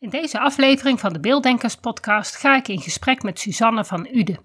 In 0.00 0.08
deze 0.10 0.38
aflevering 0.38 1.00
van 1.00 1.12
de 1.12 1.20
Beelddenkers 1.20 1.74
podcast 1.74 2.36
ga 2.36 2.56
ik 2.56 2.68
in 2.68 2.80
gesprek 2.80 3.22
met 3.22 3.38
Suzanne 3.38 3.84
van 3.84 4.08
Ude. 4.12 4.38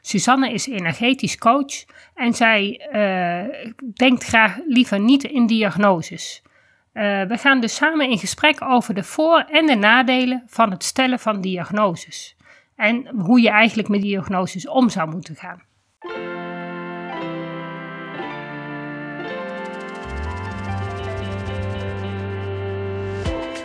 Suzanne 0.00 0.52
is 0.52 0.66
energetisch 0.66 1.38
coach 1.38 1.84
en 2.14 2.34
zij 2.34 2.88
uh, 2.92 3.74
denkt 3.94 4.24
graag 4.24 4.58
liever 4.66 5.00
niet 5.00 5.24
in 5.24 5.46
diagnoses. 5.46 6.42
Uh, 6.92 7.22
we 7.22 7.38
gaan 7.38 7.60
dus 7.60 7.74
samen 7.74 8.10
in 8.10 8.18
gesprek 8.18 8.62
over 8.62 8.94
de 8.94 9.02
voor- 9.02 9.44
en 9.48 9.66
de 9.66 9.74
nadelen 9.74 10.42
van 10.46 10.70
het 10.70 10.84
stellen 10.84 11.18
van 11.18 11.40
diagnoses. 11.40 12.36
En 12.76 13.08
hoe 13.08 13.40
je 13.40 13.50
eigenlijk 13.50 13.88
met 13.88 14.02
diagnoses 14.02 14.68
om 14.68 14.88
zou 14.88 15.10
moeten 15.10 15.36
gaan. 15.36 15.62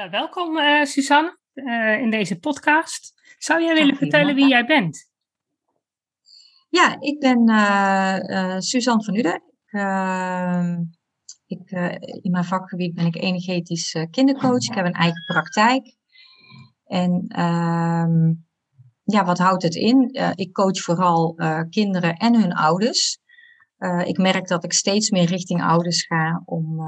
Uh, 0.00 0.10
welkom 0.10 0.56
uh, 0.56 0.84
Suzanne 0.84 1.38
uh, 1.54 2.00
in 2.00 2.10
deze 2.10 2.38
podcast. 2.38 3.12
Zou 3.38 3.62
jij 3.62 3.74
willen 3.74 3.96
vertellen 3.96 4.34
wie 4.34 4.48
jij 4.48 4.66
bent? 4.66 5.10
Ja, 6.68 7.00
ik 7.00 7.18
ben 7.18 7.38
Suzanne 8.62 9.04
van 9.04 9.14
Uden. 9.14 9.42
Ehm, 9.66 10.82
ik, 11.46 11.70
in 12.22 12.30
mijn 12.30 12.44
vakgebied 12.44 12.94
ben 12.94 13.06
ik 13.06 13.16
energetisch 13.16 14.06
kindercoach. 14.10 14.68
Ik 14.68 14.74
heb 14.74 14.86
een 14.86 14.92
eigen 14.92 15.24
praktijk. 15.24 15.96
En 16.84 17.24
ehm, 17.28 18.32
ja, 19.02 19.24
wat 19.24 19.38
houdt 19.38 19.62
het 19.62 19.74
in? 19.74 20.10
ik 20.34 20.52
coach 20.52 20.80
vooral 20.80 21.34
kinderen 21.70 22.16
en 22.16 22.40
hun 22.40 22.52
ouders. 22.52 23.18
ik 24.04 24.18
merk 24.18 24.48
dat 24.48 24.64
ik 24.64 24.72
steeds 24.72 25.10
meer 25.10 25.26
richting 25.26 25.62
ouders 25.62 26.06
ga 26.06 26.42
om 26.44 26.80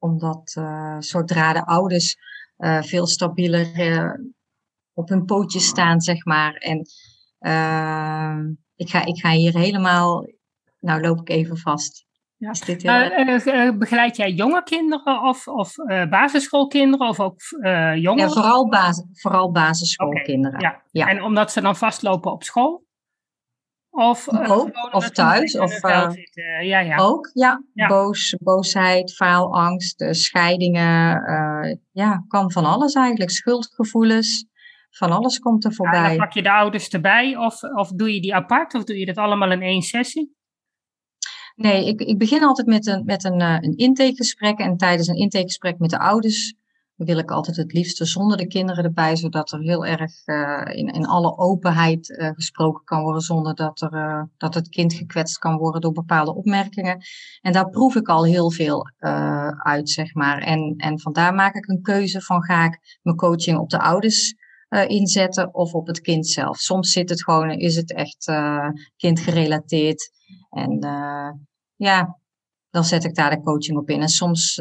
omdat 0.00 0.54
uh, 0.58 0.96
zodra 0.98 1.52
de 1.52 1.64
ouders 1.64 2.16
uh, 2.58 2.82
veel 2.82 3.06
stabieler 3.06 3.66
uh, 3.78 4.12
op 4.92 5.08
hun 5.08 5.24
pootjes 5.24 5.66
staan, 5.66 6.00
zeg 6.00 6.24
maar. 6.24 6.54
En 6.54 6.78
ik, 8.76 8.90
ga, 8.90 9.04
ik 9.04 9.20
ga 9.20 9.30
hier 9.30 9.54
helemaal. 9.54 10.24
Nou, 10.80 11.00
loop 11.00 11.20
ik 11.20 11.28
even 11.28 11.58
vast. 11.58 12.08
Ja. 12.36 12.50
Is 12.50 12.60
dit 12.60 12.82
heel 12.82 13.76
begeleid 13.76 14.16
jij 14.16 14.32
jonge 14.32 14.62
kinderen 14.62 15.22
of, 15.22 15.48
of 15.48 15.74
basisschoolkinderen 16.10 17.08
of 17.08 17.20
ook 17.20 17.40
jongeren? 17.94 18.16
Ja, 18.16 18.28
vooral, 18.28 18.68
vooral 19.12 19.50
basisschoolkinderen. 19.50 20.58
Okay, 20.58 20.70
ja. 20.70 20.82
ja. 20.90 21.06
En 21.06 21.22
omdat 21.22 21.52
ze 21.52 21.60
dan 21.60 21.76
vastlopen 21.76 22.32
op 22.32 22.42
school? 22.42 22.88
Of, 23.90 24.28
ook, 24.28 24.94
of 24.94 25.10
thuis. 25.10 25.58
Of, 25.58 25.84
uh, 25.84 26.10
ja, 26.62 26.80
ja. 26.80 26.96
Ook, 26.96 27.30
ja. 27.32 27.64
ja. 27.74 27.86
Boos, 27.86 28.36
boosheid, 28.38 29.14
faalangst, 29.14 30.06
scheidingen. 30.10 31.22
Uh, 31.30 31.76
ja, 31.90 32.24
kan 32.28 32.52
van 32.52 32.64
alles 32.64 32.92
eigenlijk. 32.94 33.30
Schuldgevoelens. 33.30 34.48
Van 34.90 35.10
alles 35.10 35.38
komt 35.38 35.64
er 35.64 35.74
voorbij. 35.74 36.02
Ja, 36.02 36.08
dan 36.08 36.16
pak 36.16 36.32
je 36.32 36.42
de 36.42 36.52
ouders 36.52 36.88
erbij 36.88 37.36
of, 37.36 37.62
of 37.62 37.88
doe 37.88 38.14
je 38.14 38.20
die 38.20 38.34
apart 38.34 38.74
of 38.74 38.84
doe 38.84 38.98
je 38.98 39.06
dat 39.06 39.16
allemaal 39.16 39.52
in 39.52 39.62
één 39.62 39.82
sessie? 39.82 40.38
Nee, 41.54 41.86
ik, 41.86 42.00
ik 42.00 42.18
begin 42.18 42.44
altijd 42.44 42.66
met 42.66 42.86
een, 42.86 43.04
met 43.04 43.24
een, 43.24 43.40
een 43.40 43.76
intakegesprek. 43.76 44.58
En 44.58 44.76
tijdens 44.76 45.08
een 45.08 45.16
intakegesprek 45.16 45.78
met 45.78 45.90
de 45.90 45.98
ouders 45.98 46.54
wil 47.04 47.18
ik 47.18 47.30
altijd 47.30 47.56
het 47.56 47.72
liefste 47.72 48.04
zonder 48.04 48.36
de 48.36 48.46
kinderen 48.46 48.84
erbij, 48.84 49.16
zodat 49.16 49.52
er 49.52 49.60
heel 49.60 49.86
erg 49.86 50.26
uh, 50.26 50.62
in, 50.64 50.86
in 50.86 51.06
alle 51.06 51.38
openheid 51.38 52.08
uh, 52.08 52.28
gesproken 52.28 52.84
kan 52.84 53.02
worden, 53.02 53.22
zonder 53.22 53.54
dat, 53.54 53.80
er, 53.80 53.94
uh, 53.94 54.22
dat 54.36 54.54
het 54.54 54.68
kind 54.68 54.92
gekwetst 54.92 55.38
kan 55.38 55.56
worden 55.56 55.80
door 55.80 55.92
bepaalde 55.92 56.34
opmerkingen. 56.34 57.02
En 57.40 57.52
daar 57.52 57.70
proef 57.70 57.94
ik 57.94 58.08
al 58.08 58.24
heel 58.24 58.50
veel 58.50 58.90
uit, 59.58 59.90
zeg 59.90 60.14
maar. 60.14 60.38
En, 60.38 60.74
en 60.76 61.00
vandaar 61.00 61.34
maak 61.34 61.54
ik 61.54 61.68
een 61.68 61.82
keuze 61.82 62.20
van 62.20 62.42
ga 62.42 62.64
ik 62.64 62.98
mijn 63.02 63.16
coaching 63.16 63.58
op 63.58 63.70
de 63.70 63.80
ouders 63.80 64.34
inzetten 64.86 65.54
of 65.54 65.72
op 65.72 65.86
het 65.86 66.00
kind 66.00 66.26
zelf. 66.26 66.56
Soms 66.56 66.92
zit 66.92 67.08
het 67.08 67.22
gewoon, 67.22 67.50
is 67.50 67.76
het 67.76 67.94
echt 67.94 68.32
kindgerelateerd. 68.96 70.10
En 70.50 70.78
ja, 71.76 72.18
dan 72.70 72.84
zet 72.84 73.04
ik 73.04 73.14
daar 73.14 73.30
de 73.30 73.40
coaching 73.40 73.78
op 73.78 73.88
in. 73.90 74.00
En 74.00 74.08
soms 74.08 74.60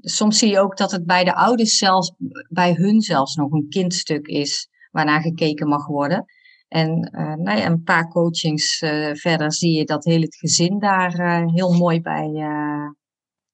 soms 0.00 0.38
zie 0.38 0.50
je 0.50 0.60
ook 0.60 0.76
dat 0.76 0.90
het 0.90 1.06
bij 1.06 1.24
de 1.24 1.34
ouders 1.34 1.76
zelfs, 1.76 2.14
bij 2.48 2.72
hun 2.72 3.00
zelfs 3.00 3.34
nog 3.34 3.52
een 3.52 3.68
kindstuk 3.68 4.26
is 4.26 4.68
waarnaar 4.90 5.20
gekeken 5.20 5.68
mag 5.68 5.86
worden. 5.86 6.24
En 6.68 7.10
uh, 7.12 7.34
nou 7.34 7.58
ja, 7.58 7.66
een 7.66 7.82
paar 7.82 8.08
coachings 8.08 8.82
uh, 8.82 9.14
verder 9.14 9.52
zie 9.52 9.72
je 9.72 9.84
dat 9.84 10.04
heel 10.04 10.20
het 10.20 10.36
gezin 10.36 10.78
daar 10.78 11.20
uh, 11.20 11.52
heel 11.52 11.72
mooi 11.72 12.00
bij, 12.00 12.30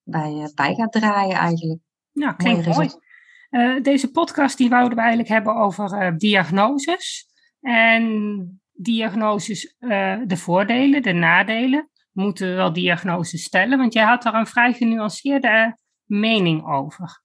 bij, 0.03 0.51
bij 0.55 0.75
gaat 0.75 0.93
draaien 0.93 1.37
eigenlijk. 1.37 1.81
Ja, 2.12 2.33
klinkt 2.33 2.67
mooi. 2.67 2.91
deze 3.83 4.11
podcast 4.11 4.59
die 4.59 4.69
wouden 4.69 4.95
we 4.95 5.01
eigenlijk 5.01 5.31
hebben 5.33 5.55
over 5.55 6.19
diagnoses. 6.19 7.27
En 7.61 8.61
diagnoses, 8.73 9.75
de 10.27 10.37
voordelen, 10.37 11.03
de 11.03 11.12
nadelen. 11.12 11.91
Moeten 12.12 12.49
we 12.49 12.55
wel 12.55 12.73
diagnoses 12.73 13.43
stellen? 13.43 13.79
Want 13.79 13.93
jij 13.93 14.05
had 14.05 14.23
daar 14.23 14.35
een 14.35 14.47
vrij 14.47 14.73
genuanceerde 14.73 15.77
mening 16.06 16.67
over. 16.67 17.22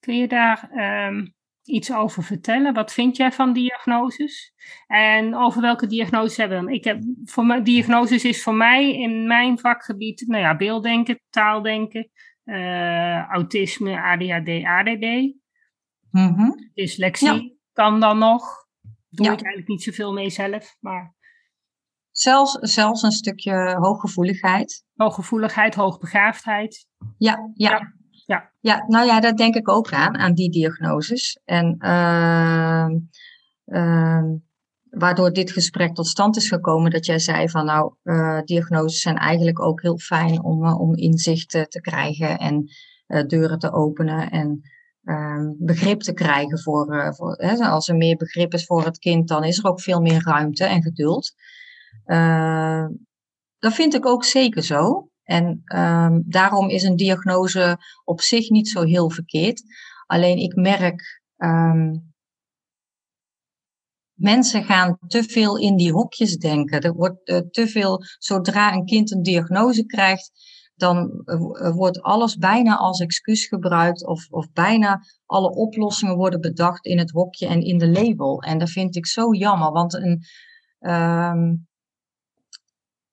Kun 0.00 0.16
je 0.16 0.28
daar 0.28 0.70
ehm, 0.70 1.26
iets 1.62 1.92
over 1.92 2.22
vertellen? 2.22 2.74
Wat 2.74 2.92
vind 2.92 3.16
jij 3.16 3.32
van 3.32 3.52
diagnoses? 3.52 4.52
En 4.86 5.36
over 5.36 5.60
welke 5.60 5.86
diagnoses 5.86 6.36
hebben 6.36 6.64
we? 6.64 6.72
Ik 6.72 6.84
heb, 6.84 7.02
voor 7.24 7.46
mij, 7.46 7.62
diagnoses 7.62 8.24
is 8.24 8.42
voor 8.42 8.54
mij 8.54 8.96
in 8.96 9.26
mijn 9.26 9.58
vakgebied 9.58 10.24
nou 10.26 10.42
ja, 10.42 10.56
beelddenken, 10.56 11.20
taaldenken, 11.30 12.10
uh, 12.44 13.28
autisme, 13.28 14.02
ADHD, 14.02 14.64
ADD. 14.64 15.40
Mm 16.10 16.70
Dyslexie 16.74 17.60
kan 17.72 18.00
dan 18.00 18.18
nog. 18.18 18.44
Doe 19.08 19.26
ik 19.26 19.32
eigenlijk 19.32 19.68
niet 19.68 19.82
zoveel 19.82 20.12
mee 20.12 20.30
zelf, 20.30 20.76
maar... 20.80 21.14
Zelfs, 22.10 22.52
zelfs 22.52 23.02
een 23.02 23.12
stukje 23.12 23.76
hooggevoeligheid. 23.78 24.84
Hooggevoeligheid, 24.94 25.74
hoogbegaafdheid. 25.74 26.86
Ja, 27.18 27.50
ja. 27.54 27.70
ja. 27.70 27.94
Ja. 28.32 28.52
ja, 28.60 28.84
nou 28.86 29.06
ja, 29.06 29.20
daar 29.20 29.36
denk 29.36 29.54
ik 29.54 29.68
ook 29.68 29.92
aan, 29.92 30.18
aan 30.18 30.34
die 30.34 30.50
diagnoses. 30.50 31.40
En 31.44 31.76
uh, 31.78 32.88
uh, 33.66 34.22
waardoor 34.90 35.32
dit 35.32 35.50
gesprek 35.50 35.94
tot 35.94 36.06
stand 36.06 36.36
is 36.36 36.48
gekomen, 36.48 36.90
dat 36.90 37.06
jij 37.06 37.18
zei 37.18 37.48
van 37.48 37.64
nou, 37.64 37.94
uh, 38.02 38.40
diagnoses 38.44 39.00
zijn 39.00 39.16
eigenlijk 39.16 39.60
ook 39.60 39.82
heel 39.82 39.98
fijn 39.98 40.42
om, 40.42 40.64
uh, 40.64 40.80
om 40.80 40.94
inzicht 40.94 41.50
te 41.50 41.80
krijgen 41.80 42.38
en 42.38 42.70
uh, 43.06 43.26
deuren 43.26 43.58
te 43.58 43.72
openen 43.72 44.30
en 44.30 44.60
ehm, 45.04 45.52
begrip 45.58 46.00
te 46.00 46.12
krijgen 46.12 46.58
voor, 46.60 47.14
voor 47.16 47.34
hè, 47.36 47.56
als 47.56 47.88
er 47.88 47.96
meer 47.96 48.16
begrip 48.16 48.52
is 48.52 48.66
voor 48.66 48.84
het 48.84 48.98
kind, 48.98 49.28
dan 49.28 49.44
is 49.44 49.58
er 49.58 49.70
ook 49.70 49.80
veel 49.80 50.00
meer 50.00 50.22
ruimte 50.24 50.64
en 50.64 50.82
geduld. 50.82 51.34
dat 53.58 53.74
vind 53.74 53.94
ik 53.94 54.06
ook 54.06 54.24
zeker 54.24 54.62
zo. 54.62 55.10
En 55.32 55.62
um, 55.76 56.22
daarom 56.26 56.68
is 56.68 56.82
een 56.82 56.96
diagnose 56.96 57.78
op 58.04 58.20
zich 58.20 58.50
niet 58.50 58.68
zo 58.68 58.82
heel 58.82 59.10
verkeerd. 59.10 59.62
Alleen 60.06 60.36
ik 60.36 60.54
merk, 60.54 61.22
um, 61.36 62.14
mensen 64.12 64.64
gaan 64.64 64.98
te 65.06 65.22
veel 65.22 65.58
in 65.58 65.76
die 65.76 65.92
hokjes 65.92 66.36
denken. 66.36 66.80
Er 66.80 66.92
wordt 66.92 67.28
uh, 67.28 67.38
te 67.38 67.66
veel, 67.66 68.02
zodra 68.18 68.72
een 68.72 68.84
kind 68.84 69.12
een 69.12 69.22
diagnose 69.22 69.86
krijgt, 69.86 70.30
dan 70.74 71.22
uh, 71.24 71.74
wordt 71.74 72.02
alles 72.02 72.36
bijna 72.36 72.76
als 72.76 73.00
excuus 73.00 73.46
gebruikt 73.46 74.06
of, 74.06 74.26
of 74.30 74.52
bijna 74.52 75.00
alle 75.26 75.54
oplossingen 75.54 76.16
worden 76.16 76.40
bedacht 76.40 76.86
in 76.86 76.98
het 76.98 77.10
hokje 77.10 77.46
en 77.46 77.60
in 77.60 77.78
de 77.78 77.88
label. 77.88 78.42
En 78.42 78.58
dat 78.58 78.70
vind 78.70 78.96
ik 78.96 79.06
zo 79.06 79.34
jammer, 79.34 79.70
want 79.72 79.94
een, 79.94 80.24
um, 80.80 81.66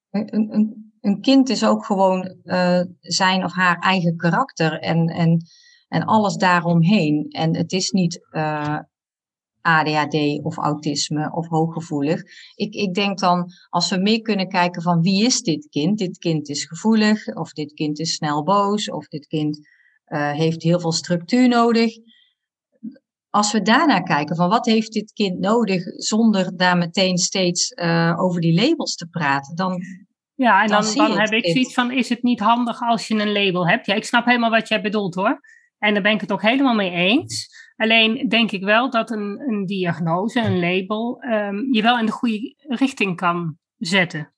een, 0.09 0.53
een 0.53 0.88
een 1.01 1.21
kind 1.21 1.49
is 1.49 1.63
ook 1.63 1.85
gewoon 1.85 2.35
uh, 2.43 2.81
zijn 2.99 3.43
of 3.43 3.53
haar 3.53 3.77
eigen 3.77 4.17
karakter 4.17 4.79
en, 4.79 5.07
en, 5.07 5.45
en 5.87 6.03
alles 6.03 6.35
daaromheen. 6.35 7.25
En 7.29 7.55
het 7.55 7.71
is 7.71 7.91
niet, 7.91 8.27
uh, 8.31 8.79
ADHD 9.61 10.43
of 10.43 10.57
autisme 10.57 11.31
of 11.31 11.47
hooggevoelig. 11.47 12.21
Ik, 12.55 12.73
ik 12.73 12.93
denk 12.93 13.19
dan, 13.19 13.51
als 13.69 13.89
we 13.89 13.97
meer 13.97 14.21
kunnen 14.21 14.47
kijken 14.47 14.81
van 14.81 15.01
wie 15.01 15.25
is 15.25 15.41
dit 15.41 15.67
kind? 15.69 15.97
Dit 15.97 16.17
kind 16.17 16.49
is 16.49 16.65
gevoelig, 16.65 17.27
of 17.27 17.53
dit 17.53 17.73
kind 17.73 17.99
is 17.99 18.13
snel 18.13 18.43
boos, 18.43 18.91
of 18.91 19.07
dit 19.07 19.27
kind 19.27 19.57
uh, 20.07 20.31
heeft 20.31 20.63
heel 20.63 20.79
veel 20.79 20.91
structuur 20.91 21.47
nodig. 21.47 21.97
Als 23.29 23.51
we 23.51 23.61
daarnaar 23.61 24.03
kijken 24.03 24.35
van 24.35 24.49
wat 24.49 24.65
heeft 24.65 24.93
dit 24.93 25.11
kind 25.13 25.39
nodig, 25.39 25.83
zonder 25.83 26.57
daar 26.57 26.77
meteen 26.77 27.17
steeds 27.17 27.77
over 28.15 28.41
die 28.41 28.53
labels 28.53 28.95
te 28.95 29.07
praten, 29.07 29.55
dan. 29.55 29.81
Ja, 30.39 30.61
en 30.61 30.67
dan, 30.67 30.81
dan, 30.81 31.07
dan 31.07 31.19
heb 31.19 31.31
ik 31.31 31.45
zoiets 31.45 31.73
van: 31.73 31.91
is 31.91 32.09
het 32.09 32.23
niet 32.23 32.39
handig 32.39 32.81
als 32.81 33.07
je 33.07 33.15
een 33.15 33.31
label 33.31 33.67
hebt? 33.67 33.85
Ja, 33.85 33.93
ik 33.93 34.03
snap 34.03 34.25
helemaal 34.25 34.49
wat 34.49 34.67
jij 34.67 34.81
bedoelt 34.81 35.15
hoor. 35.15 35.39
En 35.77 35.93
daar 35.93 36.03
ben 36.03 36.11
ik 36.11 36.21
het 36.21 36.31
ook 36.31 36.41
helemaal 36.41 36.75
mee 36.75 36.91
eens. 36.91 37.49
Alleen 37.75 38.29
denk 38.29 38.51
ik 38.51 38.63
wel 38.63 38.89
dat 38.89 39.11
een, 39.11 39.43
een 39.47 39.65
diagnose, 39.65 40.39
een 40.39 40.59
label, 40.59 41.23
um, 41.23 41.73
je 41.73 41.81
wel 41.81 41.99
in 41.99 42.05
de 42.05 42.11
goede 42.11 42.55
richting 42.57 43.15
kan 43.15 43.57
zetten. 43.77 44.33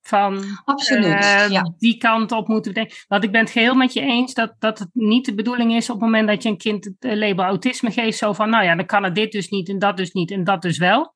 Van 0.00 0.44
Absoluut, 0.64 1.04
uh, 1.04 1.48
ja. 1.48 1.74
die 1.78 1.96
kant 1.96 2.32
op 2.32 2.48
moeten 2.48 2.72
we 2.72 2.78
denken. 2.78 2.96
Want 3.08 3.24
ik 3.24 3.32
ben 3.32 3.40
het 3.40 3.50
geheel 3.50 3.74
met 3.74 3.92
je 3.92 4.00
eens 4.00 4.34
dat, 4.34 4.54
dat 4.58 4.78
het 4.78 4.90
niet 4.92 5.24
de 5.24 5.34
bedoeling 5.34 5.74
is 5.74 5.90
op 5.90 5.94
het 5.94 6.04
moment 6.04 6.28
dat 6.28 6.42
je 6.42 6.48
een 6.48 6.56
kind 6.56 6.84
het 6.84 6.96
eh, 6.98 7.16
label 7.16 7.44
autisme 7.44 7.90
geeft. 7.90 8.18
Zo 8.18 8.32
van, 8.32 8.50
nou 8.50 8.64
ja, 8.64 8.74
dan 8.76 8.86
kan 8.86 9.04
het 9.04 9.14
dit 9.14 9.32
dus 9.32 9.48
niet 9.48 9.68
en 9.68 9.78
dat 9.78 9.96
dus 9.96 10.12
niet 10.12 10.30
en 10.30 10.44
dat 10.44 10.62
dus 10.62 10.78
wel. 10.78 11.14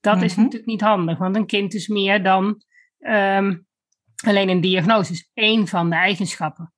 Dat 0.00 0.14
mm 0.14 0.18
-hmm. 0.18 0.28
is 0.28 0.34
mhm. 0.34 0.42
natuurlijk 0.42 0.70
niet 0.70 0.80
handig, 0.80 1.18
want 1.18 1.36
een 1.36 1.46
kind 1.46 1.74
is 1.74 1.88
meer 1.88 2.22
dan 2.22 2.64
um, 2.98 3.65
alleen 4.26 4.48
een 4.48 4.60
diagnose, 4.60 5.12
is 5.12 5.30
één 5.34 5.66
van 5.66 5.90
de 5.90 5.96
eigenschappen. 5.96 6.70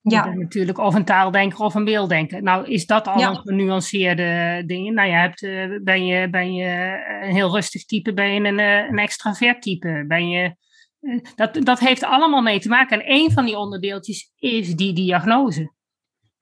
Ja. 0.00 0.34
natuurlijk 0.34 0.78
of 0.78 0.94
een 0.94 1.04
taaldenker 1.04 1.58
of 1.58 1.74
een 1.74 1.84
beelddenker. 1.84 2.42
Nou, 2.42 2.66
is 2.66 2.86
dat 2.86 3.08
al 3.08 3.18
ja. 3.18 3.28
een 3.28 3.36
genuanceerde 3.36 4.62
dingen? 4.66 4.94
Nou, 4.94 5.08
je 5.08 5.14
hebt, 5.14 5.42
uh, 5.42 5.78
ben, 5.82 6.06
je, 6.06 6.30
ben 6.30 6.54
je 6.54 6.98
een 7.22 7.34
heel 7.34 7.50
rustig 7.54 7.84
type, 7.84 8.14
ben 8.14 8.32
je 8.32 8.40
een, 8.40 8.58
een 8.58 8.98
extravert 8.98 9.62
type? 9.62 10.04
Ben 10.06 10.28
je, 10.28 10.56
dat, 11.34 11.58
dat 11.62 11.78
heeft 11.78 12.04
allemaal 12.04 12.42
mee 12.42 12.60
te 12.60 12.68
maken. 12.68 13.04
En 13.04 13.12
een 13.14 13.30
van 13.30 13.44
die 13.44 13.56
onderdeeltjes 13.56 14.32
is 14.36 14.74
die 14.74 14.92
diagnose. 14.92 15.72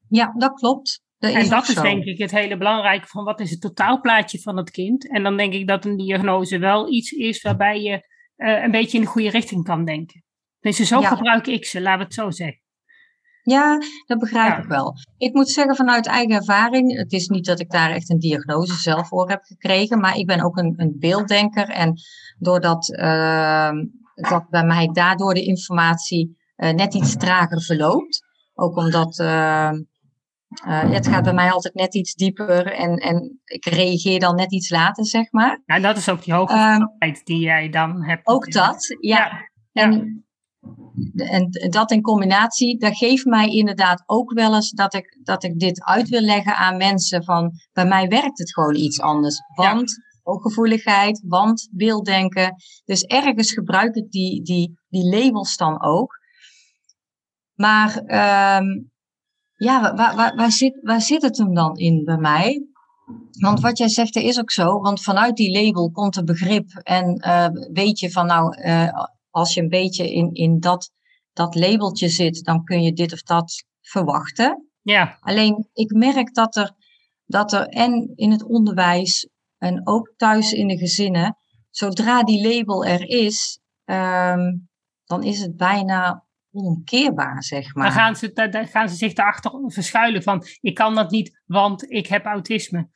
Ja, 0.09 0.35
dat 0.37 0.53
klopt. 0.53 1.05
Dat 1.19 1.33
en 1.33 1.49
dat 1.49 1.69
is 1.69 1.75
denk 1.75 2.05
ik 2.05 2.19
het 2.19 2.31
hele 2.31 2.57
belangrijke 2.57 3.07
van 3.07 3.25
wat 3.25 3.41
is 3.41 3.51
het 3.51 3.61
totaalplaatje 3.61 4.41
van 4.41 4.57
het 4.57 4.71
kind. 4.71 5.11
En 5.11 5.23
dan 5.23 5.37
denk 5.37 5.53
ik 5.53 5.67
dat 5.67 5.85
een 5.85 5.97
diagnose 5.97 6.59
wel 6.59 6.93
iets 6.93 7.11
is 7.11 7.43
waarbij 7.43 7.83
je 7.83 8.15
een 8.37 8.71
beetje 8.71 8.99
in 8.99 9.05
de 9.05 9.11
goede 9.11 9.31
richting 9.31 9.65
kan 9.65 9.85
denken. 9.85 10.25
Dus 10.61 10.77
zo 10.77 11.01
ja. 11.01 11.09
gebruik 11.09 11.47
ik 11.47 11.65
ze, 11.65 11.81
laten 11.81 11.99
we 11.99 12.05
het 12.05 12.15
zo 12.15 12.31
zeggen. 12.31 12.65
Ja, 13.43 13.79
dat 14.07 14.19
begrijp 14.19 14.59
ik 14.59 14.69
wel. 14.69 14.95
Ik 15.17 15.35
moet 15.35 15.51
zeggen 15.51 15.77
vanuit 15.77 16.07
eigen 16.07 16.35
ervaring, 16.35 16.97
het 16.97 17.13
is 17.13 17.29
niet 17.29 17.45
dat 17.45 17.61
ik 17.61 17.71
daar 17.71 17.91
echt 17.91 18.11
een 18.11 18.19
diagnose 18.19 18.75
zelf 18.75 19.09
voor 19.09 19.29
heb 19.29 19.43
gekregen, 19.45 20.01
maar 20.01 20.17
ik 20.17 20.27
ben 20.27 20.41
ook 20.41 20.57
een, 20.57 20.75
een 20.77 20.97
beelddenker 20.99 21.69
en 21.69 21.95
doordat 22.39 22.89
uh, 22.89 23.71
dat 24.15 24.49
bij 24.51 24.65
mij 24.65 24.89
daardoor 24.93 25.35
de 25.35 25.45
informatie 25.45 26.37
uh, 26.57 26.71
net 26.71 26.95
iets 26.95 27.17
trager 27.17 27.63
verloopt, 27.63 28.25
ook 28.55 28.77
omdat 28.77 29.19
uh, 30.67 30.91
het 30.93 31.07
gaat 31.07 31.25
bij 31.25 31.35
mij 31.35 31.51
altijd 31.51 31.75
net 31.75 31.95
iets 31.95 32.15
dieper 32.15 32.73
en, 32.73 32.97
en 32.97 33.41
ik 33.45 33.65
reageer 33.65 34.21
dan 34.21 34.35
net 34.35 34.53
iets 34.53 34.71
later, 34.71 35.07
zeg 35.07 35.33
maar. 35.33 35.63
Ja, 35.67 35.79
dat 35.79 35.97
is 35.97 36.09
ook 36.09 36.25
die 36.25 36.35
hoge 36.35 36.89
uh, 36.99 37.15
die 37.25 37.41
jij 37.41 37.69
dan 37.69 38.05
hebt. 38.05 38.27
Ook 38.27 38.53
dat, 38.53 38.97
ja. 39.01 39.49
ja. 39.73 39.83
En 39.83 40.27
en 41.15 41.51
dat 41.71 41.91
in 41.91 42.03
combinatie, 42.03 42.79
dat 42.79 42.97
geeft 42.97 43.25
mij 43.25 43.49
inderdaad 43.49 44.03
ook 44.07 44.33
wel 44.33 44.55
eens 44.55 44.71
dat 44.71 44.95
ik, 44.95 45.19
dat 45.23 45.45
ik 45.45 45.59
dit 45.59 45.85
uit 45.85 46.09
wil 46.09 46.21
leggen 46.21 46.57
aan 46.57 46.77
mensen 46.77 47.25
van, 47.25 47.53
bij 47.73 47.87
mij 47.87 48.09
werkt 48.09 48.39
het 48.39 48.53
gewoon 48.53 48.75
iets 48.75 49.01
anders. 49.01 49.41
Want 49.55 49.91
ja. 49.91 50.03
hooggevoeligheid, 50.23 51.23
want 51.27 51.69
beelddenken. 51.73 52.55
Dus 52.85 53.03
ergens 53.03 53.53
gebruik 53.53 53.95
ik 53.95 54.11
die, 54.11 54.43
die, 54.43 54.79
die 54.89 55.05
labels 55.05 55.57
dan 55.57 55.83
ook. 55.83 56.15
Maar 57.55 57.97
um, 58.59 58.91
ja, 59.57 59.95
waar, 59.95 60.17
waar, 60.17 60.37
waar, 60.37 60.53
zit, 60.53 60.79
waar 60.83 61.01
zit 61.01 61.23
het 61.23 61.37
hem 61.39 61.55
dan 61.55 61.77
in 61.77 62.05
bij 62.05 62.17
mij? 62.17 62.67
Want 63.41 63.61
wat 63.61 63.79
jij 63.79 63.89
zegt, 63.89 64.17
is 64.17 64.41
ook 64.41 64.51
zo. 64.51 64.81
Want 64.81 65.03
vanuit 65.03 65.37
die 65.37 65.65
label 65.65 65.91
komt 65.91 66.17
er 66.17 66.25
begrip. 66.25 66.71
En 66.83 67.23
uh, 67.27 67.49
weet 67.73 67.99
je 67.99 68.11
van 68.11 68.27
nou, 68.27 68.63
uh, 68.63 68.93
als 69.31 69.55
je 69.55 69.61
een 69.61 69.69
beetje 69.69 70.13
in, 70.13 70.33
in 70.33 70.61
dat, 70.61 70.91
dat 71.33 71.55
labeltje 71.55 72.09
zit, 72.09 72.45
dan 72.45 72.65
kun 72.65 72.83
je 72.83 72.93
dit 72.93 73.13
of 73.13 73.23
dat 73.23 73.65
verwachten. 73.81 74.69
Ja. 74.83 75.19
Alleen 75.21 75.69
ik 75.73 75.93
merk 75.93 76.35
dat 76.35 76.57
er, 76.57 76.73
dat 77.25 77.53
er 77.53 77.67
en 77.69 78.13
in 78.15 78.31
het 78.31 78.45
onderwijs 78.45 79.29
en 79.59 79.87
ook 79.87 80.15
thuis 80.17 80.53
in 80.53 80.69
de 80.69 80.79
gezinnen, 80.79 81.37
zodra 81.71 82.23
die 82.23 82.49
label 82.49 82.85
er 82.85 83.09
is, 83.09 83.61
um, 83.85 84.69
dan 85.05 85.23
is 85.23 85.41
het 85.41 85.57
bijna 85.57 86.26
onomkeerbaar, 86.57 87.43
zeg 87.43 87.75
maar. 87.75 87.85
Dan 87.85 87.95
gaan 87.95 88.17
ze, 88.17 88.33
dan 88.33 88.67
gaan 88.67 88.89
ze 88.89 88.95
zich 88.95 89.13
daarachter 89.13 89.53
verschuilen 89.67 90.23
van, 90.23 90.45
ik 90.61 90.75
kan 90.75 90.95
dat 90.95 91.11
niet, 91.11 91.43
want 91.47 91.91
ik 91.91 92.07
heb 92.07 92.25
autisme. 92.25 92.89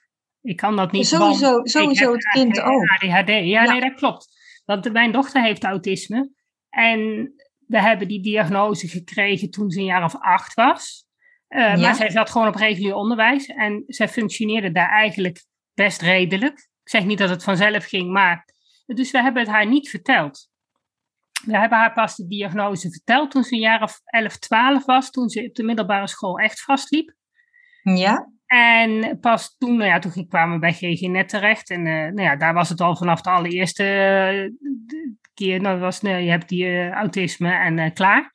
Ik 0.42 0.56
kan 0.56 0.76
dat 0.76 0.92
niet, 0.92 1.06
sowieso, 1.06 1.52
want 1.52 1.70
sowieso 1.70 2.12
het 2.12 2.28
kind 2.28 2.60
ook. 2.60 2.88
ADHD. 2.88 3.28
Ja, 3.28 3.34
ja, 3.34 3.64
nee, 3.64 3.80
dat 3.80 3.94
klopt. 3.94 4.28
Want 4.64 4.92
mijn 4.92 5.12
dochter 5.12 5.42
heeft 5.42 5.64
autisme. 5.64 6.30
En 6.68 7.32
we 7.66 7.80
hebben 7.80 8.08
die 8.08 8.22
diagnose 8.22 8.88
gekregen 8.88 9.50
toen 9.50 9.70
ze 9.70 9.78
een 9.78 9.84
jaar 9.84 10.04
of 10.04 10.16
acht 10.16 10.54
was. 10.54 11.04
Uh, 11.48 11.60
ja. 11.60 11.76
Maar 11.76 11.94
zij 11.94 12.10
zat 12.10 12.30
gewoon 12.30 12.48
op 12.48 12.54
regulier 12.54 12.94
onderwijs. 12.94 13.46
En 13.46 13.84
zij 13.86 14.08
functioneerde 14.08 14.72
daar 14.72 14.90
eigenlijk 14.90 15.44
best 15.74 16.02
redelijk. 16.02 16.58
Ik 16.58 16.90
zeg 16.90 17.04
niet 17.04 17.18
dat 17.18 17.28
het 17.28 17.42
vanzelf 17.42 17.84
ging, 17.84 18.12
maar. 18.12 18.48
Dus 18.86 19.10
we 19.10 19.22
hebben 19.22 19.42
het 19.42 19.50
haar 19.50 19.66
niet 19.66 19.88
verteld. 19.88 20.49
We 21.44 21.58
hebben 21.58 21.78
haar 21.78 21.92
pas 21.92 22.16
de 22.16 22.26
diagnose 22.26 22.90
verteld 22.90 23.30
toen 23.30 23.42
ze 23.42 23.54
een 23.54 23.60
jaar 23.60 23.82
of 23.82 24.00
11, 24.04 24.38
12 24.38 24.84
was. 24.84 25.10
Toen 25.10 25.28
ze 25.28 25.46
op 25.48 25.54
de 25.54 25.62
middelbare 25.62 26.08
school 26.08 26.38
echt 26.38 26.60
vastliep. 26.60 27.14
Ja. 27.82 28.28
En 28.46 29.18
pas 29.20 29.56
toen, 29.58 29.76
nou 29.76 29.90
ja, 29.90 29.98
toen 29.98 30.28
kwamen 30.28 30.54
we 30.54 30.60
bij 30.60 30.72
GGNet 30.72 31.28
terecht. 31.28 31.70
En 31.70 31.86
uh, 31.86 31.92
nou 31.92 32.22
ja, 32.22 32.36
daar 32.36 32.54
was 32.54 32.68
het 32.68 32.80
al 32.80 32.96
vanaf 32.96 33.20
de 33.20 33.30
allereerste 33.30 33.84
uh, 33.84 34.70
keer. 35.34 35.60
Nou, 35.60 35.78
was, 35.78 36.00
nou, 36.00 36.22
je 36.22 36.30
hebt 36.30 36.48
die 36.48 36.64
uh, 36.64 36.90
autisme 36.90 37.52
en 37.52 37.92
klaar. 37.92 38.34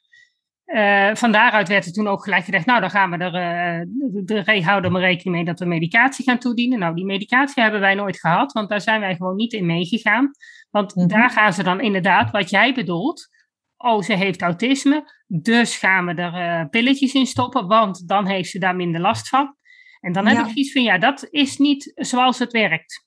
van 1.13 1.31
daaruit 1.31 1.67
werd 1.67 1.85
er 1.85 1.91
toen 1.91 2.07
ook 2.07 2.23
gelijk 2.23 2.45
gezegd, 2.45 2.65
nou 2.65 2.79
dan 2.79 2.89
gaan 2.89 3.11
we 3.11 3.17
er, 3.17 3.31
de 4.25 4.61
houden 4.63 4.91
maar 4.91 5.01
rekening 5.01 5.35
mee 5.35 5.45
dat 5.45 5.59
we 5.59 5.65
medicatie 5.65 6.25
gaan 6.25 6.37
toedienen. 6.37 6.79
Nou, 6.79 6.95
die 6.95 7.05
medicatie 7.05 7.63
hebben 7.63 7.81
wij 7.81 7.95
nooit 7.95 8.19
gehad, 8.19 8.51
want 8.51 8.69
daar 8.69 8.81
zijn 8.81 8.99
wij 8.99 9.15
gewoon 9.15 9.35
niet 9.35 9.53
in 9.53 9.65
meegegaan. 9.65 10.31
Want 10.75 10.95
mm-hmm. 10.95 11.11
daar 11.11 11.29
gaan 11.29 11.53
ze 11.53 11.63
dan 11.63 11.81
inderdaad, 11.81 12.31
wat 12.31 12.49
jij 12.49 12.73
bedoelt, 12.73 13.29
oh 13.77 14.01
ze 14.01 14.13
heeft 14.13 14.41
autisme, 14.41 15.11
dus 15.27 15.77
gaan 15.77 16.05
we 16.05 16.13
er 16.13 16.69
pilletjes 16.69 17.13
in 17.13 17.25
stoppen, 17.25 17.67
want 17.67 18.07
dan 18.07 18.27
heeft 18.27 18.49
ze 18.49 18.59
daar 18.59 18.75
minder 18.75 19.01
last 19.01 19.29
van. 19.29 19.55
En 19.99 20.11
dan 20.11 20.27
heb 20.27 20.37
ja. 20.37 20.47
ik 20.47 20.55
iets 20.55 20.71
van, 20.71 20.83
ja, 20.83 20.97
dat 20.97 21.27
is 21.29 21.57
niet 21.57 21.91
zoals 21.95 22.39
het 22.39 22.51
werkt. 22.51 23.05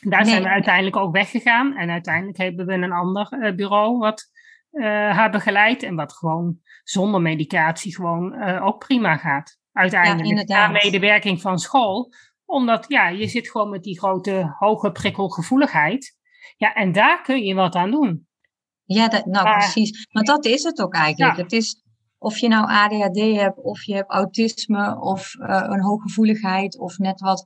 Daar 0.00 0.20
nee. 0.20 0.30
zijn 0.30 0.42
we 0.42 0.48
uiteindelijk 0.48 0.96
ook 0.96 1.12
weggegaan. 1.12 1.76
En 1.76 1.90
uiteindelijk 1.90 2.38
hebben 2.38 2.66
we 2.66 2.72
een 2.72 2.92
ander 2.92 3.32
uh, 3.32 3.54
bureau 3.54 3.98
wat 3.98 4.30
uh, 4.72 4.84
haar 4.86 5.30
begeleidt. 5.30 5.82
En 5.82 5.94
wat 5.94 6.12
gewoon 6.12 6.58
zonder 6.82 7.20
medicatie 7.20 7.94
gewoon 7.94 8.42
ook 8.60 8.78
prima 8.78 9.16
gaat. 9.16 9.58
Uiteindelijk. 9.72 10.48
Ja, 10.48 10.68
medewerking 10.68 11.40
van 11.40 11.58
school. 11.58 12.12
Omdat, 12.44 12.84
ja, 12.88 13.08
je 13.08 13.26
zit 13.26 13.50
gewoon 13.50 13.70
met 13.70 13.82
die 13.82 13.98
grote, 13.98 14.54
hoge 14.58 14.92
prikkelgevoeligheid. 14.92 16.17
Ja, 16.58 16.72
en 16.72 16.92
daar 16.92 17.22
kun 17.22 17.42
je 17.42 17.54
wat 17.54 17.74
aan 17.74 17.90
doen. 17.90 18.26
Ja, 18.84 19.08
dat, 19.08 19.26
nou 19.26 19.44
maar, 19.44 19.58
precies. 19.58 20.08
Maar 20.12 20.24
dat 20.24 20.44
is 20.44 20.62
het 20.62 20.80
ook 20.80 20.94
eigenlijk. 20.94 21.36
Ja. 21.36 21.42
Het 21.42 21.52
is 21.52 21.82
of 22.18 22.38
je 22.38 22.48
nou 22.48 22.68
ADHD 22.68 23.36
hebt, 23.36 23.62
of 23.62 23.82
je 23.82 23.94
hebt 23.94 24.10
autisme, 24.10 25.00
of 25.00 25.34
uh, 25.34 25.64
een 25.68 25.82
hooggevoeligheid, 25.82 26.78
of 26.78 26.98
net 26.98 27.20
wat. 27.20 27.44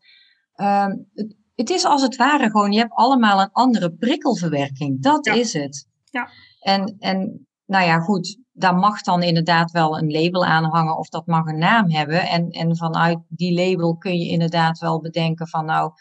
Uh, 0.56 0.86
het, 1.12 1.36
het, 1.54 1.70
is 1.70 1.84
als 1.84 2.02
het 2.02 2.16
ware 2.16 2.50
gewoon, 2.50 2.72
je 2.72 2.78
hebt 2.78 2.92
allemaal 2.92 3.40
een 3.40 3.52
andere 3.52 3.92
prikkelverwerking. 3.92 5.02
Dat 5.02 5.26
ja. 5.26 5.32
is 5.32 5.52
het. 5.52 5.88
Ja. 6.10 6.28
En, 6.60 6.96
en 6.98 7.46
nou 7.66 7.84
ja, 7.84 7.98
goed, 7.98 8.38
daar 8.52 8.74
mag 8.74 9.02
dan 9.02 9.22
inderdaad 9.22 9.70
wel 9.70 9.98
een 9.98 10.10
label 10.10 10.44
aan 10.44 10.64
hangen, 10.64 10.96
of 10.96 11.08
dat 11.08 11.26
mag 11.26 11.46
een 11.46 11.58
naam 11.58 11.90
hebben. 11.90 12.28
En, 12.28 12.48
en 12.48 12.76
vanuit 12.76 13.18
die 13.28 13.54
label 13.54 13.96
kun 13.96 14.18
je 14.18 14.28
inderdaad 14.28 14.78
wel 14.78 15.00
bedenken 15.00 15.48
van 15.48 15.64
nou. 15.64 15.92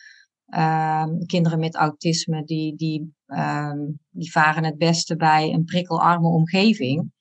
Uh, 0.56 1.06
kinderen 1.26 1.60
met 1.60 1.76
autisme 1.76 2.44
die, 2.44 2.76
die, 2.76 3.16
uh, 3.28 3.72
die 4.10 4.32
varen 4.32 4.64
het 4.64 4.78
beste 4.78 5.16
bij 5.16 5.54
een 5.54 5.64
prikkelarme 5.64 6.28
omgeving. 6.28 7.12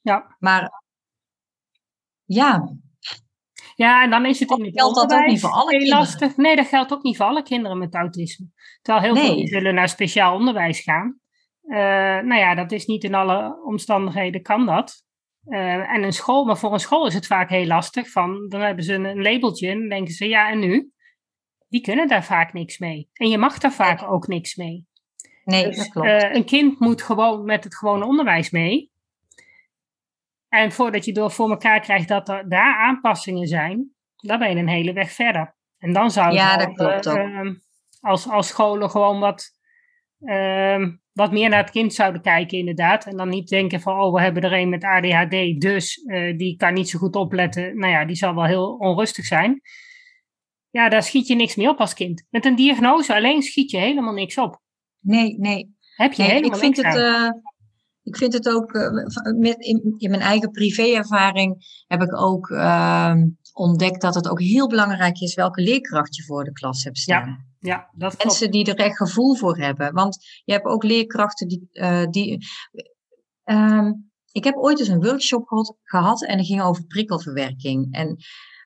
Ja. 0.00 0.36
Maar 0.38 0.82
ja. 2.24 2.76
Ja, 3.74 4.02
en 4.02 4.10
dan 4.10 4.26
is 4.26 4.40
het 4.40 4.50
in 4.50 4.64
het 4.64 4.74
geldt 4.74 4.94
dat 4.94 5.12
ook 5.12 5.26
niet 5.26 5.40
voor 5.40 5.50
alle 5.50 5.70
kinderen. 5.70 5.98
lastig. 5.98 6.36
Nee, 6.36 6.56
dat 6.56 6.66
geldt 6.66 6.92
ook 6.92 7.02
niet 7.02 7.16
voor 7.16 7.26
alle 7.26 7.42
kinderen 7.42 7.78
met 7.78 7.94
autisme. 7.94 8.46
Terwijl 8.82 9.04
heel 9.04 9.14
nee. 9.14 9.36
veel 9.36 9.46
zullen 9.46 9.74
naar 9.74 9.88
speciaal 9.88 10.34
onderwijs 10.34 10.80
gaan. 10.80 11.20
Uh, 11.62 11.76
nou 12.28 12.34
ja, 12.34 12.54
dat 12.54 12.72
is 12.72 12.86
niet 12.86 13.04
in 13.04 13.14
alle 13.14 13.62
omstandigheden 13.64 14.42
kan 14.42 14.66
dat. 14.66 15.04
Uh, 15.44 15.92
en 15.92 16.02
een 16.02 16.12
school, 16.12 16.44
maar 16.44 16.58
voor 16.58 16.72
een 16.72 16.80
school 16.80 17.06
is 17.06 17.14
het 17.14 17.26
vaak 17.26 17.48
heel 17.48 17.66
lastig. 17.66 18.10
Van, 18.10 18.48
dan 18.48 18.60
hebben 18.60 18.84
ze 18.84 18.94
een, 18.94 19.04
een 19.04 19.22
labeltje 19.22 19.68
en 19.68 19.88
denken 19.88 20.14
ze, 20.14 20.28
ja, 20.28 20.50
en 20.50 20.58
nu? 20.58 20.90
Die 21.70 21.80
kunnen 21.80 22.08
daar 22.08 22.24
vaak 22.24 22.52
niks 22.52 22.78
mee. 22.78 23.08
En 23.12 23.28
je 23.28 23.38
mag 23.38 23.58
daar 23.58 23.72
vaak 23.72 24.02
ook 24.02 24.26
niks 24.26 24.54
mee. 24.56 24.86
Nee, 25.44 25.64
Dus, 25.64 25.76
dat 25.76 25.88
klopt. 25.88 26.08
eh, 26.08 26.34
een 26.34 26.44
kind 26.44 26.80
moet 26.80 27.02
gewoon 27.02 27.44
met 27.44 27.64
het 27.64 27.76
gewone 27.76 28.04
onderwijs 28.04 28.50
mee. 28.50 28.90
En 30.48 30.72
voordat 30.72 31.04
je 31.04 31.12
door 31.12 31.30
voor 31.30 31.50
elkaar 31.50 31.80
krijgt 31.80 32.08
dat 32.08 32.28
er 32.28 32.48
daar 32.48 32.76
aanpassingen 32.76 33.46
zijn, 33.46 33.90
dan 34.16 34.38
ben 34.38 34.50
je 34.50 34.56
een 34.56 34.68
hele 34.68 34.92
weg 34.92 35.10
verder. 35.12 35.54
En 35.78 35.92
dan 35.92 36.10
zou 36.10 36.32
Ja, 36.32 36.56
dat 36.56 36.72
klopt 36.72 37.08
ook. 37.08 37.16
ehm, 37.16 37.54
als, 38.00 38.28
als 38.28 38.48
scholen 38.48 38.90
gewoon 38.90 39.20
wat, 39.20 39.50
ehm, 40.20 40.90
wat 41.12 41.32
meer 41.32 41.48
naar 41.48 41.62
het 41.62 41.70
kind 41.70 41.94
zouden 41.94 42.22
kijken, 42.22 42.58
inderdaad. 42.58 43.06
En 43.06 43.16
dan 43.16 43.28
niet 43.28 43.48
denken 43.48 43.80
van, 43.80 44.00
oh, 44.00 44.14
we 44.14 44.20
hebben 44.20 44.42
er 44.42 44.52
een 44.52 44.68
met 44.68 44.84
ADHD, 44.84 45.60
dus 45.60 45.96
eh, 46.04 46.36
die 46.36 46.56
kan 46.56 46.74
niet 46.74 46.88
zo 46.88 46.98
goed 46.98 47.14
opletten. 47.16 47.78
Nou 47.78 47.92
ja, 47.92 48.04
die 48.04 48.16
zal 48.16 48.34
wel 48.34 48.44
heel 48.44 48.76
onrustig 48.76 49.24
zijn. 49.24 49.60
Ja, 50.70 50.88
daar 50.88 51.02
schiet 51.02 51.26
je 51.26 51.34
niks 51.34 51.56
mee 51.56 51.68
op 51.68 51.78
als 51.78 51.94
kind. 51.94 52.26
Met 52.30 52.44
een 52.44 52.54
diagnose 52.56 53.14
alleen 53.14 53.42
schiet 53.42 53.70
je 53.70 53.78
helemaal 53.78 54.12
niks 54.12 54.38
op. 54.38 54.60
Nee, 55.00 55.38
nee. 55.38 55.76
Heb 55.96 56.12
je 56.12 56.22
nee 56.22 56.30
helemaal 56.30 56.56
ik, 56.56 56.62
vind 56.62 56.76
niks 56.76 56.94
het, 56.94 57.04
aan. 57.04 57.24
eh, 57.24 57.38
ik 58.02 58.16
vind 58.16 58.32
het 58.32 58.48
ook, 58.48 58.72
eh, 58.72 58.90
met, 59.38 59.58
in, 59.58 59.94
in 59.96 60.10
mijn 60.10 60.22
eigen 60.22 60.50
privéervaring 60.50 61.82
heb 61.86 62.02
ik 62.02 62.16
ook 62.20 62.50
ehm, 62.50 63.28
ontdekt 63.52 64.00
dat 64.00 64.14
het 64.14 64.28
ook 64.28 64.40
heel 64.40 64.68
belangrijk 64.68 65.20
is 65.20 65.34
welke 65.34 65.62
leerkracht 65.62 66.16
je 66.16 66.24
voor 66.24 66.44
de 66.44 66.52
klas 66.52 66.84
hebt 66.84 66.98
staan. 66.98 67.48
Ja, 67.58 67.90
dat 67.92 68.10
klopt. 68.10 68.24
Mensen 68.24 68.50
die 68.50 68.64
er 68.64 68.84
echt 68.84 68.96
gevoel 68.96 69.34
voor 69.36 69.58
hebben. 69.58 69.92
Want 69.92 70.16
je 70.44 70.52
hebt 70.52 70.64
ook 70.66 70.82
leerkrachten 70.84 71.48
die. 71.48 71.68
eh, 71.72 72.06
die 72.06 72.46
ehm, 73.44 73.92
ik 74.32 74.44
heb 74.44 74.56
ooit 74.56 74.78
eens 74.78 74.88
een 74.88 75.02
workshop 75.02 75.46
gehad, 75.46 75.76
gehad 75.82 76.24
en 76.24 76.36
dat 76.36 76.46
ging 76.46 76.62
over 76.62 76.84
prikkelverwerking. 76.86 77.94
En 77.94 78.16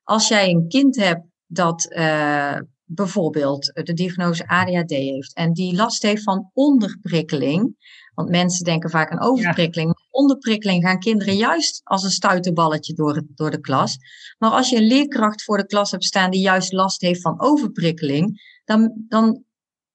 als 0.02 0.28
jij 0.28 0.50
een 0.50 0.68
kind 0.68 0.96
hebt 0.96 1.26
dat 1.46 1.90
eh, 1.90 2.58
bijvoorbeeld 2.84 3.64
de 3.74 3.92
diagnose 3.92 4.48
ADHD 4.48 4.90
heeft 4.90 5.34
en 5.34 5.52
die 5.52 5.74
last 5.74 6.02
heeft 6.02 6.22
van 6.22 6.50
onderprikkeling. 6.52 7.76
Want 8.14 8.28
mensen 8.28 8.64
denken 8.64 8.90
vaak 8.90 9.10
aan 9.10 9.20
overprikkeling. 9.20 9.88
Maar 9.88 10.06
onderprikkeling 10.10 10.84
gaan 10.84 10.98
kinderen 10.98 11.36
juist 11.36 11.80
als 11.84 12.02
een 12.02 12.10
stuiterballetje 12.10 12.94
door, 12.94 13.14
het, 13.14 13.26
door 13.34 13.50
de 13.50 13.60
klas. 13.60 13.96
Maar 14.38 14.50
als 14.50 14.70
je 14.70 14.76
een 14.76 14.86
leerkracht 14.86 15.42
voor 15.42 15.56
de 15.56 15.66
klas 15.66 15.90
hebt 15.90 16.04
staan 16.04 16.30
die 16.30 16.40
juist 16.40 16.72
last 16.72 17.00
heeft 17.00 17.20
van 17.20 17.40
overprikkeling, 17.40 18.40
dan, 18.64 19.04
dan 19.08 19.44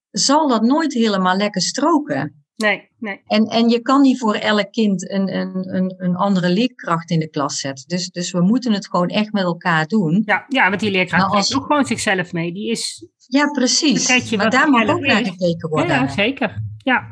zal 0.10 0.48
dat 0.48 0.62
nooit 0.62 0.94
helemaal 0.94 1.36
lekker 1.36 1.62
stroken. 1.62 2.44
Nee, 2.64 2.90
nee. 2.98 3.22
En, 3.28 3.46
en 3.46 3.70
je 3.70 3.82
kan 3.82 4.02
niet 4.02 4.20
voor 4.20 4.36
elk 4.36 4.72
kind 4.72 5.12
een, 5.12 5.36
een, 5.36 5.76
een, 5.76 5.94
een 5.98 6.16
andere 6.16 6.50
leerkracht 6.50 7.10
in 7.10 7.20
de 7.20 7.30
klas 7.30 7.60
zetten. 7.60 7.88
Dus, 7.88 8.10
dus 8.10 8.32
we 8.32 8.42
moeten 8.42 8.74
het 8.74 8.88
gewoon 8.88 9.08
echt 9.08 9.32
met 9.34 9.44
elkaar 9.44 9.86
doen. 9.88 10.22
Ja, 10.26 10.46
ja 10.48 10.70
want 10.70 10.80
die 10.82 10.92
leerkracht 10.92 11.28
Maar 11.28 11.36
als- 11.36 11.56
ook 11.56 11.66
gewoon 11.66 11.86
zichzelf 11.86 12.34
mee. 12.34 12.54
Die 12.54 12.70
is, 12.72 13.08
Ja, 13.28 13.52
precies. 13.52 14.08
Maar 14.36 14.50
daar 14.50 14.70
mag 14.70 14.80
eigenlijk 14.86 14.90
ook 14.90 15.24
naar 15.24 15.26
gekeken 15.34 15.70
worden. 15.70 15.96
ja, 15.96 16.08
zeker. 16.08 16.62
Ja, 16.78 17.08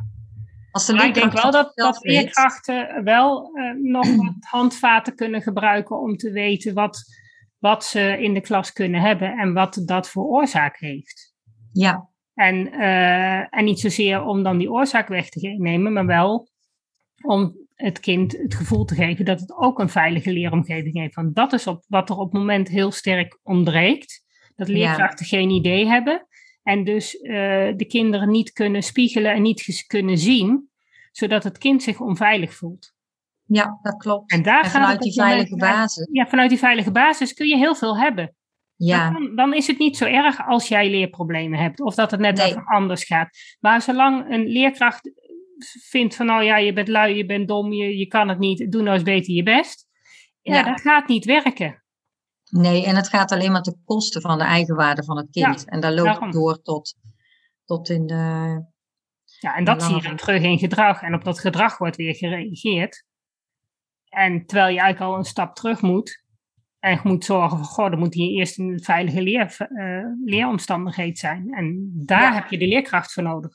Als 0.72 0.86
de 0.86 0.94
maar 0.94 1.06
ik 1.08 1.13
denk 1.13 1.32
wel 1.42 1.51
dat, 1.51 1.72
weet- 1.75 1.98
leerkrachten 2.13 3.04
wel 3.04 3.51
eh, 3.54 3.74
nog 3.92 4.16
wat 4.16 4.34
handvaten 4.39 5.16
kunnen 5.16 5.42
gebruiken 5.42 6.00
om 6.01 6.16
te 6.18 6.32
weten 6.32 6.74
wat, 6.74 7.04
wat 7.60 7.86
ze 7.86 8.18
in 8.22 8.34
de 8.34 8.42
klas 8.42 8.74
kunnen 8.74 9.01
hebben 9.01 9.32
en 9.38 9.54
wat 9.54 9.82
dat 9.86 10.10
voor 10.10 10.24
oorzaak 10.25 10.77
heeft. 10.80 11.34
Ja, 11.72 12.07
En, 12.38 12.72
eh, 12.72 13.58
en 13.58 13.65
niet 13.65 13.79
zozeer 13.79 14.24
om 14.24 14.44
dan 14.44 14.58
die 14.58 14.72
oorzaak 14.72 15.08
weg 15.08 15.29
te 15.29 15.56
nemen, 15.58 15.94
maar 15.94 16.06
wel 16.06 16.48
om 17.24 17.56
het 17.75 18.00
kind 18.00 18.38
het 18.38 18.56
gevoel 18.56 18.86
te 18.86 18.96
geven 18.96 19.25
dat 19.25 19.39
het 19.39 19.56
ook 19.56 19.79
een 19.79 19.89
veilige 19.89 20.32
leeromgeving 20.32 20.96
heeft. 20.96 21.15
Want 21.15 21.36
dat 21.36 21.53
is 21.53 21.67
op, 21.67 21.84
wat 21.88 22.10
er 22.10 22.17
op 22.17 22.32
het 22.32 22.39
moment 22.39 22.67
heel 22.67 22.91
sterk 22.91 23.39
ontbreekt. 23.44 24.24
Dat 24.56 24.67
Ja. 24.67 24.74
leerkrachten 24.74 25.25
geen 25.25 25.50
idee 25.50 25.86
hebben 25.86 26.27
en 26.63 26.84
dus 26.84 27.17
eh, 27.17 27.34
de 27.75 27.86
kinderen 27.88 28.32
niet 28.32 28.51
kunnen 28.51 28.84
spiegelen 28.84 29.34
en 29.34 29.41
niet 29.41 29.84
kunnen 29.88 30.17
zien, 30.17 30.70
zodat 31.12 31.44
het 31.44 31.58
kind 31.58 31.84
zich 31.84 32.00
onveilig 32.00 32.53
voelt. 32.53 32.96
ja, 33.46 33.79
dat 33.82 33.98
klopt. 33.98 34.32
En 34.32 34.44
daar 34.44 34.63
En 34.63 34.70
vanuit 34.70 35.01
die 35.01 35.13
veilige 35.13 35.56
basis. 35.56 36.10
Ja, 36.12 36.27
vanuit 36.27 36.50
die 36.50 36.60
veilige 36.60 36.91
basis 36.91 37.34
kun 37.34 37.48
je 37.48 37.58
heel 37.58 37.75
veel 37.75 37.98
hebben. 37.98 38.36
Ja, 38.78 39.12
Dan, 39.12 39.36
dan 39.36 39.54
is 39.54 39.68
het 39.68 39.78
niet 39.80 39.98
zo 39.98 40.06
erg 40.06 40.48
als 40.48 40.68
jij 40.68 40.90
leerproblemen 40.90 41.60
hebt 41.60 41.82
of 41.82 41.96
dat 41.96 42.12
het 42.12 42.20
net 42.20 42.38
Nee. 42.38 42.48
even 42.48 42.66
anders 42.66 43.04
gaat. 43.04 43.38
Maar 43.60 43.82
zolang 43.82 44.32
een 44.32 44.48
leerkracht 44.48 45.12
vindt 45.90 46.16
van 46.16 46.26
nou 46.26 46.44
ja, 46.44 46.58
je 46.58 46.74
bent 46.74 46.88
lui, 46.88 47.16
je 47.16 47.26
bent 47.26 47.48
dom, 47.48 47.74
je, 47.74 47.98
je 47.98 48.08
kan 48.08 48.30
het 48.30 48.40
niet, 48.40 48.72
doe 48.72 48.82
nou 48.82 48.94
eens 48.94 49.04
beter 49.04 49.34
je 49.34 49.44
best. 49.44 49.88
Ja, 50.42 50.56
Ja. 50.56 50.64
dat 50.64 50.82
gaat 50.82 51.08
niet 51.08 51.26
werken. 51.26 51.84
nee, 52.50 52.86
en 52.86 52.96
het 52.96 53.10
gaat 53.10 53.32
alleen 53.32 53.52
maar 53.52 53.62
ten 53.62 53.82
koste 53.86 54.22
van 54.22 54.38
de 54.38 54.44
eigenwaarde 54.44 55.04
van 55.04 55.18
het 55.18 55.30
kind. 55.32 55.70
en 55.70 55.80
daar 55.80 55.94
loopt 55.94 56.08
daarom. 56.08 56.32
door 56.32 56.62
tot, 56.62 56.96
tot 57.66 57.90
in 57.90 58.06
de... 58.08 58.16
Ja, 59.40 59.56
en 59.56 59.64
dat 59.64 59.84
zie 59.84 60.02
je 60.02 60.16
terug 60.16 60.42
in 60.44 60.58
gedrag. 60.60 61.02
En 61.02 61.14
op 61.14 61.24
dat 61.24 61.40
gedrag 61.40 61.78
wordt 61.78 61.96
weer 61.96 62.16
gereageerd. 62.16 63.06
En 64.10 64.46
terwijl 64.46 64.74
je 64.74 64.80
eigenlijk 64.80 65.12
al 65.12 65.18
een 65.18 65.26
stap 65.26 65.56
terug 65.56 65.82
moet. 65.82 66.24
En 66.80 66.92
je 66.92 67.00
moet 67.04 67.26
zorgen 67.26 67.58
van, 67.58 67.68
goh, 67.68 67.90
dan 67.90 68.00
moet 68.00 68.14
hier 68.14 68.40
eerst 68.40 68.60
een 68.60 68.80
veilige 68.84 69.22
leer, 69.22 69.56
eh, 69.58 70.04
leeromstandigheid 70.26 71.18
zijn. 71.18 71.48
En 71.50 71.92
daar 72.06 72.22
Ja. 72.22 72.34
heb 72.34 72.50
je 72.50 72.58
de 72.58 72.68
leerkracht 72.68 73.14
voor 73.14 73.24
nodig. 73.24 73.52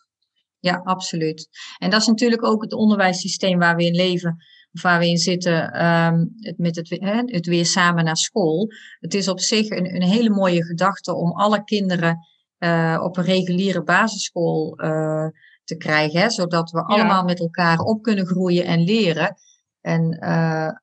Ja, 0.58 0.80
absoluut. 0.84 1.48
En 1.78 1.90
dat 1.90 2.00
is 2.00 2.06
natuurlijk 2.06 2.44
ook 2.44 2.62
het 2.62 2.72
onderwijssysteem 2.72 3.58
waar 3.58 3.76
we 3.76 3.84
in 3.84 3.94
leven, 3.94 4.36
of 4.72 4.82
waar 4.82 4.98
we 4.98 5.08
in 5.08 5.16
zitten, 5.16 5.72
ehm, 5.72 6.24
het, 6.36 6.58
met 6.58 6.76
het, 6.76 6.88
het 7.30 7.46
weer 7.46 7.66
samen 7.66 8.04
naar 8.04 8.16
school. 8.16 8.68
Het 9.00 9.14
is 9.14 9.28
op 9.28 9.40
zich 9.40 9.68
een, 9.70 9.94
een 9.94 10.02
hele 10.02 10.30
mooie 10.30 10.64
gedachte 10.64 11.14
om 11.14 11.32
alle 11.32 11.64
kinderen 11.64 12.18
eh, 12.58 13.00
op 13.02 13.16
een 13.16 13.24
reguliere 13.24 13.82
basisschool 13.82 14.76
eh, 14.76 15.26
te 15.64 15.76
krijgen, 15.76 16.20
hè, 16.20 16.30
zodat 16.30 16.70
we 16.70 16.84
allemaal 16.84 17.24
met 17.24 17.40
elkaar 17.40 17.78
op 17.78 18.02
kunnen 18.02 18.26
groeien 18.26 18.64
en 18.64 18.80
leren. 18.80 19.36
En 19.80 20.08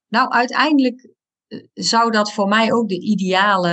nou, 0.08 0.30
uiteindelijk 0.30 1.10
zou 1.74 2.12
dat 2.12 2.34
voor 2.34 2.48
mij 2.48 2.74
ook 2.74 2.88
de 2.90 3.02
ideale 3.02 3.70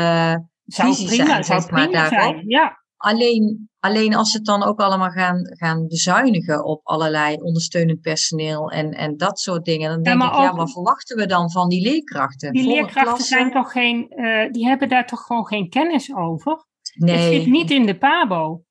Zou 0.65 0.89
visie 0.89 1.07
prima, 1.07 1.25
zijn, 1.27 1.45
zou 1.45 1.61
zeg 1.61 1.71
maar, 1.71 2.09
zijn. 2.09 2.43
Ja, 2.47 2.85
Alleen, 2.97 3.69
alleen 3.79 4.15
als 4.15 4.31
ze 4.31 4.37
het 4.37 4.47
dan 4.47 4.63
ook 4.63 4.81
allemaal 4.81 5.11
gaan, 5.11 5.39
gaan 5.57 5.87
bezuinigen 5.87 6.65
op 6.65 6.81
allerlei 6.83 7.37
ondersteunend 7.37 8.01
personeel 8.01 8.71
en, 8.71 8.91
en 8.91 9.17
dat 9.17 9.41
soort 9.41 9.65
dingen, 9.65 9.91
dan 9.91 10.03
denk 10.03 10.19
maar 10.19 10.29
ik, 10.33 10.39
ja, 10.39 10.55
wat 10.55 10.73
verwachten 10.73 11.17
we 11.17 11.27
dan 11.27 11.51
van 11.51 11.69
die 11.69 11.83
leerkrachten? 11.83 12.53
die 12.53 12.63
Volle 12.63 12.75
leerkrachten 12.75 13.05
klassen? 13.15 13.39
zijn 13.39 13.51
toch 13.53 13.73
geen, 13.73 14.09
eh, 14.09 14.51
die 14.53 14.67
hebben 14.67 14.89
daar 14.89 15.07
toch 15.07 15.21
gewoon 15.21 15.47
geen 15.47 15.69
kennis 15.69 16.15
over. 16.15 16.53
Het 16.53 17.05
Nee, 17.05 17.41
zit 17.41 17.47
niet 17.51 17.71
in 17.71 17.87
de 17.87 17.99
PABO. 17.99 18.63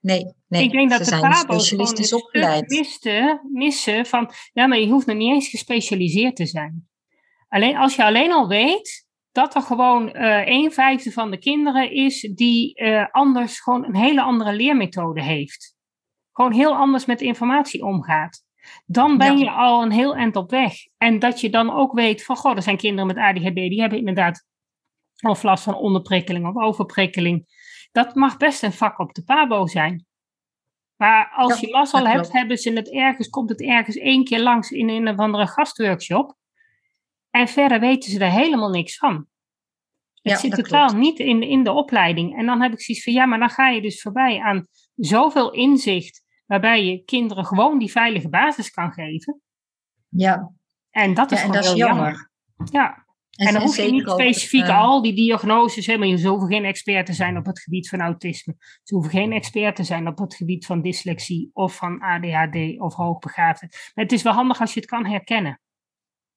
nee, 0.00 0.34
nee. 0.48 0.62
ik 0.62 0.70
denk 0.72 0.90
dat 0.90 0.98
ze 0.98 1.10
de 1.10 1.18
zijn 1.18 1.32
PABO's 1.32 1.68
gewoon 1.68 2.22
opgeleid. 2.22 2.68
misten, 2.68 3.40
missen 3.52 4.06
van, 4.06 4.30
ja, 4.52 4.66
maar 4.66 4.78
je 4.78 4.88
hoeft 4.90 5.06
nog 5.06 5.16
niet 5.16 5.32
eens 5.32 5.48
gespecialiseerd 5.48 6.36
te 6.36 6.46
zijn. 6.46 6.88
Alleen, 7.54 7.76
als 7.76 7.96
je 7.96 8.04
alleen 8.04 8.32
al 8.32 8.48
weet 8.48 9.06
dat 9.32 9.54
er 9.54 9.62
gewoon 9.62 10.12
eh 10.12 10.46
een 10.46 10.72
vijfde 10.72 11.12
van 11.12 11.30
de 11.30 11.38
kinderen 11.38 11.90
is 11.90 12.20
die 12.34 12.74
eh, 12.74 13.06
anders 13.10 13.60
gewoon 13.60 13.84
een 13.84 13.96
hele 13.96 14.22
andere 14.22 14.52
leermethode 14.52 15.22
heeft. 15.22 15.76
Gewoon 16.32 16.52
heel 16.52 16.74
anders 16.74 17.04
met 17.04 17.20
informatie 17.20 17.84
omgaat. 17.84 18.42
Dan 18.86 19.18
ben 19.18 19.38
Ja. 19.38 19.44
je 19.44 19.50
al 19.50 19.82
een 19.82 19.92
heel 19.92 20.14
eind 20.14 20.36
op 20.36 20.50
weg. 20.50 20.72
En 20.96 21.18
dat 21.18 21.40
je 21.40 21.50
dan 21.50 21.70
ook 21.70 21.92
weet 21.92 22.24
van, 22.24 22.36
goh, 22.36 22.56
er 22.56 22.62
zijn 22.62 22.76
kinderen 22.76 23.06
met 23.06 23.16
ADHD, 23.16 23.54
die 23.54 23.80
hebben 23.80 23.98
inderdaad 23.98 24.46
of 25.26 25.42
last 25.42 25.64
van 25.64 25.74
onderprikkeling 25.74 26.46
of 26.46 26.62
overprikkeling. 26.62 27.46
Dat 27.92 28.14
mag 28.14 28.36
best 28.36 28.62
een 28.62 28.72
vak 28.72 28.98
op 28.98 29.14
de 29.14 29.24
PABO 29.24 29.66
zijn. 29.66 30.06
Maar 30.96 31.32
als 31.36 31.60
Ja, 31.60 31.66
je 31.66 31.74
mazzel 31.74 31.98
dat 31.98 32.12
hebt, 32.12 32.32
hebben 32.32 32.58
ze 32.58 32.72
het 32.72 32.92
ergens, 32.92 33.28
komt 33.28 33.48
het 33.48 33.62
ergens 33.62 33.96
één 33.96 34.24
keer 34.24 34.40
langs 34.40 34.70
in 34.70 34.88
een 34.88 35.08
of 35.08 35.16
andere 35.16 35.46
gastworkshop. 35.46 36.36
En 37.34 37.48
verder 37.48 37.80
weten 37.80 38.10
ze 38.10 38.18
er 38.18 38.30
helemaal 38.30 38.70
niks 38.70 38.96
van. 38.96 39.14
Het 39.14 40.32
Ja, 40.32 40.36
zit 40.36 40.54
totaal 40.54 40.86
klopt. 40.86 41.00
niet 41.00 41.18
in, 41.18 41.42
in 41.42 41.64
de 41.64 41.72
opleiding. 41.72 42.38
En 42.38 42.46
dan 42.46 42.62
heb 42.62 42.72
ik 42.72 42.80
zoiets 42.80 43.04
van, 43.04 43.12
ja, 43.12 43.26
maar 43.26 43.38
dan 43.38 43.50
ga 43.50 43.68
je 43.68 43.80
dus 43.82 44.02
voorbij 44.02 44.40
aan 44.40 44.66
zoveel 44.94 45.52
inzicht, 45.52 46.22
waarbij 46.46 46.84
je 46.84 47.04
kinderen 47.04 47.44
gewoon 47.44 47.78
die 47.78 47.90
veilige 47.90 48.28
basis 48.28 48.70
kan 48.70 48.92
geven. 48.92 49.40
Ja, 50.08 50.52
En 50.90 51.14
dat 51.14 51.32
is 51.32 51.38
ja 51.38 51.44
en 51.44 51.52
dat 51.52 51.62
is 51.62 51.68
heel 51.68 51.78
jammer. 51.78 52.30
Ja, 52.72 53.04
en 53.36 53.52
dan 53.52 53.62
hoef 53.62 53.76
je 53.76 53.90
niet 53.90 54.08
specifiek 54.10 54.68
al 54.68 55.02
die 55.02 55.14
diagnoses, 55.14 55.86
hè, 55.86 55.98
maar 55.98 56.08
je 56.08 56.28
hoeven 56.28 56.48
geen 56.48 56.64
expert 56.64 57.06
te 57.06 57.12
zijn 57.12 57.36
op 57.36 57.46
het 57.46 57.60
gebied 57.60 57.88
van 57.88 58.00
autisme. 58.00 58.54
Ze 58.82 58.94
hoeven 58.94 59.12
geen 59.12 59.32
expert 59.32 59.76
te 59.76 59.84
zijn 59.84 60.08
op 60.08 60.18
het 60.18 60.34
gebied 60.34 60.66
van 60.66 60.82
dyslexie 60.82 61.50
of 61.52 61.76
van 61.76 62.00
ADHD 62.00 62.80
of 62.80 62.94
hoogbegaafdheid. 62.94 63.90
Maar 63.94 64.04
het 64.04 64.12
is 64.12 64.22
wel 64.22 64.32
handig 64.32 64.60
als 64.60 64.74
je 64.74 64.80
het 64.80 64.88
kan 64.88 65.06
herkennen. 65.06 65.60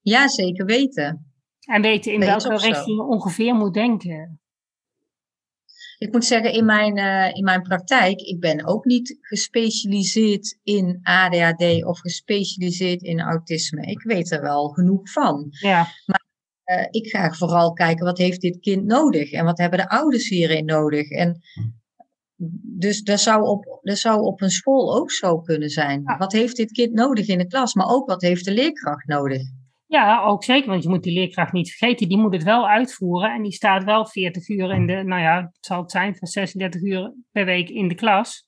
Ja, 0.10 0.28
zeker 0.28 0.66
weten. 0.66 1.32
En 1.60 1.82
weten 1.82 2.14
in 2.14 2.20
welke 2.20 2.50
richting 2.58 2.98
je 2.98 3.04
ongeveer 3.04 3.56
moet 3.56 3.74
denken. 3.74 4.42
Ik 5.98 6.12
moet 6.12 6.26
zeggen, 6.26 6.54
in 6.54 6.66
mijn, 6.66 6.98
eh, 6.98 7.36
in 7.36 7.44
mijn 7.44 7.62
praktijk, 7.62 8.20
ik 8.20 8.40
ben 8.40 8.66
ook 8.66 8.86
niet 8.86 9.18
gespecialiseerd 9.22 10.60
in 10.64 11.00
ADHD 11.04 11.86
of 11.86 12.00
gespecialiseerd 12.00 13.02
in 13.02 13.20
autisme. 13.20 13.82
Ik 13.82 14.02
weet 14.02 14.32
er 14.32 14.42
wel 14.42 14.68
genoeg 14.68 15.12
van. 15.12 15.48
Ja, 15.50 15.88
Eh, 16.64 16.86
ik 16.90 17.08
ga 17.08 17.32
vooral 17.32 17.74
kijken 17.74 18.06
wat 18.06 18.18
heeft 18.18 18.42
dit 18.42 18.60
kind 18.60 18.86
nodig 18.86 19.32
en 19.32 19.46
wat 19.46 19.58
hebben 19.58 19.80
de 19.80 19.90
ouders 19.90 20.30
hierin 20.30 20.66
nodig. 20.66 21.10
En 21.10 21.42
Dus 22.80 23.04
dat 23.04 23.20
zou, 23.20 23.44
op, 23.44 23.80
dat 23.82 23.98
zou 23.98 24.22
op 24.22 24.42
een 24.42 24.50
school 24.50 24.96
ook 24.96 25.12
zo 25.12 25.40
kunnen 25.40 25.70
zijn. 25.70 26.04
Wat 26.18 26.32
heeft 26.32 26.56
dit 26.56 26.72
kind 26.72 26.94
nodig 26.94 27.28
in 27.28 27.38
de 27.38 27.48
klas? 27.48 27.74
Maar 27.74 27.88
ook 27.90 28.08
wat 28.08 28.22
heeft 28.22 28.46
de 28.46 28.54
leerkracht 28.54 29.08
nodig? 29.08 29.42
Ja, 29.88 30.24
ook 30.24 30.44
zeker, 30.44 30.70
want 30.70 30.84
je 30.84 30.90
moet 30.90 31.04
die 31.04 31.14
leerkracht 31.14 31.52
niet 31.52 31.70
vergeten. 31.70 32.08
Die 32.08 32.18
moet 32.18 32.34
het 32.34 32.44
wel 32.44 32.68
uitvoeren 32.68 33.34
en 33.34 33.42
die 33.42 33.52
staat 33.52 33.84
wel 33.84 34.06
40 34.06 34.50
uur 34.50 34.72
in 34.72 34.88
de, 34.88 35.04
nou 35.04 35.22
ja, 35.22 35.42
het 35.42 35.66
zal 35.66 35.82
het 35.82 35.92
zijn 35.92 36.16
van 36.16 36.28
36 36.28 36.82
uur 36.82 37.14
per 37.32 37.46
week 37.46 37.70
in 37.70 37.88
de 37.88 37.96
klas. 37.96 38.46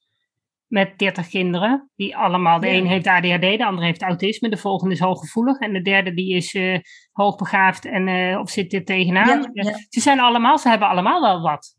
Met 0.68 0.98
30 0.98 1.28
kinderen, 1.28 1.90
die 1.96 2.18
allemaal, 2.18 2.60
de 2.60 2.70
een 2.70 2.88
heeft 2.88 3.08
ADHD, 3.08 3.42
de 3.42 3.66
andere 3.66 3.86
heeft 3.86 4.02
autisme, 4.02 4.50
de 4.50 4.58
volgende 4.58 4.94
is 4.94 5.00
hooggevoelig 5.00 5.60
en 5.60 5.74
de 5.74 5.82
derde 5.82 6.14
die 6.14 6.36
is 6.36 6.54
uh, 6.54 6.80
hoogbegaafd 7.12 7.86
en, 7.86 8.08
uh, 8.08 8.40
of 8.40 8.50
zit 8.50 8.74
er 8.74 8.86
tegenaan. 8.86 9.50
Ja, 9.54 9.74
Ze 9.90 10.00
zijn 10.00 10.20
allemaal, 10.20 10.58
ze 10.58 10.70
hebben 10.70 10.88
allemaal 10.88 11.22
wel 11.22 11.42
wat. 11.42 11.76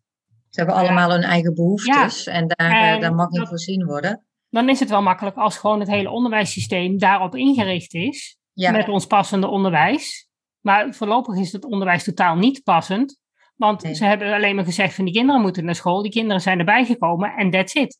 Ze 0.49 0.61
hebben 0.61 0.75
allemaal 0.75 1.11
hun 1.11 1.23
eigen 1.23 1.55
behoeftes 1.55 2.26
en 2.26 2.47
daar, 2.49 2.71
eh, 2.71 2.90
en 2.90 3.00
daar 3.00 3.14
mag 3.14 3.31
niet 3.31 3.49
voorzien 3.49 3.85
worden. 3.85 4.25
Dan 4.49 4.69
is 4.69 4.81
het 4.81 4.90
wel 4.90 5.02
makkelijk 5.02 5.37
als 5.37 5.59
gewoon 5.59 5.81
het 5.81 5.88
hele 5.88 6.11
onderwijssysteem 6.11 6.99
daarop 6.99 7.35
ingericht 7.35 7.95
is 7.95 8.40
met 8.69 8.88
ons 8.88 9.07
passende 9.07 9.47
onderwijs. 9.47 10.29
Maar 10.61 10.95
voorlopig 10.95 11.37
is 11.37 11.52
het 11.52 11.64
onderwijs 11.64 12.05
totaal 12.05 12.37
niet 12.37 12.62
passend. 12.62 13.19
Want 13.57 13.83
ze 13.97 14.05
hebben 14.05 14.33
alleen 14.33 14.55
maar 14.55 14.64
gezegd 14.64 14.95
van 14.95 15.05
die 15.05 15.14
kinderen 15.14 15.40
moeten 15.40 15.64
naar 15.64 15.75
school. 15.75 16.02
Die 16.02 16.11
kinderen 16.11 16.40
zijn 16.40 16.59
erbij 16.59 16.85
gekomen 16.85 17.33
en 17.37 17.50
that's 17.50 17.75
it. 17.75 17.99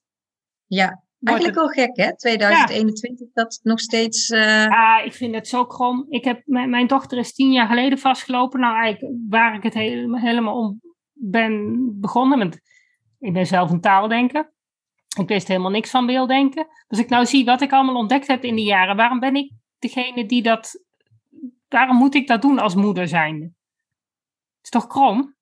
Ja, 0.67 1.02
eigenlijk 1.23 1.59
wel 1.59 1.69
gek 1.69 1.97
hè, 1.97 2.17
2021, 2.17 3.26
ja. 3.26 3.43
dat 3.43 3.61
nog 3.62 3.81
steeds... 3.81 4.31
Uh... 4.31 4.40
Ja, 4.64 5.00
ik 5.00 5.12
vind 5.12 5.35
het 5.35 5.49
zo 5.49 5.67
krom. 5.67 6.07
Ik 6.09 6.25
heb, 6.25 6.43
mijn, 6.45 6.71
mijn, 6.71 6.87
dochter 6.87 7.19
is 7.19 7.35
tien 7.35 7.52
jaar 7.52 7.67
geleden 7.67 7.99
vastgelopen. 7.99 8.61
Nou, 8.61 8.83
eigenlijk 8.83 9.14
waar 9.29 9.55
ik 9.55 9.62
het 9.62 9.75
helemaal 9.75 10.57
om 10.57 10.81
ben 11.12 11.76
begonnen. 12.00 12.38
Met, 12.38 12.61
ik 13.19 13.33
ben 13.33 13.47
zelf 13.47 13.71
een 13.71 13.81
taaldenker. 13.81 14.52
Ik 15.19 15.29
wist 15.29 15.49
helemaal 15.49 15.71
niks 15.71 15.90
van 15.90 16.07
beelddenken. 16.07 16.67
Dus 16.88 16.99
ik 16.99 17.09
nou 17.09 17.26
zie 17.26 17.45
wat 17.45 17.61
ik 17.61 17.73
allemaal 17.73 17.97
ontdekt 17.97 18.26
heb 18.26 18.45
in 18.45 18.55
die 18.55 18.64
jaren, 18.64 18.97
waarom 18.97 19.19
ben 19.19 19.35
ik 19.35 19.52
degene 19.81 20.27
die 20.27 20.43
dat. 20.43 20.85
Waarom 21.69 21.97
moet 21.97 22.15
ik 22.15 22.27
dat 22.27 22.43
doen 22.43 22.59
als 22.59 22.75
moeder 22.75 23.09
zijnde? 23.09 23.45
Het 23.45 24.63
is 24.63 24.71
toch 24.71 24.87
krom? 24.87 25.35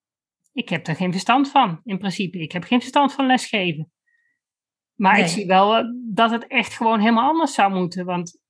Ik 0.53 0.69
heb 0.69 0.87
er 0.87 0.97
geen 0.97 1.13
verstand 1.13 1.51
van, 1.51 1.81
in 1.85 1.99
principe. 1.99 2.39
Ik 2.39 2.53
heb 2.53 2.65
geen 2.65 2.81
verstand 2.81 3.13
van 3.13 3.27
lesgeven. 3.27 3.93
Maar 4.95 5.19
ik 5.19 5.27
zie 5.27 5.47
wel 5.47 5.77
eh, 5.77 5.85
dat 6.13 6.31
het 6.31 6.47
echt 6.47 6.75
gewoon 6.75 7.01
helemaal 7.01 7.29
anders 7.29 7.55
zou 7.55 7.75
moeten. 7.75 8.05
Want, 8.05 8.41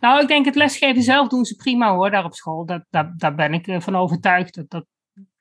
nou, 0.00 0.20
ik 0.20 0.28
denk 0.28 0.44
het 0.44 0.54
lesgeven 0.54 1.02
zelf 1.02 1.28
doen 1.28 1.44
ze 1.44 1.56
prima 1.56 1.94
hoor, 1.94 2.10
daar 2.10 2.24
op 2.24 2.34
school. 2.34 2.66
Dat, 2.66 2.84
dat, 2.90 3.18
daar 3.18 3.34
ben 3.34 3.52
ik 3.52 3.66
eh, 3.66 3.80
van 3.80 3.96
overtuigd. 3.96 4.54
Dat, 4.54 4.70
dat, 4.70 4.86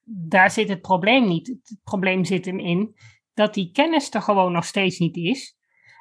daar 0.03 0.51
zit 0.51 0.69
het 0.69 0.81
probleem 0.81 1.27
niet. 1.27 1.47
Het 1.47 1.79
probleem 1.83 2.25
zit 2.25 2.45
hem 2.45 2.59
in 2.59 2.95
dat 3.33 3.53
die 3.53 3.71
kennis 3.71 4.13
er 4.13 4.21
gewoon 4.21 4.51
nog 4.51 4.65
steeds 4.65 4.99
niet 4.99 5.15
is. 5.15 5.57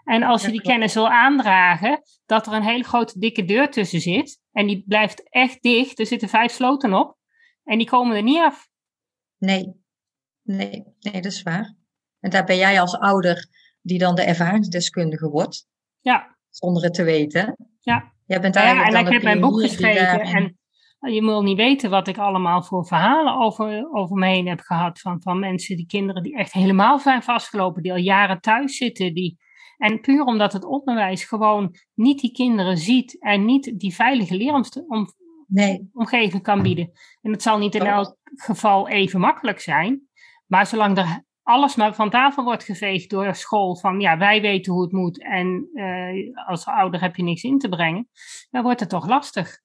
En 0.08 0.22
als 0.22 0.44
je 0.44 0.50
die 0.50 0.62
kennis 0.62 0.94
wil 0.94 1.08
aandragen, 1.08 2.02
dat 2.26 2.46
er 2.46 2.52
een 2.52 2.62
hele 2.62 2.84
grote 2.84 3.18
dikke 3.18 3.44
deur 3.44 3.70
tussen 3.70 4.00
zit. 4.00 4.40
En 4.52 4.66
die 4.66 4.84
blijft 4.86 5.30
echt 5.30 5.62
dicht. 5.62 5.98
Er 5.98 6.06
zitten 6.06 6.28
vijf 6.28 6.52
sloten 6.52 6.94
op. 6.94 7.16
En 7.64 7.78
die 7.78 7.86
komen 7.86 8.16
er 8.16 8.22
niet 8.22 8.38
af. 8.38 8.68
Nee, 9.38 9.74
nee, 10.42 10.84
nee, 10.98 11.12
dat 11.12 11.32
is 11.32 11.42
waar. 11.42 11.74
En 12.20 12.30
daar 12.30 12.44
ben 12.44 12.56
jij 12.56 12.80
als 12.80 12.98
ouder 12.98 13.48
die 13.82 13.98
dan 13.98 14.14
de 14.14 14.22
ervaringsdeskundige 14.22 15.28
wordt. 15.28 15.66
Ja. 16.00 16.36
Zonder 16.50 16.82
het 16.82 16.94
te 16.94 17.04
weten. 17.04 17.56
Ja. 17.80 18.12
Jij 18.26 18.40
bent 18.40 18.56
eigenlijk 18.56 18.90
ja, 18.90 18.98
en 18.98 19.06
ik 19.06 19.12
heb 19.12 19.22
mijn 19.22 19.40
boek 19.40 19.60
geschreven. 19.60 20.20
En 21.00 21.12
je 21.12 21.22
moet 21.22 21.42
niet 21.42 21.56
weten 21.56 21.90
wat 21.90 22.08
ik 22.08 22.18
allemaal 22.18 22.62
voor 22.62 22.86
verhalen 22.86 23.38
over, 23.38 23.92
over 23.92 24.16
me 24.16 24.26
heen 24.26 24.48
heb 24.48 24.60
gehad. 24.60 25.00
Van, 25.00 25.22
van 25.22 25.38
mensen, 25.38 25.76
die 25.76 25.86
kinderen 25.86 26.22
die 26.22 26.36
echt 26.36 26.52
helemaal 26.52 26.98
zijn 26.98 27.22
vastgelopen. 27.22 27.82
Die 27.82 27.92
al 27.92 27.98
jaren 27.98 28.40
thuis 28.40 28.76
zitten. 28.76 29.14
Die, 29.14 29.38
en 29.78 30.00
puur 30.00 30.25
omdat 30.25 30.52
het 30.52 30.64
onderwijs 30.64 31.25
gewoon 31.25 31.76
niet 31.94 32.20
die 32.20 32.32
kinderen 32.32 32.78
ziet 32.78 33.20
en 33.20 33.44
niet 33.44 33.78
die 33.78 33.94
veilige 33.94 34.37
leeromgeving 34.37 36.32
nee. 36.32 36.40
kan 36.40 36.62
bieden. 36.62 36.90
En 37.23 37.32
het 37.32 37.42
zal 37.42 37.58
niet 37.58 37.75
in 37.75 37.87
elk 37.87 38.16
geval 38.35 38.88
even 38.88 39.21
makkelijk 39.21 39.60
zijn, 39.60 40.08
maar 40.47 40.67
zolang 40.67 40.99
er 40.99 41.26
alles 41.43 41.76
maar 41.76 41.95
van 41.95 42.10
tafel 42.10 42.45
wordt 42.45 42.64
geveegd 42.64 43.10
door 43.10 43.34
school 43.34 43.76
van 43.76 44.00
ja, 44.00 44.19
wij 44.19 44.41
weten 44.41 44.73
hoe 44.73 44.82
het 44.82 44.93
moet 44.93 45.23
en 45.23 45.69
uh, 45.73 46.47
als 46.47 46.67
ouder 46.67 47.00
heb 47.00 47.17
je 47.17 47.23
niks 47.23 47.43
in 47.43 47.58
te 47.58 47.69
brengen, 47.69 48.08
dan 48.50 48.62
wordt 48.62 48.80
het 48.80 48.88
toch 48.88 49.06
lastig. 49.06 49.60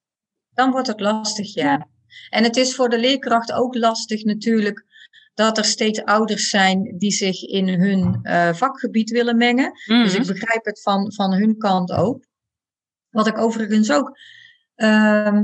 Dan 0.52 0.70
wordt 0.70 0.86
het 0.86 1.00
lastig, 1.00 1.54
ja. 1.54 1.88
En 2.30 2.44
het 2.44 2.56
is 2.56 2.74
voor 2.74 2.88
de 2.88 2.98
leerkracht 2.98 3.52
ook 3.52 3.74
lastig 3.74 4.24
natuurlijk 4.24 4.84
dat 5.34 5.58
er 5.58 5.64
steeds 5.64 6.04
ouders 6.04 6.48
zijn 6.48 6.94
die 6.98 7.10
zich 7.10 7.42
in 7.42 7.68
hun 7.68 8.18
uh, 8.22 8.52
vakgebied 8.52 9.10
willen 9.10 9.36
mengen. 9.36 9.72
Dus 9.86 10.14
ik 10.14 10.20
mhm. 10.20 10.32
begrijp 10.32 10.64
het 10.64 10.82
van, 10.82 11.12
van 11.12 11.32
hun 11.32 11.58
kant 11.58 11.92
ook. 11.92 12.26
Wat 13.10 13.26
ik 13.26 13.38
overigens 13.38 13.92
ook, 13.92 14.18
uh, 14.76 15.40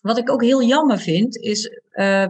wat 0.00 0.18
ik 0.18 0.30
ook 0.30 0.42
heel 0.42 0.62
jammer 0.62 0.98
vind, 0.98 1.36
is, 1.36 1.80
uh, 1.92 2.26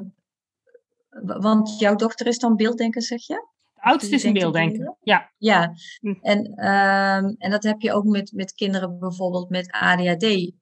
want 1.20 1.78
jouw 1.78 1.94
dochter 1.94 2.26
is 2.26 2.38
dan 2.38 2.56
beelddenker, 2.56 3.02
zeg 3.02 3.26
je? 3.26 3.54
De 3.74 3.82
oudste 3.82 4.14
is 4.14 4.24
een 4.24 4.32
beelddenker, 4.32 4.96
ja. 5.00 5.30
Ja, 5.38 5.72
hm. 6.00 6.14
en, 6.20 6.52
uh, 6.56 7.16
en 7.16 7.50
dat 7.50 7.62
heb 7.62 7.80
je 7.80 7.92
ook 7.92 8.04
met, 8.04 8.32
met 8.32 8.52
kinderen 8.52 8.98
bijvoorbeeld 8.98 9.50
met 9.50 9.70
ADHD. 9.70 10.52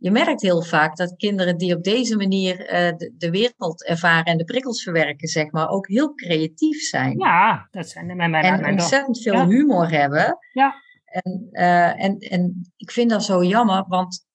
Je 0.00 0.10
merkt 0.10 0.42
heel 0.42 0.62
vaak 0.62 0.96
dat 0.96 1.16
kinderen 1.16 1.56
die 1.56 1.76
op 1.76 1.82
deze 1.82 2.16
manier 2.16 2.60
uh, 2.60 2.96
de, 2.96 3.14
de, 3.16 3.30
wereld 3.30 3.84
ervaren 3.84 4.24
en 4.24 4.38
de 4.38 4.44
prikkels 4.44 4.82
verwerken, 4.82 5.28
zeg 5.28 5.50
maar, 5.50 5.68
ook 5.68 5.88
heel 5.88 6.14
creatief 6.14 6.80
zijn. 6.80 7.18
Ja, 7.18 7.68
dat 7.70 7.88
zijn 7.88 8.08
de, 8.08 8.14
mijn, 8.14 8.30
mijn, 8.30 8.44
En 8.44 8.72
ontzettend 8.72 9.22
veel 9.22 9.46
humor 9.46 9.90
hebben. 9.90 10.38
Ja. 10.52 10.74
En, 11.04 11.48
uh, 11.52 12.04
en, 12.04 12.18
en 12.18 12.72
ik 12.76 12.90
vind 12.90 13.10
dat 13.10 13.24
zo 13.24 13.44
jammer, 13.44 13.84
want 13.88 14.26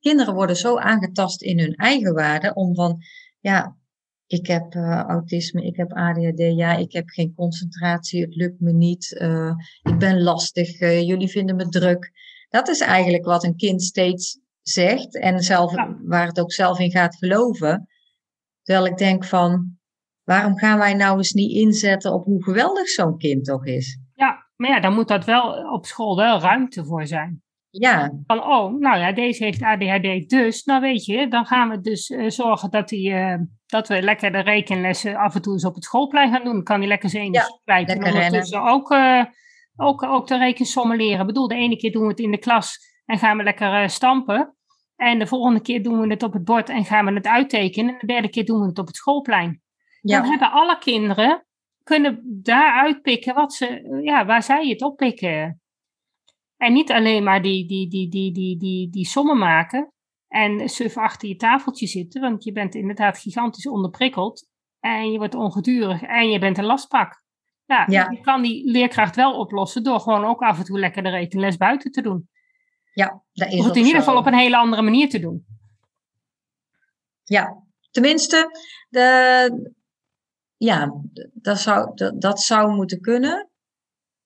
kinderen 0.00 0.34
worden 0.34 0.56
zo 0.56 0.78
aangetast 0.78 1.42
in 1.42 1.58
hun 1.58 1.74
eigen 1.74 2.14
waarde 2.14 2.54
om 2.54 2.74
van, 2.74 2.98
ja, 3.40 3.76
ik 4.26 4.46
heb 4.46 4.74
uh, 4.74 5.00
autisme, 5.00 5.64
ik 5.64 5.76
heb 5.76 5.92
ADHD, 5.92 6.38
ja, 6.38 6.76
ik 6.76 6.92
heb 6.92 7.08
geen 7.08 7.34
concentratie, 7.34 8.20
het 8.20 8.34
lukt 8.34 8.60
me 8.60 8.72
niet, 8.72 9.10
ik 9.82 9.98
ben 9.98 10.22
lastig, 10.22 10.78
jullie 10.78 11.28
vinden 11.28 11.56
me 11.56 11.68
druk. 11.68 12.12
Dat 12.54 12.68
is 12.68 12.80
eigenlijk 12.80 13.24
wat 13.24 13.44
een 13.44 13.56
kind 13.56 13.82
steeds 13.82 14.40
zegt 14.62 15.18
en 15.18 15.40
zelf, 15.40 15.74
waar 16.02 16.26
het 16.26 16.40
ook 16.40 16.52
zelf 16.52 16.78
in 16.78 16.90
gaat 16.90 17.16
geloven. 17.16 17.88
Terwijl 18.62 18.86
ik 18.86 18.96
denk 18.96 19.24
van, 19.24 19.78
waarom 20.24 20.58
gaan 20.58 20.78
wij 20.78 20.94
nou 20.94 21.16
eens 21.16 21.32
niet 21.32 21.52
inzetten 21.52 22.12
op 22.12 22.24
hoe 22.24 22.42
geweldig 22.42 22.88
zo'n 22.88 23.18
kind 23.18 23.44
toch 23.44 23.66
is? 23.66 23.98
Ja, 24.14 24.46
maar 24.56 24.70
ja, 24.70 24.80
dan 24.80 24.94
moet 24.94 25.08
dat 25.08 25.24
wel 25.24 25.72
op 25.72 25.86
school 25.86 26.16
wel 26.16 26.40
ruimte 26.40 26.84
voor 26.84 27.06
zijn. 27.06 27.42
Ja. 27.70 28.12
Van, 28.26 28.42
oh, 28.42 28.78
nou 28.78 28.98
ja, 28.98 29.12
deze 29.12 29.44
heeft 29.44 29.62
ADHD 29.62 30.28
dus. 30.28 30.64
Nou 30.64 30.80
weet 30.80 31.04
je, 31.04 31.28
dan 31.28 31.46
gaan 31.46 31.68
we 31.68 31.80
dus 31.80 32.10
uh, 32.10 32.30
zorgen 32.30 32.70
dat, 32.70 32.88
die, 32.88 33.10
uh, 33.10 33.36
dat 33.66 33.88
we 33.88 34.02
lekker 34.02 34.32
de 34.32 34.40
rekenlessen 34.40 35.16
af 35.16 35.34
en 35.34 35.42
toe 35.42 35.52
eens 35.52 35.66
op 35.66 35.74
het 35.74 35.84
schoolplein 35.84 36.32
gaan 36.32 36.44
doen. 36.44 36.52
Dan 36.52 36.62
kan 36.62 36.78
hij 36.78 36.88
lekker 36.88 37.10
zijn 37.10 37.22
energie 37.22 37.52
ja, 37.52 37.60
kwijt. 37.64 37.88
En 37.88 38.04
ondertussen 38.04 38.62
ook... 38.62 38.90
Uh, 38.90 39.24
ook, 39.76 40.02
ook 40.02 40.26
de 40.26 40.38
rekensommen 40.38 40.96
leren. 40.96 41.20
Ik 41.20 41.26
bedoel, 41.26 41.48
de 41.48 41.54
ene 41.54 41.76
keer 41.76 41.92
doen 41.92 42.02
we 42.02 42.08
het 42.08 42.18
in 42.18 42.30
de 42.30 42.38
klas 42.38 42.78
en 43.04 43.18
gaan 43.18 43.36
we 43.36 43.42
lekker 43.42 43.82
uh, 43.82 43.88
stampen. 43.88 44.56
En 44.96 45.18
de 45.18 45.26
volgende 45.26 45.60
keer 45.60 45.82
doen 45.82 46.00
we 46.00 46.06
het 46.06 46.22
op 46.22 46.32
het 46.32 46.44
bord 46.44 46.68
en 46.68 46.84
gaan 46.84 47.04
we 47.04 47.12
het 47.12 47.26
uittekenen. 47.26 47.92
En 47.92 48.00
de 48.00 48.06
derde 48.06 48.28
keer 48.28 48.44
doen 48.44 48.60
we 48.60 48.66
het 48.66 48.78
op 48.78 48.86
het 48.86 48.96
schoolplein. 48.96 49.62
Ja. 50.00 50.20
Dan 50.20 50.30
hebben 50.30 50.50
alle 50.50 50.78
kinderen 50.78 51.46
kunnen 51.82 52.40
daar 52.42 52.72
uitpikken 52.72 53.34
wat 53.34 53.52
ze, 53.52 53.98
ja, 54.02 54.26
waar 54.26 54.42
zij 54.42 54.68
het 54.68 54.82
oppikken. 54.82 55.60
En 56.56 56.72
niet 56.72 56.92
alleen 56.92 57.24
maar 57.24 57.42
die, 57.42 57.66
die, 57.66 57.88
die, 57.88 58.08
die, 58.08 58.32
die, 58.32 58.58
die, 58.58 58.90
die 58.90 59.06
sommen 59.06 59.38
maken 59.38 59.92
en 60.28 60.68
suf 60.68 60.96
achter 60.96 61.28
je 61.28 61.36
tafeltje 61.36 61.86
zitten, 61.86 62.20
want 62.20 62.44
je 62.44 62.52
bent 62.52 62.74
inderdaad 62.74 63.18
gigantisch 63.18 63.68
onderprikkeld 63.68 64.48
en 64.80 65.12
je 65.12 65.18
wordt 65.18 65.34
ongedurig 65.34 66.02
en 66.02 66.30
je 66.30 66.38
bent 66.38 66.58
een 66.58 66.64
lastpak. 66.64 67.23
Ja, 67.66 67.84
je 67.86 68.20
kan 68.20 68.42
die 68.42 68.70
leerkracht 68.70 69.16
wel 69.16 69.38
oplossen 69.38 69.82
door 69.82 70.00
gewoon 70.00 70.24
ook 70.24 70.40
af 70.40 70.58
en 70.58 70.64
toe 70.64 70.78
lekker 70.78 71.02
de 71.02 71.08
rekenles 71.10 71.56
buiten 71.56 71.90
te 71.90 72.02
doen. 72.02 72.28
Ja, 72.92 73.22
dat 73.32 73.52
is 73.52 73.58
Of 73.58 73.64
het 73.64 73.76
in 73.76 73.84
ieder 73.84 73.98
geval 73.98 74.16
op 74.16 74.26
een 74.26 74.34
hele 74.34 74.56
andere 74.56 74.82
manier 74.82 75.08
te 75.08 75.18
doen. 75.18 75.46
Ja, 77.22 77.62
tenminste, 77.90 78.50
de, 78.88 79.72
ja, 80.56 80.94
dat 81.32 81.58
zou, 81.58 81.90
dat, 81.94 82.20
dat 82.20 82.40
zou 82.40 82.74
moeten 82.74 83.00
kunnen. 83.00 83.48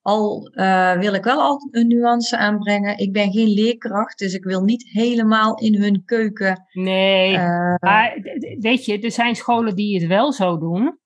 Al 0.02 0.50
uh, 0.54 0.98
wil 0.98 1.14
ik 1.14 1.24
wel 1.24 1.40
altijd 1.40 1.74
een 1.74 1.86
nuance 1.86 2.36
aanbrengen. 2.36 2.98
Ik 2.98 3.12
ben 3.12 3.32
geen 3.32 3.48
leerkracht, 3.48 4.18
dus 4.18 4.34
ik 4.34 4.44
wil 4.44 4.62
niet 4.62 4.88
helemaal 4.88 5.58
in 5.58 5.82
hun 5.82 6.04
keuken. 6.04 6.66
Nee, 6.72 7.32
uh, 7.32 7.74
maar 7.80 8.18
weet 8.58 8.84
je, 8.84 9.00
er 9.00 9.12
zijn 9.12 9.36
scholen 9.36 9.74
die 9.74 9.98
het 9.98 10.08
wel 10.08 10.32
zo 10.32 10.58
doen. 10.58 10.98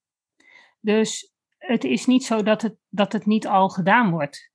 Dus 0.81 1.32
het 1.66 1.85
is 1.85 2.07
niet 2.07 2.25
zo 2.25 2.42
dat 2.42 2.62
het, 2.62 2.77
dat 2.88 3.12
het 3.12 3.27
niet 3.27 3.46
al 3.46 3.68
gedaan 3.68 4.11
wordt. 4.11 4.51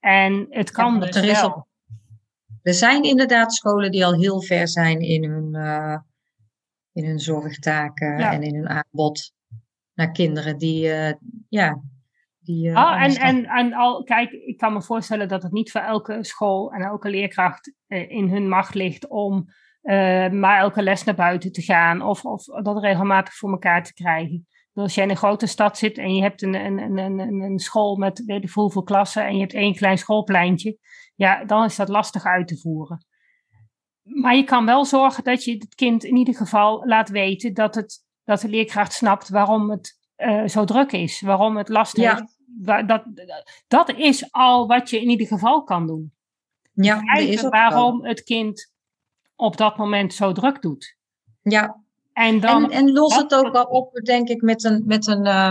En 0.00 0.46
het 0.50 0.70
kan 0.70 0.94
ja, 0.94 1.00
dus 1.00 1.16
er 1.16 1.26
wel. 1.26 1.52
Al, 1.52 1.66
er 2.62 2.74
zijn 2.74 3.02
inderdaad 3.02 3.54
scholen 3.54 3.90
die 3.90 4.04
al 4.04 4.14
heel 4.14 4.42
ver 4.42 4.68
zijn 4.68 5.00
in 5.00 5.24
hun, 5.24 5.54
uh, 5.54 5.98
in 6.92 7.04
hun 7.04 7.18
zorgtaken 7.18 8.18
en 8.18 8.42
in 8.42 8.54
hun 8.54 8.68
aanbod. 8.68 9.34
naar 9.94 10.10
kinderen 10.10 10.58
die, 10.58 10.86
uh, 10.86 11.12
ja, 11.48 11.82
die. 12.38 12.68
Uh, 12.68 12.76
oh, 12.76 13.02
en, 13.02 13.14
en, 13.14 13.44
en 13.44 13.72
al, 13.72 14.04
kijk, 14.04 14.30
ik 14.30 14.56
kan 14.56 14.72
me 14.72 14.82
voorstellen 14.82 15.28
dat 15.28 15.42
het 15.42 15.52
niet 15.52 15.70
voor 15.70 15.80
elke 15.80 16.24
school 16.24 16.72
en 16.72 16.82
elke 16.82 17.08
leerkracht 17.10 17.72
uh, 17.88 18.10
in 18.10 18.28
hun 18.28 18.48
macht 18.48 18.74
ligt 18.74 19.08
om 19.08 19.48
maar 20.30 20.58
elke 20.58 20.82
les 20.82 21.04
naar 21.04 21.14
buiten 21.14 21.52
te 21.52 21.62
gaan 21.62 22.02
of, 22.02 22.24
of 22.24 22.44
dat 22.44 22.82
regelmatig 22.82 23.34
voor 23.34 23.50
elkaar 23.50 23.84
te 23.84 23.94
krijgen. 23.94 24.46
Als 24.76 24.94
jij 24.94 25.04
in 25.04 25.10
een 25.10 25.16
grote 25.16 25.46
stad 25.46 25.78
zit 25.78 25.98
en 25.98 26.14
je 26.14 26.22
hebt 26.22 26.42
een, 26.42 26.54
een, 26.54 26.78
een, 26.78 27.18
een, 27.18 27.40
een 27.40 27.58
school 27.58 27.96
met 27.96 28.24
weet 28.24 28.44
ik 28.44 28.50
hoeveel 28.50 28.82
klassen 28.82 29.26
en 29.26 29.34
je 29.34 29.40
hebt 29.40 29.54
één 29.54 29.74
klein 29.74 29.98
schoolpleintje, 29.98 30.78
ja, 31.14 31.44
dan 31.44 31.64
is 31.64 31.76
dat 31.76 31.88
lastig 31.88 32.24
uit 32.24 32.48
te 32.48 32.58
voeren. 32.58 33.06
Maar 34.02 34.36
je 34.36 34.44
kan 34.44 34.66
wel 34.66 34.84
zorgen 34.84 35.24
dat 35.24 35.44
je 35.44 35.52
het 35.52 35.74
kind 35.74 36.04
in 36.04 36.16
ieder 36.16 36.34
geval 36.34 36.86
laat 36.86 37.08
weten 37.08 37.54
dat, 37.54 37.74
het, 37.74 38.04
dat 38.24 38.40
de 38.40 38.48
leerkracht 38.48 38.92
snapt 38.92 39.28
waarom 39.28 39.70
het 39.70 39.98
uh, 40.16 40.46
zo 40.46 40.64
druk 40.64 40.92
is, 40.92 41.20
waarom 41.20 41.56
het 41.56 41.68
lastig 41.68 42.02
ja. 42.02 42.14
heeft. 42.14 42.34
Dat, 42.88 43.04
dat 43.68 43.88
is 43.90 44.32
al 44.32 44.66
wat 44.66 44.90
je 44.90 45.00
in 45.00 45.08
ieder 45.08 45.26
geval 45.26 45.62
kan 45.62 45.86
doen. 45.86 46.14
Ja, 46.72 47.14
is 47.14 47.42
waarom 47.42 48.04
het 48.04 48.22
kind 48.22 48.72
op 49.36 49.56
dat 49.56 49.76
moment 49.76 50.14
zo 50.14 50.32
druk 50.32 50.62
doet. 50.62 50.96
Ja, 51.42 51.84
en, 52.16 52.40
dan, 52.40 52.64
en, 52.64 52.70
en 52.70 52.92
los 52.92 53.16
het 53.16 53.34
ook 53.34 53.52
wel 53.52 53.64
op, 53.64 53.94
denk 53.94 54.28
ik, 54.28 54.42
met 54.42 54.64
een, 54.64 54.82
met 54.86 55.06
een, 55.06 55.26
uh, 55.26 55.50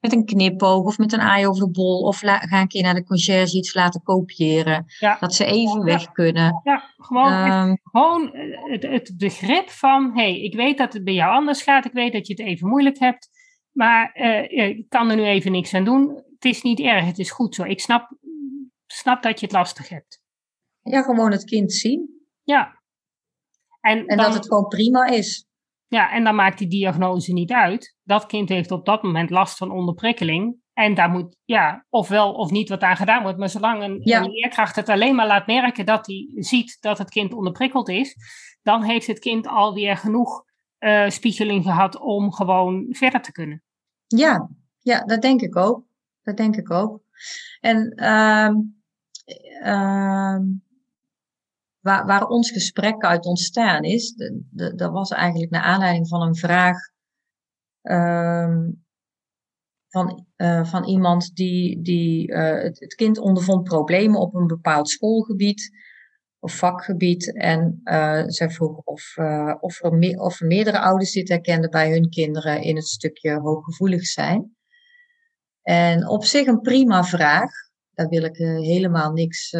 met 0.00 0.12
een 0.12 0.24
knipoog 0.24 0.84
of 0.84 0.98
met 0.98 1.12
een 1.12 1.20
aai 1.20 1.46
over 1.46 1.64
de 1.64 1.70
bol. 1.70 2.02
Of 2.02 2.22
la, 2.22 2.38
ga 2.38 2.60
een 2.60 2.68
keer 2.68 2.82
naar 2.82 2.94
de 2.94 3.04
conciërge 3.04 3.56
iets 3.56 3.74
laten 3.74 4.02
kopiëren. 4.02 4.84
Ja. 4.98 5.16
Dat 5.20 5.34
ze 5.34 5.44
even 5.44 5.84
weg 5.84 6.12
kunnen. 6.12 6.60
Ja, 6.64 6.82
gewoon, 6.96 7.32
um, 7.32 7.78
gewoon 7.82 8.30
het, 8.70 8.82
het, 8.82 9.14
begrip 9.16 9.70
van, 9.70 10.10
hé, 10.14 10.22
hey, 10.22 10.40
ik 10.40 10.54
weet 10.54 10.78
dat 10.78 10.92
het 10.92 11.04
bij 11.04 11.14
jou 11.14 11.32
anders 11.32 11.62
gaat. 11.62 11.84
Ik 11.84 11.92
weet 11.92 12.12
dat 12.12 12.26
je 12.26 12.32
het 12.32 12.46
even 12.46 12.68
moeilijk 12.68 12.98
hebt. 12.98 13.28
Maar 13.72 14.16
uh, 14.16 14.68
ik 14.68 14.88
kan 14.88 15.10
er 15.10 15.16
nu 15.16 15.24
even 15.24 15.52
niks 15.52 15.74
aan 15.74 15.84
doen. 15.84 16.22
Het 16.34 16.44
is 16.44 16.62
niet 16.62 16.80
erg, 16.80 17.04
het 17.04 17.18
is 17.18 17.30
goed 17.30 17.54
zo. 17.54 17.62
Ik 17.62 17.80
snap, 17.80 18.16
snap 18.86 19.22
dat 19.22 19.40
je 19.40 19.46
het 19.46 19.54
lastig 19.54 19.88
hebt. 19.88 20.22
Ja, 20.82 21.02
gewoon 21.02 21.30
het 21.30 21.44
kind 21.44 21.72
zien. 21.72 22.26
Ja. 22.42 22.82
En, 23.80 24.06
en 24.06 24.16
dat 24.16 24.34
het 24.34 24.48
gewoon 24.48 24.68
prima 24.68 25.06
is. 25.06 25.46
Ja, 25.94 26.10
en 26.10 26.24
dan 26.24 26.34
maakt 26.34 26.58
die 26.58 26.68
diagnose 26.68 27.32
niet 27.32 27.52
uit. 27.52 27.96
Dat 28.02 28.26
kind 28.26 28.48
heeft 28.48 28.70
op 28.70 28.86
dat 28.86 29.02
moment 29.02 29.30
last 29.30 29.56
van 29.56 29.70
onderprikkeling. 29.70 30.56
En 30.72 30.94
daar 30.94 31.10
moet, 31.10 31.36
ja, 31.44 31.86
ofwel 31.88 32.32
of 32.32 32.50
niet 32.50 32.68
wat 32.68 32.82
aan 32.82 32.96
gedaan 32.96 33.22
wordt. 33.22 33.38
Maar 33.38 33.48
zolang 33.48 33.82
een, 33.82 34.00
leerkracht 34.30 34.76
het 34.76 34.88
alleen 34.88 35.14
maar 35.14 35.26
laat 35.26 35.46
merken 35.46 35.86
dat 35.86 36.06
hij 36.06 36.28
ziet 36.34 36.76
dat 36.80 36.98
het 36.98 37.10
kind 37.10 37.32
onderprikkeld 37.32 37.88
is, 37.88 38.16
dan 38.62 38.82
heeft 38.82 39.06
het 39.06 39.18
kind 39.18 39.46
alweer 39.46 39.96
genoeg 39.96 40.44
uh, 40.78 41.08
spiegeling 41.08 41.64
gehad 41.64 42.00
om 42.00 42.32
gewoon 42.32 42.86
verder 42.90 43.22
te 43.22 43.32
kunnen. 43.32 43.62
Ja, 44.06 44.48
ja, 44.78 45.00
dat 45.00 45.22
denk 45.22 45.40
ik 45.40 45.56
ook. 45.56 45.84
Dat 46.22 46.36
denk 46.36 46.56
ik 46.56 46.70
ook. 46.70 47.02
En 47.60 47.92
uh, 47.96 48.50
uh, 49.64 50.38
waar, 51.84 52.06
waar 52.06 52.26
ons 52.26 52.50
gesprek 52.50 53.02
uit 53.02 53.24
ontstaan 53.24 53.82
is, 53.82 54.14
dat 54.50 54.90
was 54.90 55.10
eigenlijk 55.10 55.50
naar 55.50 55.62
aanleiding 55.62 56.08
van 56.08 56.22
een 56.22 56.36
vraag 56.36 56.76
um, 57.82 58.84
van, 59.88 60.26
uh, 60.36 60.64
van 60.64 60.84
iemand 60.84 61.34
die, 61.34 61.82
die 61.82 62.32
het, 62.34 62.80
het, 62.80 62.94
kind 62.94 63.18
ondervond 63.18 63.64
problemen 63.64 64.20
op 64.20 64.34
een 64.34 64.46
bepaald 64.46 64.88
schoolgebied 64.88 65.70
of 66.38 66.56
vakgebied. 66.56 67.36
En 67.36 67.80
uh, 67.84 68.22
zij 68.26 68.50
vroeg 68.50 68.76
of, 68.84 69.14
of, 69.60 69.82
er 69.82 69.92
me, 69.92 70.20
of 70.20 70.40
er 70.40 70.46
meerdere 70.46 70.80
ouders 70.80 71.12
dit 71.12 71.28
herkenden 71.28 71.70
bij 71.70 71.90
hun 71.90 72.08
kinderen 72.08 72.62
in 72.62 72.76
het 72.76 72.86
stukje 72.86 73.40
hooggevoelig 73.40 74.06
zijn. 74.06 74.56
En 75.62 76.08
op 76.08 76.24
zich 76.24 76.46
een 76.46 76.60
prima 76.60 77.04
vraag. 77.04 77.50
Daar 77.92 78.08
wil 78.08 78.22
ik 78.22 78.36
helemaal 78.36 79.12
niks 79.12 79.52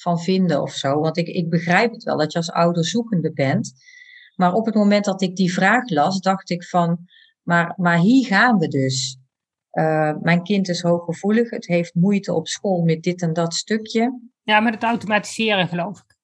van 0.00 0.20
vinden 0.20 0.62
of 0.62 0.72
zo. 0.72 1.00
Want 1.00 1.16
ik, 1.16 1.26
ik 1.26 1.48
begrijp 1.48 1.92
het 1.92 2.02
wel 2.02 2.16
dat 2.16 2.32
je 2.32 2.38
als 2.38 2.50
ouder 2.50 2.84
zoekende 2.84 3.32
bent. 3.32 3.72
Maar 4.34 4.52
op 4.52 4.66
het 4.66 4.74
moment 4.74 5.04
dat 5.04 5.22
ik 5.22 5.36
die 5.36 5.52
vraag 5.52 5.88
las, 5.88 6.20
dacht 6.20 6.50
ik 6.50 6.64
van, 6.64 6.98
maar, 7.42 7.74
maar 7.76 7.98
hier 7.98 8.26
gaan 8.26 8.58
we 8.58 8.68
dus. 8.68 9.18
Uh, 9.72 10.12
mijn 10.20 10.42
kind 10.42 10.68
is 10.68 10.82
hooggevoelig, 10.82 11.50
het 11.50 11.66
heeft 11.66 11.94
moeite 11.94 12.32
op 12.32 12.48
school 12.48 12.82
met 12.82 13.02
dit 13.02 13.22
en 13.22 13.32
dat 13.32 13.54
stukje. 13.54 14.20
Ja, 14.42 14.60
met 14.60 14.74
het 14.74 14.82
automatiseren 14.82 15.68
geloof 15.68 15.98
ik. 15.98 16.18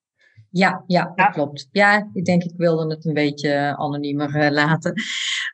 Ja, 0.50 0.84
ja, 0.86 1.12
dat 1.14 1.30
klopt. 1.30 1.68
Ja, 1.70 2.10
ik 2.12 2.24
denk 2.24 2.42
ik 2.42 2.52
wilde 2.56 2.94
het 2.94 3.04
een 3.04 3.14
beetje 3.14 3.76
anoniemer 3.76 4.44
uh, 4.44 4.50
laten. 4.50 4.92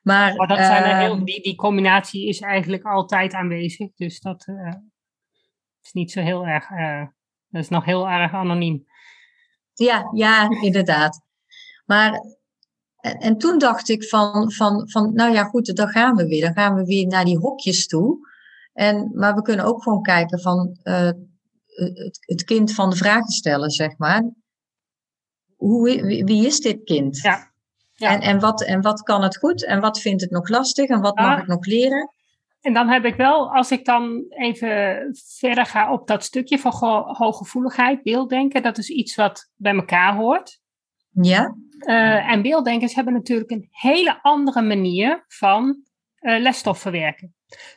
Maar, 0.02 0.36
maar 0.36 0.46
dat 0.46 0.58
zijn 0.58 0.82
er 0.82 0.96
heel, 0.96 1.14
ehm, 1.14 1.24
die, 1.24 1.42
die 1.42 1.54
combinatie 1.54 2.28
is 2.28 2.40
eigenlijk 2.40 2.84
altijd 2.84 3.32
aanwezig. 3.32 3.92
Dus 3.94 4.20
dat 4.20 4.48
is 5.82 5.92
niet 5.92 6.10
zo 6.10 6.20
heel 6.20 6.46
erg 6.46 6.68
dat 7.52 7.62
is 7.62 7.68
nog 7.68 7.84
heel 7.84 8.08
erg 8.08 8.32
anoniem. 8.32 8.84
Ja, 9.74 10.10
ja, 10.12 10.50
inderdaad. 10.60 11.20
Maar 11.84 12.20
en, 12.96 13.18
en, 13.18 13.38
toen 13.38 13.58
dacht 13.58 13.88
ik 13.88 14.04
van, 14.04 14.52
van, 14.52 14.90
van, 14.90 15.14
nou 15.14 15.32
ja, 15.32 15.44
goed, 15.44 15.76
dan 15.76 15.88
gaan 15.88 16.16
we 16.16 16.26
weer. 16.26 16.40
Dan 16.40 16.52
gaan 16.52 16.74
we 16.74 16.84
weer 16.84 17.06
naar 17.06 17.24
die 17.24 17.38
hokjes 17.38 17.86
toe. 17.86 18.30
En, 18.72 19.10
maar 19.14 19.34
we 19.34 19.42
kunnen 19.42 19.64
ook 19.64 19.82
gewoon 19.82 20.02
kijken 20.02 20.40
van 20.40 20.78
uh, 20.84 21.10
het, 21.66 22.18
het, 22.20 22.44
kind 22.44 22.72
van 22.72 22.90
de 22.90 22.96
vragensteller, 22.96 23.72
zeg 23.72 23.98
maar. 23.98 24.30
Hoe, 25.56 25.84
wie, 25.84 26.24
wie 26.24 26.46
is 26.46 26.60
dit 26.60 26.84
kind? 26.84 27.16
Ja. 27.16 27.52
ja. 27.92 28.10
En, 28.10 28.20
en, 28.20 28.40
wat, 28.40 28.62
en 28.62 28.80
wat 28.80 29.02
kan 29.02 29.22
het 29.22 29.36
goed 29.36 29.64
en 29.64 29.80
wat 29.80 30.00
vindt 30.00 30.20
het 30.22 30.30
nog 30.30 30.48
lastig 30.48 30.88
en 30.88 31.00
wat 31.00 31.16
mag 31.16 31.40
ik 31.40 31.46
nog 31.46 31.66
leren? 31.66 32.12
En 32.62 32.72
dan 32.72 32.88
heb 32.88 33.04
ik 33.04 33.14
wel, 33.14 33.54
als 33.54 33.70
ik 33.70 33.84
dan 33.84 34.24
even 34.28 35.04
verder 35.38 35.66
ga 35.66 35.92
op 35.92 36.06
dat 36.06 36.24
stukje 36.24 36.58
van 36.58 36.72
hooggevoeligheid, 37.06 38.02
beelddenken, 38.02 38.62
dat 38.62 38.78
is 38.78 38.88
iets 38.88 39.14
wat 39.14 39.50
bij 39.56 39.74
elkaar 39.74 40.14
hoort. 40.14 40.60
Ja. 41.10 41.56
Uh, 41.78 42.30
en 42.30 42.42
beelddenkers 42.42 42.94
hebben 42.94 43.12
natuurlijk 43.14 43.50
een 43.50 43.68
hele 43.70 44.22
andere 44.22 44.62
manier 44.62 45.24
van 45.28 45.82
uh, 46.20 46.40
lesstof 46.40 46.78
verwerken. 46.78 47.34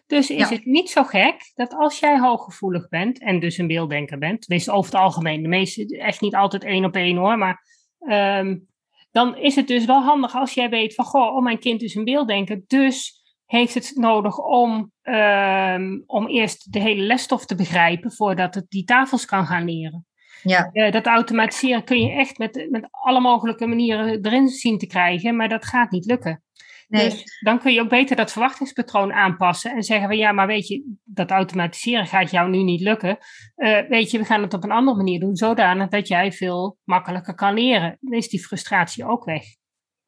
Dus 0.07 0.29
is 0.29 0.49
het 0.49 0.65
niet 0.65 0.89
zo 0.89 1.03
gek 1.03 1.51
dat 1.53 1.73
als 1.73 1.99
jij 1.99 2.19
hooggevoelig 2.19 2.89
bent 2.89 3.19
en 3.19 3.39
dus 3.39 3.57
een 3.57 3.67
beelddenker 3.67 4.17
bent, 4.17 4.41
tenminste 4.41 4.71
over 4.71 4.91
het 4.91 5.01
algemeen, 5.01 5.41
de 5.41 5.47
meeste 5.47 5.97
echt 5.97 6.21
niet 6.21 6.35
altijd 6.35 6.63
één 6.63 6.85
op 6.85 6.95
één 6.95 7.17
hoor, 7.17 7.37
maar 7.37 7.63
um, 7.99 8.67
dan 9.11 9.37
is 9.37 9.55
het 9.55 9.67
dus 9.67 9.85
wel 9.85 10.01
handig 10.01 10.35
als 10.35 10.53
jij 10.53 10.69
weet 10.69 10.95
van, 10.95 11.05
goh, 11.05 11.35
oh 11.35 11.43
mijn 11.43 11.59
kind 11.59 11.81
is 11.81 11.95
een 11.95 12.03
beelddenker, 12.03 12.63
dus 12.67 13.23
heeft 13.45 13.73
het 13.73 13.91
nodig 13.95 14.37
om, 14.37 14.91
um, 15.03 16.03
om 16.05 16.27
eerst 16.27 16.73
de 16.73 16.79
hele 16.79 17.01
lesstof 17.01 17.45
te 17.45 17.55
begrijpen 17.55 18.11
voordat 18.11 18.55
het 18.55 18.65
die 18.69 18.83
tafels 18.83 19.25
kan 19.25 19.45
gaan 19.45 19.65
leren. 19.65 20.05
Ja. 20.43 20.69
Uh, 20.73 20.91
dat 20.91 21.05
automatiseren 21.05 21.83
kun 21.83 22.01
je 22.01 22.11
echt 22.11 22.37
met, 22.37 22.67
met 22.69 22.87
alle 22.91 23.19
mogelijke 23.19 23.67
manieren 23.67 24.25
erin 24.25 24.47
zien 24.47 24.77
te 24.77 24.87
krijgen, 24.87 25.35
maar 25.35 25.49
dat 25.49 25.65
gaat 25.65 25.91
niet 25.91 26.05
lukken. 26.05 26.43
Nee. 26.87 27.09
Dus 27.09 27.39
dan 27.39 27.59
kun 27.59 27.73
je 27.73 27.81
ook 27.81 27.89
beter 27.89 28.15
dat 28.15 28.31
verwachtingspatroon 28.31 29.13
aanpassen 29.13 29.71
en 29.71 29.83
zeggen 29.83 30.07
van 30.07 30.17
ja, 30.17 30.31
maar 30.31 30.47
weet 30.47 30.67
je, 30.67 30.95
dat 31.03 31.31
automatiseren 31.31 32.07
gaat 32.07 32.31
jou 32.31 32.49
nu 32.49 32.63
niet 32.63 32.81
lukken. 32.81 33.17
Uh, 33.55 33.79
weet 33.89 34.11
je, 34.11 34.17
we 34.17 34.25
gaan 34.25 34.41
het 34.41 34.53
op 34.53 34.63
een 34.63 34.71
andere 34.71 34.97
manier 34.97 35.19
doen, 35.19 35.35
zodanig 35.35 35.89
dat 35.89 36.07
jij 36.07 36.31
veel 36.31 36.77
makkelijker 36.83 37.35
kan 37.35 37.53
leren. 37.53 37.97
Dan 37.99 38.13
is 38.13 38.29
die 38.29 38.45
frustratie 38.45 39.05
ook 39.05 39.23
weg. 39.23 39.43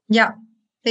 Ja, 0.06 0.42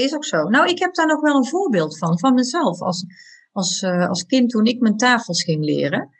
is 0.02 0.14
ook 0.14 0.24
zo. 0.24 0.48
Nou, 0.48 0.68
ik 0.68 0.78
heb 0.78 0.94
daar 0.94 1.06
nog 1.06 1.20
wel 1.20 1.36
een 1.36 1.46
voorbeeld 1.46 1.98
van, 1.98 2.18
van 2.18 2.34
mezelf 2.34 2.80
als, 2.80 3.04
als, 3.52 3.82
uh, 3.82 4.08
als 4.08 4.26
kind 4.26 4.50
toen 4.50 4.64
ik 4.64 4.80
mijn 4.80 4.96
tafels 4.96 5.44
ging 5.44 5.64
leren. 5.64 6.10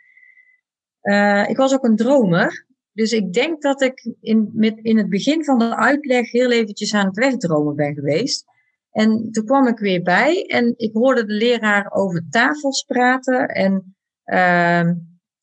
Uh, 1.02 1.48
ik 1.48 1.56
was 1.56 1.74
ook 1.74 1.84
een 1.84 1.96
dromer. 1.96 2.66
Dus 2.92 3.12
ik 3.12 3.32
denk 3.32 3.62
dat 3.62 3.82
ik 3.82 4.14
in, 4.20 4.50
met, 4.52 4.78
in 4.82 4.96
het 4.96 5.08
begin 5.08 5.44
van 5.44 5.58
de 5.58 5.76
uitleg 5.76 6.30
heel 6.30 6.50
eventjes 6.50 6.94
aan 6.94 7.06
het 7.06 7.16
wegdromen 7.16 7.76
ben 7.76 7.94
geweest. 7.94 8.44
En 8.90 9.30
toen 9.30 9.44
kwam 9.44 9.66
ik 9.66 9.78
weer 9.78 10.02
bij 10.02 10.46
en 10.46 10.74
ik 10.76 10.92
hoorde 10.92 11.24
de 11.24 11.32
leraar 11.32 11.92
over 11.92 12.26
tafels 12.30 12.82
praten. 12.82 13.48
En 13.48 13.96
uh, 14.24 14.92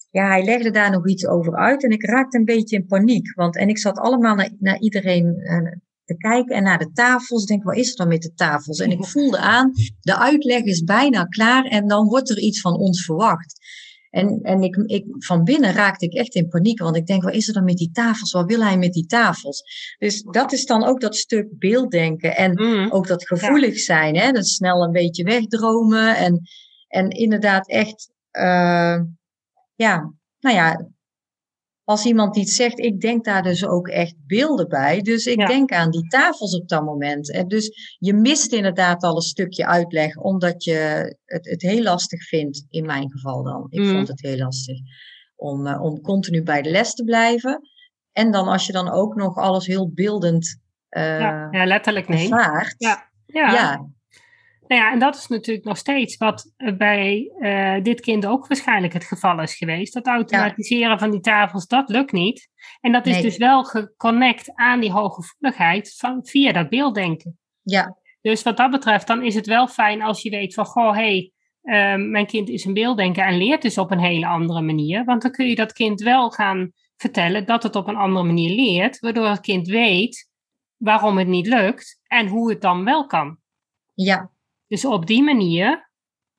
ja, 0.10 0.28
hij 0.28 0.43
legde 0.43 0.72
daar 0.72 0.91
nog 0.91 1.08
iets 1.08 1.28
over 1.28 1.56
uit. 1.56 1.84
En 1.84 1.89
ik 1.89 2.06
raakte 2.06 2.38
een 2.38 2.46
beetje 2.46 2.76
in 2.76 2.86
paniek. 2.86 3.34
Want, 3.36 3.58
en 3.58 3.67
ik 3.67 3.78
zat 3.78 3.98
allemaal 3.98 4.36
naar, 4.36 4.52
naar 4.60 4.80
iedereen 4.80 5.26
uh, 5.26 5.72
te 6.06 6.18
kijken 6.18 6.56
en 6.56 6.63
naar 6.63 6.80
de 6.80 6.92
tafels. 6.92 7.46
Denk, 7.46 7.63
wat 7.63 7.76
is 7.76 7.89
er 7.89 7.96
dan 7.96 8.08
met 8.08 8.22
de 8.22 8.34
tafels? 8.34 8.80
En 8.80 8.92
ik 8.92 9.06
voelde 9.06 9.38
aan, 9.38 9.72
de 10.02 10.18
uitleg 10.18 10.62
is 10.63 10.84
bijna 10.84 11.24
klaar 11.24 11.66
en 11.66 11.88
dan 11.88 12.08
wordt 12.08 12.30
er 12.30 12.39
iets 12.39 12.62
van 12.62 12.78
ons 12.78 13.06
verwacht. 13.06 13.62
En, 14.13 14.39
en 14.42 14.62
ik, 14.62 14.76
ik, 14.76 15.06
van 15.18 15.44
binnen 15.44 15.74
raakte 15.74 16.06
ik 16.06 16.13
echt 16.13 16.36
in 16.36 16.48
paniek, 16.48 16.80
want 16.80 16.96
ik 16.96 17.06
denk, 17.06 17.24
wat 17.24 17.34
is 17.34 17.48
er 17.48 17.54
dan 17.54 17.63
met 17.63 17.78
die 17.78 17.92
tafels? 17.92 18.32
Wat 18.32 18.46
wil 18.46 18.62
hij 18.63 18.78
met 18.78 18.94
die 18.94 19.06
tafels? 19.06 19.63
Dus 19.98 20.22
dat 20.22 20.52
is 20.52 20.66
dan 20.66 20.84
ook 20.84 21.02
dat 21.02 21.16
stuk 21.16 21.48
beelddenken 21.60 22.36
en 22.36 22.52
mm. 22.52 22.92
ook 22.92 23.08
dat 23.08 23.28
gevoelig 23.28 23.80
zijn, 23.80 24.16
hè? 24.16 24.32
dat 24.32 24.48
snel 24.48 24.84
een 24.84 24.92
beetje 24.92 25.24
wegdromen 25.24 26.18
en, 26.18 26.42
en 26.88 27.10
inderdaad 27.10 27.68
echt, 27.68 28.12
uh, 28.32 29.02
ja, 29.76 30.13
nou 30.39 30.56
ja, 30.56 30.88
als 31.84 32.06
iemand 32.06 32.38
iets 32.38 32.56
zegt, 32.56 32.80
ik 32.80 33.02
denk 33.02 33.26
daar 33.26 33.43
dus 33.43 33.65
ook 33.65 33.88
echt 33.88 34.15
beelden 34.28 34.67
bij. 34.67 35.02
Dus 35.02 35.26
ik 35.26 35.48
denk 35.48 35.72
aan 35.72 35.91
die 35.91 36.08
tafels 36.08 36.56
op 36.56 36.67
dat 36.67 36.84
moment. 36.84 37.32
En 37.32 37.48
dus 37.48 37.96
je 38.00 38.13
mist 38.13 38.54
inderdaad 38.54 39.04
al 39.04 39.15
een 39.15 39.22
stukje 39.22 39.65
uitleg, 39.65 40.17
omdat 40.17 40.63
je 40.63 40.78
het, 41.26 41.50
het 41.50 41.62
heel 41.62 41.84
lastig 41.84 42.28
vindt, 42.28 42.65
in 42.69 42.86
mijn 42.86 43.12
geval 43.12 43.43
dan. 43.43 43.67
Ik 43.69 43.84
vond 43.84 44.00
mm. 44.00 44.06
het 44.06 44.22
heel 44.22 44.38
lastig 44.38 44.78
om, 45.36 45.67
uh, 45.67 45.82
om 45.82 46.02
continu 46.02 46.43
bij 46.43 46.62
de 46.62 46.69
les 46.69 46.93
te 46.93 47.04
blijven. 47.04 47.62
En 48.12 48.32
dan 48.32 48.48
als 48.48 48.65
je 48.65 48.72
dan 48.72 48.89
ook 48.89 49.15
nog 49.15 49.38
alles 49.38 49.67
heel 49.67 49.91
beeldend 49.93 50.62
uh, 50.89 51.19
ja, 51.19 51.48
ja, 51.52 51.65
letterlijk 51.65 52.08
nee. 52.08 52.28
Ja. 52.28 53.10
ja. 53.26 53.89
Nou 54.67 54.82
ja, 54.82 54.91
en 54.91 54.99
dat 54.99 55.15
is 55.15 55.28
natuurlijk 55.28 55.65
nog 55.65 55.78
steeds 55.78 56.17
wat 56.17 56.54
bij 56.78 57.32
uh, 57.39 57.84
dit 57.84 58.02
kind 58.02 58.26
ook 58.26 58.47
waarschijnlijk 58.47 58.93
het 58.93 59.04
geval 59.04 59.41
is 59.41 59.56
geweest. 59.56 59.93
Dat 59.93 60.08
automatiseren 60.08 60.99
van 60.99 61.12
die 61.12 61.19
tafels, 61.19 61.67
dat 61.67 61.89
lukt 61.89 62.12
niet. 62.12 62.49
En 62.82 62.91
dat 62.91 63.06
is 63.06 63.21
dus 63.21 63.38
wel 63.38 63.63
geconnect 63.63 64.52
aan 64.56 64.80
die 64.80 64.91
hooggevoeligheid 64.91 65.95
van, 65.97 66.26
via 66.26 66.52
dat 66.52 66.69
beelddenken. 66.69 67.38
Ja. 67.62 67.97
Dus 68.21 68.43
wat 68.43 68.58
dat 68.58 68.71
betreft, 68.71 69.08
dan 69.08 69.23
is 69.23 69.36
het 69.36 69.45
wel 69.45 69.67
fijn 69.67 70.02
als 70.02 70.21
je 70.21 70.30
weet 70.30 70.54
van, 70.54 70.65
goh, 70.65 70.95
hé, 70.95 71.02
hey, 71.02 71.32
uh, 71.63 72.10
mijn 72.10 72.26
kind 72.26 72.49
is 72.49 72.65
een 72.65 72.73
beelddenker 72.73 73.26
en 73.26 73.38
leert 73.38 73.62
dus 73.62 73.78
op 73.78 73.91
een 73.91 73.99
hele 73.99 74.26
andere 74.26 74.62
manier. 74.62 75.06
Want 75.06 75.21
dan 75.21 75.32
kun 75.32 75.47
je 75.47 75.56
dat 75.56 75.73
kind 75.73 76.02
wel 76.02 76.30
gaan 76.30 76.71
vertellen 76.97 77.45
dat 77.45 77.63
het 77.63 77.76
op 77.76 77.88
een 77.88 77.95
andere 77.95 78.26
manier 78.26 78.56
leert, 78.56 78.99
waardoor 78.99 79.28
het 79.28 79.39
kind 79.39 79.67
weet 79.67 80.30
waarom 80.78 81.17
het 81.17 81.28
niet 81.28 81.47
lukt 81.47 81.99
en 82.08 82.28
hoe 82.28 82.49
het 82.49 82.62
dan 82.62 82.84
wel 82.84 83.06
kan. 83.06 83.38
Ja, 83.93 84.32
dus 84.73 84.86
op 84.86 85.05
die 85.05 85.23
manier 85.23 85.89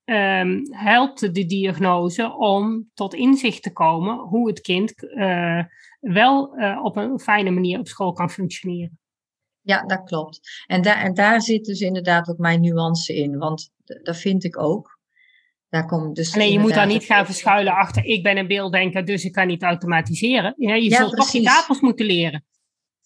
um, 0.04 0.62
helpt 0.70 1.34
de 1.34 1.46
diagnose 1.46 2.36
om 2.36 2.90
tot 2.94 3.14
inzicht 3.14 3.62
te 3.62 3.72
komen 3.72 4.18
hoe 4.18 4.48
het 4.48 4.60
kind 4.60 5.02
uh, 5.02 5.62
wel 6.00 6.58
uh, 6.58 6.80
op 6.82 6.96
een 6.96 7.20
fijne 7.20 7.50
manier 7.50 7.78
op 7.78 7.88
school 7.88 8.12
kan 8.12 8.30
functioneren. 8.30 8.98
Ja, 9.60 9.82
dat 9.82 10.02
klopt. 10.04 10.40
En, 10.66 10.82
daar 10.82 10.96
en 10.96 11.14
daar 11.14 11.42
zit 11.42 11.64
dus 11.64 11.80
inderdaad 11.80 12.28
ook 12.28 12.38
mijn 12.38 12.60
nuance 12.60 13.14
in, 13.14 13.38
want 13.38 13.70
dat 14.02 14.16
vind 14.16 14.44
ik 14.44 14.58
ook. 14.58 14.98
Daar 15.68 15.86
komt 15.86 16.16
dus 16.16 16.34
Alleen 16.34 16.52
je 16.52 16.58
moet 16.58 16.74
dan 16.74 16.88
niet 16.88 17.04
gaan 17.04 17.26
verschuilen 17.26 17.74
achter 17.74 18.04
ik 18.04 18.22
ben 18.22 18.36
een 18.36 18.46
beelddenker, 18.46 19.04
dus 19.04 19.24
ik 19.24 19.32
kan 19.32 19.46
niet 19.46 19.62
automatiseren. 19.62 20.54
Ja, 20.56 20.74
je 20.74 20.90
ja, 20.90 20.96
zult 20.96 21.10
precies. 21.10 21.32
toch 21.32 21.40
die 21.40 21.50
tafels 21.50 21.80
moeten 21.80 22.06
leren. 22.06 22.44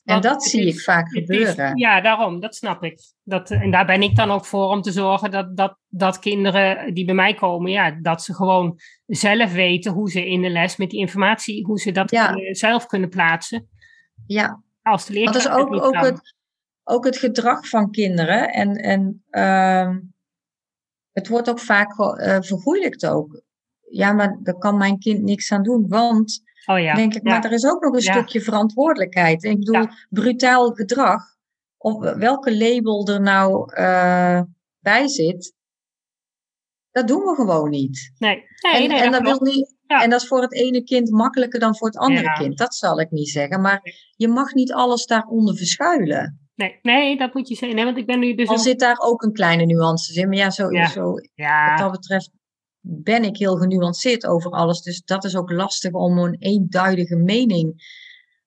En 0.09 0.21
dat 0.21 0.43
zie 0.43 0.67
ik 0.67 0.81
vaak 0.81 1.09
gebeuren. 1.09 1.77
ja, 1.77 2.01
daarom, 2.01 2.41
dat 2.41 2.55
snap 2.55 2.85
ik. 2.85 3.01
Dat, 3.23 3.51
en 3.51 3.71
daar 3.71 3.87
ben 3.87 4.03
ik 4.03 4.17
dan 4.17 4.31
ook 4.31 4.47
voor 4.47 4.69
om 4.69 4.83
te 4.83 4.93
zorgen 4.93 5.31
dat, 5.31 5.57
dat, 5.57 5.79
dat 5.89 6.19
kinderen 6.19 6.95
die 6.95 7.05
bij 7.05 7.15
mij 7.15 7.35
komen, 7.35 7.71
ja, 7.71 7.91
dat 7.91 8.23
ze 8.23 8.35
gewoon 8.35 8.79
zelf 9.07 9.53
weten 9.53 9.93
hoe 9.93 10.11
ze 10.11 10.29
in 10.29 10.43
de 10.43 10.51
les 10.51 10.77
met 10.77 10.91
die 10.91 11.01
informatie, 11.01 11.65
hoe 11.65 11.79
ze 11.79 11.93
dat 11.93 12.11
zelf 12.51 12.87
kunnen 12.87 13.09
plaatsen. 13.09 13.69
Ja. 14.27 14.63
Als 14.83 15.07
de 15.07 15.13
leerkracht 15.13 15.45
dat 15.45 15.57
is 15.57 15.63
ook, 15.63 15.85
ook, 15.85 15.97
het, 15.97 16.35
ook 16.85 17.05
het 17.05 17.17
gedrag 17.17 17.69
van 17.69 17.91
kinderen. 17.91 18.49
En, 18.49 18.75
en 18.75 19.25
uh, 19.31 19.97
het 21.13 21.29
wordt 21.29 21.51
ook 21.51 21.61
vaak 21.61 21.99
uh, 21.99 22.37
vergoeilijkt 22.41 23.07
ook. 23.07 23.43
Ja, 23.91 24.13
maar 24.13 24.39
daar 24.43 24.59
kan 24.59 24.77
mijn 24.77 24.99
kind 24.99 25.23
niks 25.23 25.53
aan 25.53 25.63
doen, 25.63 25.89
want 25.89 26.43
Oh 26.71 26.79
ja. 26.79 26.95
Denk 26.95 27.15
ik, 27.15 27.23
maar 27.23 27.45
er 27.45 27.53
is 27.53 27.67
ook 27.67 27.83
nog 27.83 27.95
een 27.95 28.03
stukje 28.03 28.41
verantwoordelijkheid. 28.41 29.45
Ik 29.45 29.59
bedoel, 29.59 29.87
brutaal 30.09 30.71
gedrag, 30.71 31.23
of 31.77 32.15
welke 32.15 32.57
label 32.57 33.07
er 33.07 33.21
nou 33.21 33.73
uh, 33.75 34.41
bij 34.79 35.09
zit, 35.09 35.55
dat 36.91 37.09
doen 37.09 37.23
we 37.23 37.35
gewoon 37.35 37.71
niet. 37.71 38.13
Nee. 38.19 38.45
nee 38.73 38.89
en, 38.89 39.03
en, 39.03 39.13
dat 39.13 39.23
wil 39.23 39.41
niet, 39.41 39.77
en 39.87 40.11
dat 40.11 40.23
is 40.23 40.29
voor 40.29 40.43
het 40.43 40.55
ene 40.55 40.85
kind 40.85 41.11
makkelijker 41.11 41.61
dan 41.61 41.77
voor 41.77 41.89
het 41.89 41.99
andere 41.99 42.33
kind. 42.33 42.59
Dat 42.59 42.75
zal 42.75 43.01
ik 43.01 43.11
niet 43.11 43.29
zeggen. 43.29 43.61
Maar 43.61 43.81
je 44.17 44.29
mag 44.29 44.55
niet 44.55 44.73
alles 44.73 45.07
daaronder 45.07 45.57
verschuilen. 45.57 46.49
Nee, 46.55 46.79
nee, 46.83 47.17
dat 47.17 47.35
moet 47.35 47.49
je 47.49 47.55
zeggen. 47.55 47.77
Nee, 47.77 47.85
want 47.85 47.97
ik 47.97 48.07
ben 48.07 48.19
nu 48.19 48.35
dus. 48.35 48.49
Al 48.49 48.59
zit 48.59 48.81
daar 48.81 48.99
ook 48.99 49.23
een 49.23 49.33
kleine 49.33 49.65
nuance 49.65 50.21
in. 50.21 50.29
Maar 50.29 50.37
ja, 50.37 50.51
zo, 50.51 50.69
zo 50.71 51.13
wat 51.13 51.79
dat 51.79 51.91
betreft 51.91 52.31
ben 52.91 53.25
ik 53.25 53.37
heel 53.37 53.57
genuanceerd 53.57 54.27
over 54.27 54.51
alles. 54.51 54.83
Dus 54.83 55.03
dat 55.03 55.25
is 55.25 55.37
ook 55.37 55.51
lastig 55.51 55.93
om 55.93 56.19
een 56.19 56.37
eenduidige 56.39 57.17
mening. 57.17 57.97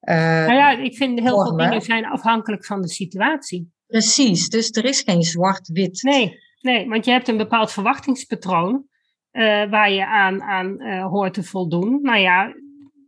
Uh, 0.01 0.15
nou 0.15 0.53
ja, 0.53 0.77
ik 0.77 0.95
vind 0.95 1.19
heel 1.19 1.43
veel 1.43 1.57
dingen 1.57 1.81
zijn 1.81 2.05
afhankelijk 2.05 2.65
van 2.65 2.81
de 2.81 2.89
situatie. 2.89 3.71
Precies, 3.87 4.49
dus 4.49 4.69
er 4.69 4.85
is 4.85 5.01
geen 5.01 5.21
zwart-wit. 5.21 6.03
Nee, 6.03 6.39
nee, 6.61 6.87
want 6.87 7.05
je 7.05 7.11
hebt 7.11 7.27
een 7.27 7.37
bepaald 7.37 7.71
verwachtingspatroon 7.71 8.85
uh, 9.31 9.69
waar 9.69 9.91
je 9.91 10.05
aan, 10.05 10.41
aan 10.41 10.81
uh, 10.81 11.05
hoort 11.05 11.33
te 11.33 11.43
voldoen. 11.43 12.01
Nou 12.01 12.19
ja, 12.19 12.53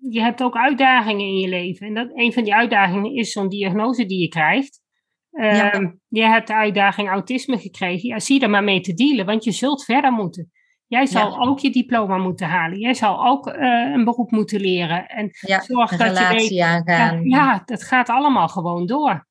je 0.10 0.22
hebt 0.22 0.44
ook 0.44 0.56
uitdagingen 0.56 1.26
in 1.26 1.38
je 1.38 1.50
leven. 1.50 1.88
En 1.88 1.94
dat, 1.94 2.10
een 2.14 2.34
van 2.34 2.44
die 2.44 2.56
uitdagingen 2.56 3.16
is 3.16 3.32
zo'n 3.32 3.50
diagnose 3.50 4.06
die 4.06 4.20
je 4.20 4.28
krijgt. 4.28 4.82
Ja. 5.30 5.72
Ehm, 5.72 5.92
je 6.08 6.24
hebt 6.24 6.48
de 6.48 6.56
uitdaging 6.56 7.10
autisme 7.10 7.58
gekregen. 7.58 8.10
Ja, 8.10 8.20
zie 8.20 8.42
er 8.42 8.50
maar 8.50 8.64
mee 8.64 8.82
te 8.82 8.94
dealen, 8.94 9.26
want 9.26 9.44
je 9.44 9.52
zult 9.52 9.84
verder 9.84 10.12
moeten. 10.12 10.52
Jij 10.94 11.06
zal 11.06 11.40
ook 11.40 11.60
je 11.60 11.72
diploma 11.72 12.18
moeten 12.18 12.48
halen. 12.48 12.80
Jij 12.80 12.94
zal 12.94 13.26
ook 13.26 13.48
uh, 13.48 13.54
een 13.94 14.04
beroep 14.04 14.32
moeten 14.32 14.60
leren. 14.60 15.08
En 15.08 15.30
ja, 15.40 15.62
zorg 15.62 15.98
dat 15.98 16.18
je 16.18 16.28
weet, 16.28 16.60
aangaan. 16.60 17.24
Ja, 17.24 17.38
ja, 17.38 17.62
dat 17.66 17.84
gaat 17.84 18.10
allemaal 18.10 18.48
gewoon 18.48 18.86
door. 18.86 19.28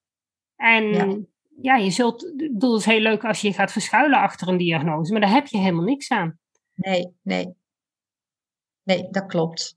En 0.57 0.85
ja. 0.85 1.19
ja, 1.61 1.77
je 1.77 1.91
zult, 1.91 2.25
ik 2.25 2.53
bedoel, 2.53 2.73
het 2.73 2.81
is 2.81 2.87
heel 2.87 3.01
leuk 3.01 3.25
als 3.25 3.41
je 3.41 3.53
gaat 3.53 3.73
verschuilen 3.73 4.19
achter 4.19 4.49
een 4.49 4.57
diagnose, 4.57 5.13
maar 5.13 5.21
daar 5.21 5.31
heb 5.31 5.47
je 5.47 5.59
helemaal 5.59 5.85
niks 5.85 6.11
aan. 6.11 6.39
Nee, 6.75 7.17
nee. 7.23 7.55
Nee, 8.83 9.09
dat 9.11 9.27
klopt. 9.27 9.77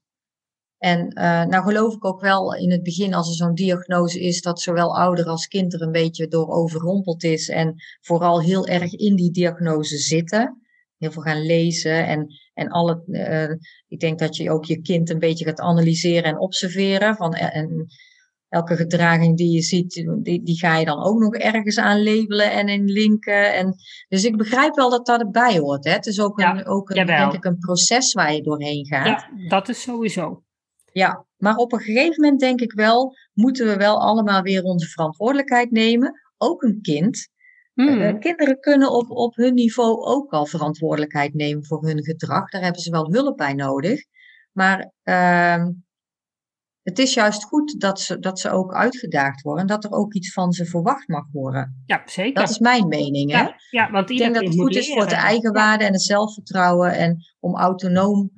En 0.78 1.00
uh, 1.18 1.44
nou 1.44 1.64
geloof 1.64 1.94
ik 1.94 2.06
ook 2.06 2.22
wel 2.22 2.56
in 2.56 2.72
het 2.72 2.84
begin 2.84 3.14
als 3.14 3.30
er 3.30 3.36
zo'n 3.36 3.56
diagnose 3.56 4.20
is, 4.20 4.42
dat 4.42 4.62
zowel 4.62 4.98
ouder 4.98 5.26
als 5.26 5.48
kind 5.48 5.74
er 5.74 5.82
een 5.82 5.92
beetje 5.92 6.28
door 6.28 6.48
overrompeld 6.48 7.24
is 7.24 7.50
en 7.50 7.76
vooral 8.02 8.42
heel 8.42 8.68
erg 8.68 8.94
in 8.94 9.16
die 9.16 9.32
diagnose 9.32 9.98
zitten 9.98 10.60
heel 10.98 11.12
veel 11.12 11.22
gaan 11.22 11.46
lezen. 11.46 12.08
En, 12.08 12.28
en 12.54 12.68
alle, 12.68 13.04
uh, 13.08 13.56
ik 13.88 14.00
denk 14.00 14.20
dat 14.20 14.36
je 14.36 14.52
ook 14.52 14.66
je 14.66 14.82
kind 14.82 15.10
een 15.10 15.20
beetje 15.20 15.46
gaat 15.46 15.60
analyseren 15.60 16.24
en 16.24 16.40
observeren. 16.40 17.16
Van, 17.16 17.34
eh, 17.34 17.56
en 17.56 17.88
elke 18.50 18.76
gedraging 18.76 19.38
die 19.38 19.52
je 19.52 19.62
ziet, 19.62 19.94
die, 20.22 20.44
die 20.44 20.58
ga 20.58 20.78
je 20.78 20.86
dan 20.86 21.04
ook 21.04 21.20
nog 21.20 21.36
ergens 21.36 21.78
aan 21.78 22.04
labelen 22.04 22.52
en 22.52 22.68
in 22.68 22.86
linken. 22.86 23.54
En, 23.54 23.76
dus 24.08 24.24
ik 24.24 24.38
begrijp 24.38 24.76
wel 24.76 24.90
dat 24.90 25.06
dat 25.06 25.20
erbij 25.20 25.58
hoort. 25.58 25.86
Hè? 25.86 25.92
Het 25.92 26.06
is 26.06 26.20
ook, 26.20 26.40
een, 26.40 26.66
ook 26.66 26.90
een, 26.90 27.06
denk 27.06 27.34
ik 27.34 27.46
een 27.46 27.58
proces 27.58 28.14
waar 28.14 28.34
je 28.34 28.42
doorheen 28.42 28.86
gaat. 28.86 29.28
Ja, 29.36 29.48
dat 29.48 29.70
is 29.70 29.82
sowieso. 29.82 30.44
Ja, 30.92 31.26
maar 31.38 31.56
op 31.56 31.74
een 31.74 31.80
gegeven 31.80 32.22
moment 32.22 32.40
denk 32.40 32.62
ik 32.62 32.72
wel, 32.72 33.16
moeten 33.34 33.66
we 33.66 33.78
wel 33.78 34.02
allemaal 34.02 34.42
weer 34.42 34.64
onze 34.64 34.88
verantwoordelijkheid 34.88 35.72
nemen. 35.72 36.22
Ook 36.38 36.64
een 36.64 36.80
kind 36.82 37.28
Hmm. 37.76 38.20
kinderen 38.20 38.60
kunnen 38.60 38.92
op, 38.92 39.10
op 39.10 39.36
hun 39.36 39.54
niveau 39.54 40.06
ook 40.06 40.32
al 40.32 40.46
verantwoordelijkheid 40.46 41.34
nemen 41.34 41.66
voor 41.66 41.86
hun 41.86 42.04
gedrag. 42.04 42.50
Daar 42.50 42.62
hebben 42.62 42.82
ze 42.82 42.92
wel 42.92 43.12
hulp 43.12 43.38
bij 43.38 43.54
nodig. 43.54 44.04
Maar 44.52 44.92
uh, 45.04 45.66
het 46.82 47.00
is 47.00 47.14
juist 47.14 47.44
goed 47.44 47.80
dat 47.80 48.00
ze, 48.00 48.20
dat 48.20 48.40
ze 48.40 48.50
ook 48.50 48.74
uitgedaagd 48.74 49.42
worden. 49.42 49.62
En 49.62 49.68
dat 49.68 49.84
er 49.84 49.92
ook 49.92 50.14
iets 50.14 50.34
van 50.34 50.52
ze 50.52 50.66
verwacht 50.66 51.08
mag 51.08 51.26
worden. 51.32 51.84
Ja, 51.86 52.02
zeker. 52.06 52.34
Dat 52.34 52.50
is 52.50 52.60
mijn 52.60 52.88
mening. 52.88 53.32
Hè? 53.32 53.38
Ja, 53.38 53.56
ja, 53.70 53.92
want 53.92 54.10
ik 54.10 54.18
denk 54.18 54.34
dat 54.34 54.44
het 54.44 54.56
goed 54.56 54.76
is 54.76 54.94
voor 54.94 55.08
de 55.08 55.16
eigenwaarde 55.16 55.84
en 55.84 55.94
het 55.94 56.02
zelfvertrouwen. 56.02 56.94
En 56.94 57.18
om 57.40 57.56
autonoom 57.56 58.32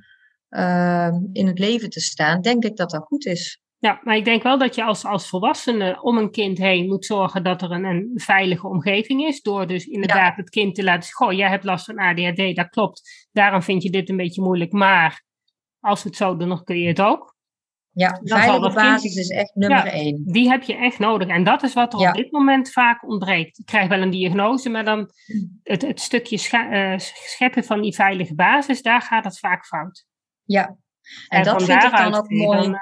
uh, 0.50 1.14
in 1.32 1.48
het 1.48 1.60
leven 1.60 1.90
te 1.90 2.00
staan. 2.00 2.42
Denk 2.42 2.64
ik 2.64 2.76
dat 2.76 2.90
dat 2.90 3.04
goed 3.04 3.26
is. 3.26 3.62
Ja, 3.80 4.00
maar 4.04 4.16
ik 4.16 4.26
denk 4.26 4.44
wel 4.44 4.58
dat 4.58 4.76
je 4.76 4.84
als, 4.84 5.06
als 5.06 5.30
volwassene 5.30 6.02
om 6.02 6.18
een 6.18 6.32
kind 6.32 6.58
heen 6.58 6.88
moet 6.88 7.06
zorgen 7.06 7.44
dat 7.44 7.62
er 7.62 7.72
een, 7.72 7.84
een 7.84 8.12
veilige 8.14 8.68
omgeving 8.68 9.22
is. 9.22 9.42
Door 9.42 9.68
dus 9.68 9.86
inderdaad 9.86 10.36
het 10.36 10.50
kind 10.50 10.76
te 10.76 10.84
laten 10.84 11.04
zeggen, 11.04 11.26
goh, 11.26 11.36
jij 11.36 11.50
hebt 11.50 11.64
last 11.64 11.86
van 11.86 11.98
ADHD, 11.98 12.56
dat 12.56 12.70
klopt. 12.70 13.28
Daarom 13.32 13.62
vind 13.62 13.84
je 13.84 13.90
dit 13.90 14.10
een 14.10 14.18
beetje 14.18 14.42
moeilijk, 14.42 14.72
maar 14.72 15.24
als 15.80 16.04
we 16.04 16.10
het 16.10 16.18
zo 16.18 16.38
doen, 16.38 16.50
dan 16.50 16.64
kun 16.64 16.78
je 16.78 16.88
het 16.88 17.02
ook. 17.02 17.36
Ja, 17.92 18.20
veilige 18.24 18.74
basis 18.74 19.16
is 19.16 19.30
echt 19.30 19.56
nummer 19.56 19.86
ja, 19.86 19.92
één. 19.92 20.24
Die 20.26 20.50
heb 20.50 20.64
je 20.64 20.76
echt 20.76 21.00
nodig. 21.00 21.28
En 21.28 21.44
dat 21.44 21.64
is 21.64 21.74
wat 21.74 21.94
er 21.94 22.10
op 22.10 22.14
dit 22.14 22.32
moment 22.32 22.72
vaak 22.72 23.10
ontbreekt. 23.10 23.58
Je 23.58 23.64
krijgt 23.64 23.90
wel 23.90 24.02
een 24.02 24.10
diagnose, 24.10 24.70
maar 24.70 24.86
dan 24.86 25.10
het, 25.64 25.82
het 25.82 26.00
stukje 26.00 26.68
uh, 26.72 26.98
scheppen 26.98 27.64
van 27.64 27.82
die 27.82 27.96
veilige 27.96 28.36
basis, 28.36 28.82
daar 28.82 29.02
gaat 29.02 29.24
het 29.24 29.40
vaak 29.40 29.66
fout. 29.66 30.06
Ja, 30.44 30.66
en, 30.66 30.78
en 31.28 31.44
dat 31.44 31.64
vind 31.64 31.84
ik 31.84 31.92
dan 31.92 32.16
ook 32.16 32.30
mooi. 32.30 32.62
Dan, 32.62 32.72
uh, 32.72 32.80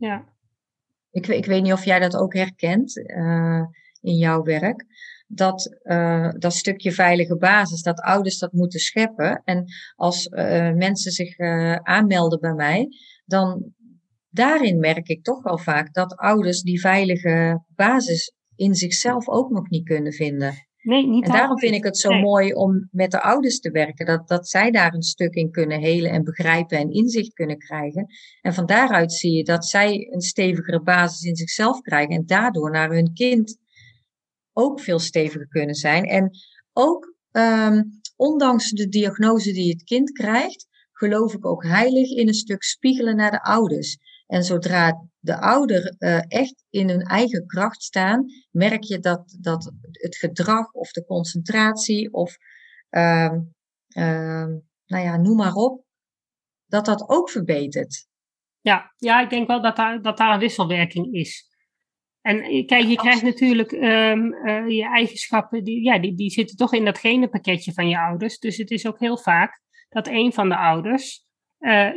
ja. 0.00 0.24
Ik, 1.10 1.26
ik 1.26 1.46
weet 1.46 1.62
niet 1.62 1.72
of 1.72 1.84
jij 1.84 1.98
dat 1.98 2.16
ook 2.16 2.34
herkent 2.34 2.96
uh, 2.96 3.62
in 4.00 4.16
jouw 4.16 4.42
werk. 4.42 4.84
Dat, 5.26 5.78
uh, 5.82 6.30
dat 6.38 6.54
stukje 6.54 6.92
veilige 6.92 7.36
basis, 7.36 7.82
dat 7.82 8.00
ouders 8.00 8.38
dat 8.38 8.52
moeten 8.52 8.80
scheppen. 8.80 9.42
En 9.44 9.64
als 9.94 10.26
uh, 10.26 10.72
mensen 10.72 11.12
zich 11.12 11.38
aanmelden 11.82 12.40
bij 12.40 12.54
mij, 12.54 12.88
dan 13.24 13.74
daarin 14.28 14.78
merk 14.78 15.08
ik 15.08 15.24
toch 15.24 15.42
wel 15.42 15.58
vaak 15.58 15.94
dat 15.94 16.16
ouders 16.16 16.62
die 16.62 16.80
veilige 16.80 17.64
basis 17.68 18.34
in 18.54 18.74
zichzelf 18.74 19.28
ook 19.28 19.50
nog 19.50 19.68
niet 19.68 19.84
kunnen 19.84 20.12
vinden. 20.12 20.69
Nee, 20.82 21.06
niet 21.06 21.24
En 21.24 21.32
daarom 21.32 21.58
vind 21.58 21.74
ik 21.74 21.84
het 21.84 21.98
zo 21.98 22.10
Nee. 22.10 22.22
mooi 22.22 22.52
om 22.52 22.88
met 22.90 23.10
de 23.10 23.22
ouders 23.22 23.60
te 23.60 23.70
werken. 23.70 24.06
Dat, 24.06 24.28
dat 24.28 24.48
zij 24.48 24.70
daar 24.70 24.94
een 24.94 25.02
stuk 25.02 25.34
in 25.34 25.50
kunnen 25.50 25.80
helen 25.80 26.10
en 26.10 26.24
begrijpen 26.24 26.78
en 26.78 26.90
inzicht 26.90 27.32
kunnen 27.32 27.58
krijgen. 27.58 28.06
En 28.40 28.54
van 28.54 28.66
daaruit 28.66 29.12
zie 29.12 29.32
je 29.32 29.44
dat 29.44 29.66
zij 29.66 30.08
een 30.10 30.20
stevigere 30.20 30.82
basis 30.82 31.22
in 31.22 31.36
zichzelf 31.36 31.80
krijgen. 31.80 32.14
En 32.14 32.26
daardoor 32.26 32.70
naar 32.70 32.90
hun 32.90 33.12
kind 33.12 33.58
ook 34.52 34.80
veel 34.80 34.98
steviger 34.98 35.48
kunnen 35.48 35.74
zijn. 35.74 36.04
En 36.04 36.30
ook 36.72 37.14
ehm, 37.30 37.82
ondanks 38.16 38.70
de 38.70 38.88
diagnose 38.88 39.52
die 39.52 39.70
het 39.70 39.82
kind 39.82 40.12
krijgt, 40.12 40.66
geloof 40.92 41.34
ik 41.34 41.46
ook 41.46 41.64
heilig 41.64 42.10
in 42.10 42.28
een 42.28 42.34
stuk 42.34 42.62
spiegelen 42.62 43.16
naar 43.16 43.30
de 43.30 43.42
ouders. 43.42 43.98
En 44.26 44.42
zodra 44.42 45.09
de 45.20 45.40
ouder 45.40 45.94
eh, 45.98 46.22
echt 46.28 46.64
in 46.70 46.88
hun 46.88 47.02
eigen 47.02 47.46
kracht 47.46 47.82
staan, 47.82 48.24
merk 48.50 48.82
je 48.82 48.98
dat, 48.98 49.36
dat 49.40 49.72
het 49.90 50.16
gedrag 50.16 50.72
of 50.72 50.92
de 50.92 51.04
concentratie 51.04 52.12
of, 52.12 52.36
ehm, 52.88 53.40
ehm, 53.88 54.50
nou 54.86 55.04
ja, 55.04 55.16
noem 55.16 55.36
maar 55.36 55.54
op, 55.54 55.84
dat 56.66 56.84
dat 56.84 57.08
ook 57.08 57.30
verbetert. 57.30 58.08
Ja, 58.60 58.94
ja, 58.96 59.20
ik 59.20 59.30
denk 59.30 59.46
wel 59.46 59.62
dat 59.62 59.76
daar, 59.76 60.02
dat 60.02 60.16
daar 60.16 60.34
een 60.34 60.40
wisselwerking 60.40 61.14
is. 61.14 61.48
En 62.20 62.40
eh, 62.42 62.66
kijk, 62.66 62.84
je 62.84 62.96
krijgt 62.96 63.22
natuurlijk 63.22 63.72
ehm, 63.72 64.32
eh, 64.32 64.68
je 64.68 64.84
eigenschappen, 64.84 65.64
die, 65.64 65.84
ja, 65.84 65.98
die, 65.98 66.14
die 66.14 66.30
zitten 66.30 66.56
toch 66.56 66.72
in 66.74 66.84
dat 66.84 66.98
genenpakketje 66.98 67.72
van 67.72 67.88
je 67.88 67.98
ouders. 67.98 68.38
Dus 68.38 68.56
het 68.56 68.70
is 68.70 68.86
ook 68.86 68.98
heel 68.98 69.18
vaak 69.18 69.60
dat 69.88 70.06
een 70.06 70.32
van 70.32 70.48
de 70.48 70.56
ouders 70.56 71.24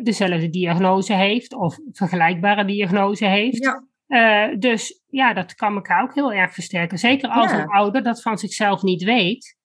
dezelfde 0.03 0.49
diagnose 0.49 1.13
heeft 1.13 1.53
of 1.53 1.77
vergelijkbare 1.91 2.65
diagnose 2.65 3.25
heeft. 3.25 3.63
Ja, 3.63 3.83
Eh, 4.07 4.55
dus 4.59 5.01
ja, 5.07 5.33
dat 5.33 5.55
kan 5.55 5.75
elkaar 5.75 6.03
ook 6.03 6.15
heel 6.15 6.33
erg 6.33 6.53
versterken. 6.53 6.97
Zeker 6.97 7.29
als 7.29 7.51
Ja. 7.51 7.59
een 7.61 7.67
ouder 7.67 8.03
dat 8.03 8.21
van 8.21 8.37
zichzelf 8.37 8.81
niet 8.81 9.03
weet. 9.03 9.57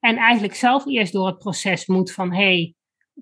En 0.00 0.16
eigenlijk 0.16 0.54
zelf 0.54 0.86
eerst 0.86 1.12
door 1.12 1.26
het 1.26 1.38
proces 1.38 1.86
moet 1.86 2.12
van 2.12 2.32
hé, 2.32 2.42
hey, 2.44 2.74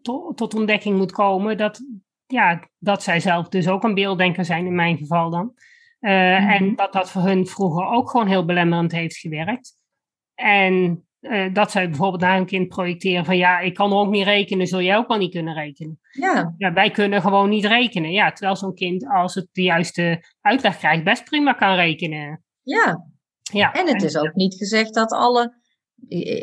to- 0.03 0.33
tot 0.35 0.55
ontdekking 0.55 0.97
moet 0.97 1.13
komen 1.13 1.57
dat, 1.57 1.81
ja, 2.27 2.69
dat 2.79 3.03
zij 3.03 3.21
zelf 3.21 3.49
dus 3.49 3.69
ook 3.69 3.83
een 3.85 3.95
beelddenker 3.95 4.45
zijn, 4.45 4.67
in 4.67 4.75
mijn 4.75 4.97
geval 4.97 5.31
dan. 5.31 5.53
Eh, 6.01 6.13
Mhm. 6.41 6.49
En 6.51 6.75
dat 6.77 6.93
dat 6.93 7.11
voor 7.11 7.23
hun 7.23 7.47
vroeger 7.47 7.87
ook 7.87 8.11
gewoon 8.11 8.27
heel 8.29 8.45
belemmerend 8.45 8.93
heeft 8.93 9.17
gewerkt. 9.17 9.73
En 10.35 11.07
eh, 11.23 11.55
dat 11.55 11.71
zij 11.71 11.89
bijvoorbeeld 11.89 12.21
naar 12.23 12.37
hun 12.37 12.47
kind 12.47 12.69
projecteren 12.69 13.25
van 13.25 13.37
ja, 13.37 13.59
ik 13.59 13.75
kan 13.75 13.93
ook 13.93 14.11
niet 14.11 14.25
rekenen, 14.25 14.67
zul 14.67 14.81
jij 14.83 14.97
ook 14.97 15.09
wel 15.09 15.19
niet 15.19 15.33
kunnen 15.33 15.55
rekenen. 15.55 15.99
ja, 16.11 16.55
Ja, 16.59 16.73
wij 16.73 16.91
kunnen 16.91 17.21
gewoon 17.21 17.49
niet 17.49 17.65
rekenen. 17.65 18.11
Ja, 18.11 18.33
terwijl 18.33 18.57
zo'n 18.57 18.75
kind, 18.75 19.07
als 19.09 19.35
het 19.35 19.49
de 19.53 19.63
juiste 19.63 20.25
uitleg 20.41 20.79
krijgt, 20.79 21.05
best 21.05 21.25
prima 21.25 21.53
kan 21.53 21.75
rekenen. 21.75 22.45
ja. 22.63 23.11
Ja, 23.53 23.73
En 23.73 23.87
het 23.89 24.03
is 24.03 24.17
ook 24.17 24.35
niet 24.35 24.55
gezegd 24.55 24.95
dat 24.95 25.13
alle, 25.13 25.55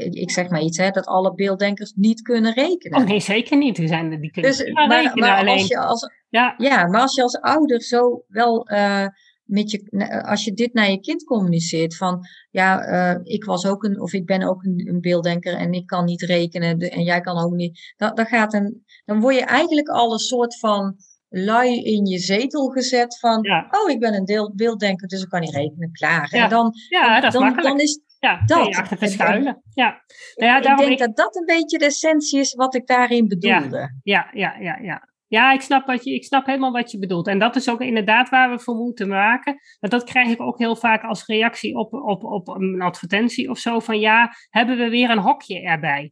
ik 0.10 0.32
zeg 0.32 0.50
maar 0.50 0.62
iets, 0.62 0.78
hè, 0.78 0.90
dat 0.90 1.06
alle 1.06 1.34
beelddenkers 1.34 1.94
niet 1.96 2.22
kunnen 2.22 2.54
rekenen. 2.54 3.00
Oh 3.02 3.06
nee, 3.08 3.20
zeker 3.20 3.58
niet. 3.58 3.78
Er 3.78 3.88
zijn 3.88 4.12
er 4.12 4.22
die 4.22 4.32
kunnen 4.32 4.52
Dus, 4.52 4.72
maar, 4.72 4.90
rekenen. 4.90 5.20
maar 5.28 5.38
alleen, 5.38 5.58
als 5.58 5.68
je 5.68 5.78
als, 5.80 6.12
ja, 6.30 6.54
Ja, 6.58 6.88
maar 6.88 7.02
als 7.02 7.16
je 7.16 7.22
als 7.22 7.40
ouder 7.40 7.82
zo 7.82 8.24
wel 8.28 8.68
eh, 8.68 9.06
met 9.50 9.72
je, 9.72 10.22
als 10.24 10.44
je 10.46 10.54
dit 10.54 10.74
naar 10.74 10.90
je 10.92 11.00
kind 11.00 11.24
communiceert 11.24 11.96
van 11.98 12.20
ja, 12.50 12.80
eh, 12.82 13.20
ik 13.24 13.44
was 13.44 13.66
ook 13.66 13.84
een, 13.84 14.02
of 14.02 14.14
ik 14.14 14.26
ben 14.26 14.44
ook 14.44 14.64
een, 14.64 14.88
een 14.94 15.02
beelddenker 15.02 15.54
en 15.54 15.72
ik 15.74 15.86
kan 15.86 16.06
niet 16.06 16.22
rekenen 16.22 16.78
de- 16.80 16.90
en 16.90 17.04
jij 17.04 17.22
kan 17.22 17.38
ook 17.44 17.54
niet, 17.54 17.94
dan, 17.98 18.16
dan 18.16 18.26
gaat 18.26 18.54
een, 18.54 18.84
dan 19.06 19.20
word 19.20 19.36
je 19.36 19.42
eigenlijk 19.46 19.88
al 19.88 20.12
een 20.14 20.20
soort 20.20 20.60
van 20.60 20.96
lui 21.30 21.84
in 21.84 22.06
je 22.06 22.18
zetel 22.20 22.68
gezet 22.68 23.20
van 23.20 23.42
ja, 23.42 23.68
oh, 23.72 23.90
ik 23.90 24.00
ben 24.00 24.14
een 24.14 24.26
deel, 24.26 24.54
beelddenker, 24.56 25.08
dus 25.08 25.22
ik 25.22 25.30
kan 25.30 25.40
niet 25.40 25.54
rekenen, 25.56 25.92
klaar. 25.92 26.36
Ja, 26.36 26.44
en 26.44 26.50
dan, 26.50 26.74
ja, 26.90 27.20
dat 27.22 27.34
is 27.34 27.40
dan, 27.40 27.42
dan 27.64 27.80
is, 27.80 28.00
ja, 28.20 28.42
dat. 28.46 28.68
achter 28.68 28.84
En- 28.84 28.90
en- 28.90 28.98
verschuilen. 28.98 29.64
Ja. 29.74 30.02
Nou 30.36 30.52
ja, 30.52 30.58
ik 30.58 30.64
denk 30.78 30.92
ik- 30.92 30.98
dat 31.00 31.16
dat 31.16 31.36
een 31.36 31.46
beetje 31.46 31.78
de 31.78 31.86
essentie 31.86 32.40
is 32.40 32.54
wat 32.54 32.76
ik 32.76 32.88
daarin 32.88 33.28
bedoelde. 33.28 33.78
Ja, 33.78 34.00
ja, 34.04 34.30
ja, 34.34 34.56
ja. 34.60 34.82
Ja, 34.82 35.08
ik 35.30 35.62
snap, 35.62 35.86
wat 35.86 36.04
je, 36.04 36.14
ik 36.14 36.24
snap 36.24 36.46
helemaal 36.46 36.72
wat 36.72 36.92
je 36.92 37.00
bedoelt. 37.00 37.28
En 37.28 37.40
dat 37.40 37.56
is 37.56 37.70
ook 37.70 37.82
inderdaad 37.82 38.30
waar 38.30 38.50
we 38.50 38.60
voor 38.60 38.76
moeten 38.76 39.08
maken. 39.08 39.60
Want 39.80 39.94
dat 39.94 40.04
krijg 40.04 40.30
ik 40.30 40.42
ook 40.42 40.58
heel 40.58 40.76
vaak 40.76 41.04
als 41.04 41.26
reactie 41.26 41.76
op, 41.76 41.94
op, 41.94 42.24
op 42.24 42.48
een 42.48 42.82
advertentie 42.82 43.50
of 43.50 43.58
zo. 43.58 43.80
Van 43.80 44.00
ja, 44.00 44.34
hebben 44.50 44.78
we 44.78 44.90
weer 44.90 45.10
een 45.10 45.18
hokje 45.18 45.62
erbij? 45.62 46.12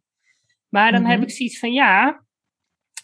Maar 0.70 0.92
dan 0.92 1.06
heb 1.06 1.20
Mhm. 1.20 1.28
ik 1.28 1.34
zoiets 1.36 1.60
van 1.60 1.74
ja, 1.74 2.26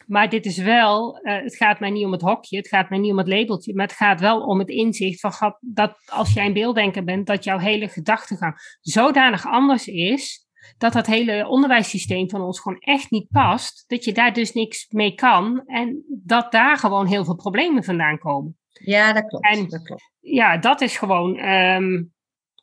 maar 0.07 0.29
dit 0.29 0.45
is 0.45 0.57
wel, 0.57 1.17
eh, 1.17 1.43
het 1.43 1.55
gaat 1.55 1.79
mij 1.79 1.89
niet 1.89 2.05
om 2.05 2.11
het 2.11 2.21
hokje, 2.21 2.57
het 2.57 2.67
gaat 2.67 2.89
mij 2.89 2.99
niet 2.99 3.11
om 3.11 3.17
het 3.17 3.27
labeltje, 3.27 3.73
maar 3.75 3.87
het 3.87 3.95
gaat 3.95 4.19
wel 4.19 4.41
om 4.41 4.59
het 4.59 4.69
inzicht 4.69 5.19
van 5.19 5.57
dat 5.59 5.97
als 6.05 6.33
jij 6.33 6.45
een 6.45 6.53
beelddenker 6.53 7.03
bent, 7.03 7.27
dat 7.27 7.43
jouw 7.43 7.57
hele 7.57 7.87
gedachtegang 7.87 8.77
zodanig 8.81 9.45
anders 9.45 9.87
is, 9.87 10.42
dat 10.77 10.93
dat 10.93 11.05
hele 11.05 11.47
onderwijssysteem 11.47 12.29
van 12.29 12.41
ons 12.41 12.59
gewoon 12.59 12.79
echt 12.79 13.11
niet 13.11 13.27
past, 13.29 13.83
dat 13.87 14.03
je 14.03 14.13
daar 14.13 14.33
dus 14.33 14.53
niks 14.53 14.85
mee 14.89 15.13
kan 15.15 15.63
en 15.65 16.03
dat 16.23 16.51
daar 16.51 16.77
gewoon 16.77 17.05
heel 17.07 17.25
veel 17.25 17.35
problemen 17.35 17.83
vandaan 17.83 18.17
komen. 18.17 18.57
Ja, 18.69 19.13
dat 19.13 19.27
klopt. 19.27 19.45
En- 19.45 19.67
dat 19.67 19.83
klopt. 19.83 20.11
Ja, 20.19 20.57
dat 20.57 20.81
is 20.81 20.97
gewoon. 20.97 21.37
ehm, 21.37 22.03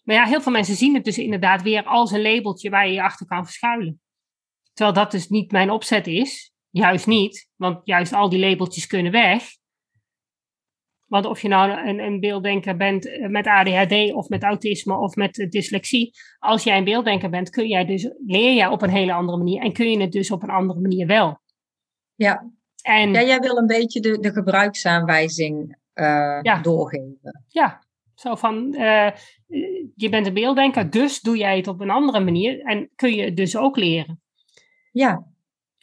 maar 0.05 0.17
ja, 0.17 0.25
heel 0.25 0.41
veel 0.41 0.53
mensen 0.53 0.75
zien 0.75 0.95
het 0.95 1.05
dus 1.05 1.19
inderdaad 1.19 1.63
weer 1.63 1.85
als 1.85 2.11
een 2.11 2.23
labeltje 2.23 2.71
waar 2.71 2.87
je 2.87 2.93
je 2.93 3.03
achter 3.03 3.27
kan 3.27 3.45
verschuilen. 3.45 4.01
Terwijl 4.73 4.97
dat 4.97 5.11
dus 5.11 5.29
niet 5.29 5.53
mijn 5.53 5.71
opzet 5.71 6.07
is. 6.07 6.53
Juist 6.71 7.07
niet, 7.07 7.49
want 7.57 7.81
juist 7.85 8.13
al 8.13 8.29
die 8.29 8.39
labeltjes 8.49 8.87
kunnen 8.87 9.13
weg. 9.13 9.45
Want 11.11 11.25
of 11.27 11.43
je 11.43 11.49
nou 11.49 11.89
een, 11.89 11.99
een 11.99 12.21
beelddenker 12.21 12.77
bent 12.77 13.07
eh, 13.09 13.29
met 13.29 13.47
ADHD 13.47 14.13
of 14.13 14.29
met 14.29 14.43
autisme 14.43 14.95
of 14.99 15.15
met 15.15 15.39
eh, 15.39 15.49
dyslexie. 15.49 16.11
Als 16.39 16.63
jij 16.65 16.79
een 16.79 16.85
beelddenker 16.85 17.31
bent, 17.31 17.51
kun 17.51 17.67
jij 17.69 17.85
dus, 17.85 18.11
leer 18.27 18.55
jij 18.55 18.67
op 18.67 18.83
een 18.83 18.91
hele 18.91 19.13
andere 19.13 19.39
manier. 19.39 19.63
En 19.63 19.73
kun 19.73 19.91
je 19.91 20.01
het 20.01 20.13
dus 20.13 20.31
op 20.31 20.43
een 20.43 20.51
andere 20.51 20.81
manier 20.81 21.07
wel. 21.07 21.41
Ja. 22.15 22.51
En 22.83 23.13
Ja, 23.13 23.23
jij 23.23 23.39
wil 23.39 23.57
een 23.57 23.67
beetje 23.67 24.01
de, 24.01 24.19
de 24.21 24.33
gebruiksaanwijzing 24.33 25.77
eh, 25.93 26.39
Ja. 26.43 26.61
doorgeven. 26.63 27.45
Ja, 27.49 27.83
zo 28.15 28.35
van, 28.35 28.73
je 29.95 30.09
bent 30.11 30.27
een 30.27 30.35
beelddenker, 30.35 30.91
dus 30.91 31.21
doe 31.21 31.37
jij 31.37 31.57
het 31.57 31.69
op 31.69 31.81
een 31.81 31.91
andere 31.91 32.21
manier 32.21 32.61
en 32.61 32.91
kun 32.95 33.15
je 33.15 33.25
het 33.25 33.37
dus 33.37 33.57
ook 33.57 33.77
leren. 33.77 34.21
Ja, 34.93 35.27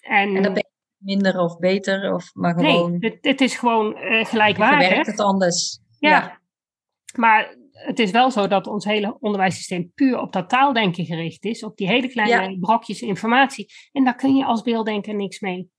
En, 0.02 0.36
en 0.36 0.42
dan 0.44 0.54
ben 0.54 0.66
je 0.70 0.77
minder 0.98 1.40
of 1.40 1.58
beter, 1.58 2.14
of 2.14 2.30
maar 2.34 2.54
gewoon 2.54 2.98
nee, 2.98 3.12
het, 3.12 3.18
het 3.22 3.42
is 3.42 3.56
gewoon 3.56 3.86
eh, 3.86 4.02
je 4.02 4.08
verwerkt 4.08 4.30
gelijkwaardig. 4.30 5.06
het 5.06 5.20
anders. 5.20 5.80
Ja. 6.00 6.10
Ja. 6.10 6.40
Maar 7.16 7.56
het 7.72 8.00
is 8.00 8.12
wel 8.12 8.32
zo 8.32 8.48
dat 8.48 8.68
ons 8.68 8.86
hele 8.86 9.18
onderwijssysteem 9.20 9.92
puur 9.96 10.20
op 10.20 10.34
dat 10.34 10.50
taaldenken 10.50 11.06
gericht 11.06 11.46
is, 11.46 11.64
op 11.64 11.78
die 11.78 11.88
hele 11.88 12.08
kleine 12.08 12.60
brokjes 12.60 13.02
informatie. 13.02 13.66
En 13.92 14.04
daar 14.04 14.16
kun 14.16 14.36
je 14.36 14.46
als 14.46 14.62
beelddenker 14.62 15.16
niks 15.16 15.40
mee. 15.40 15.70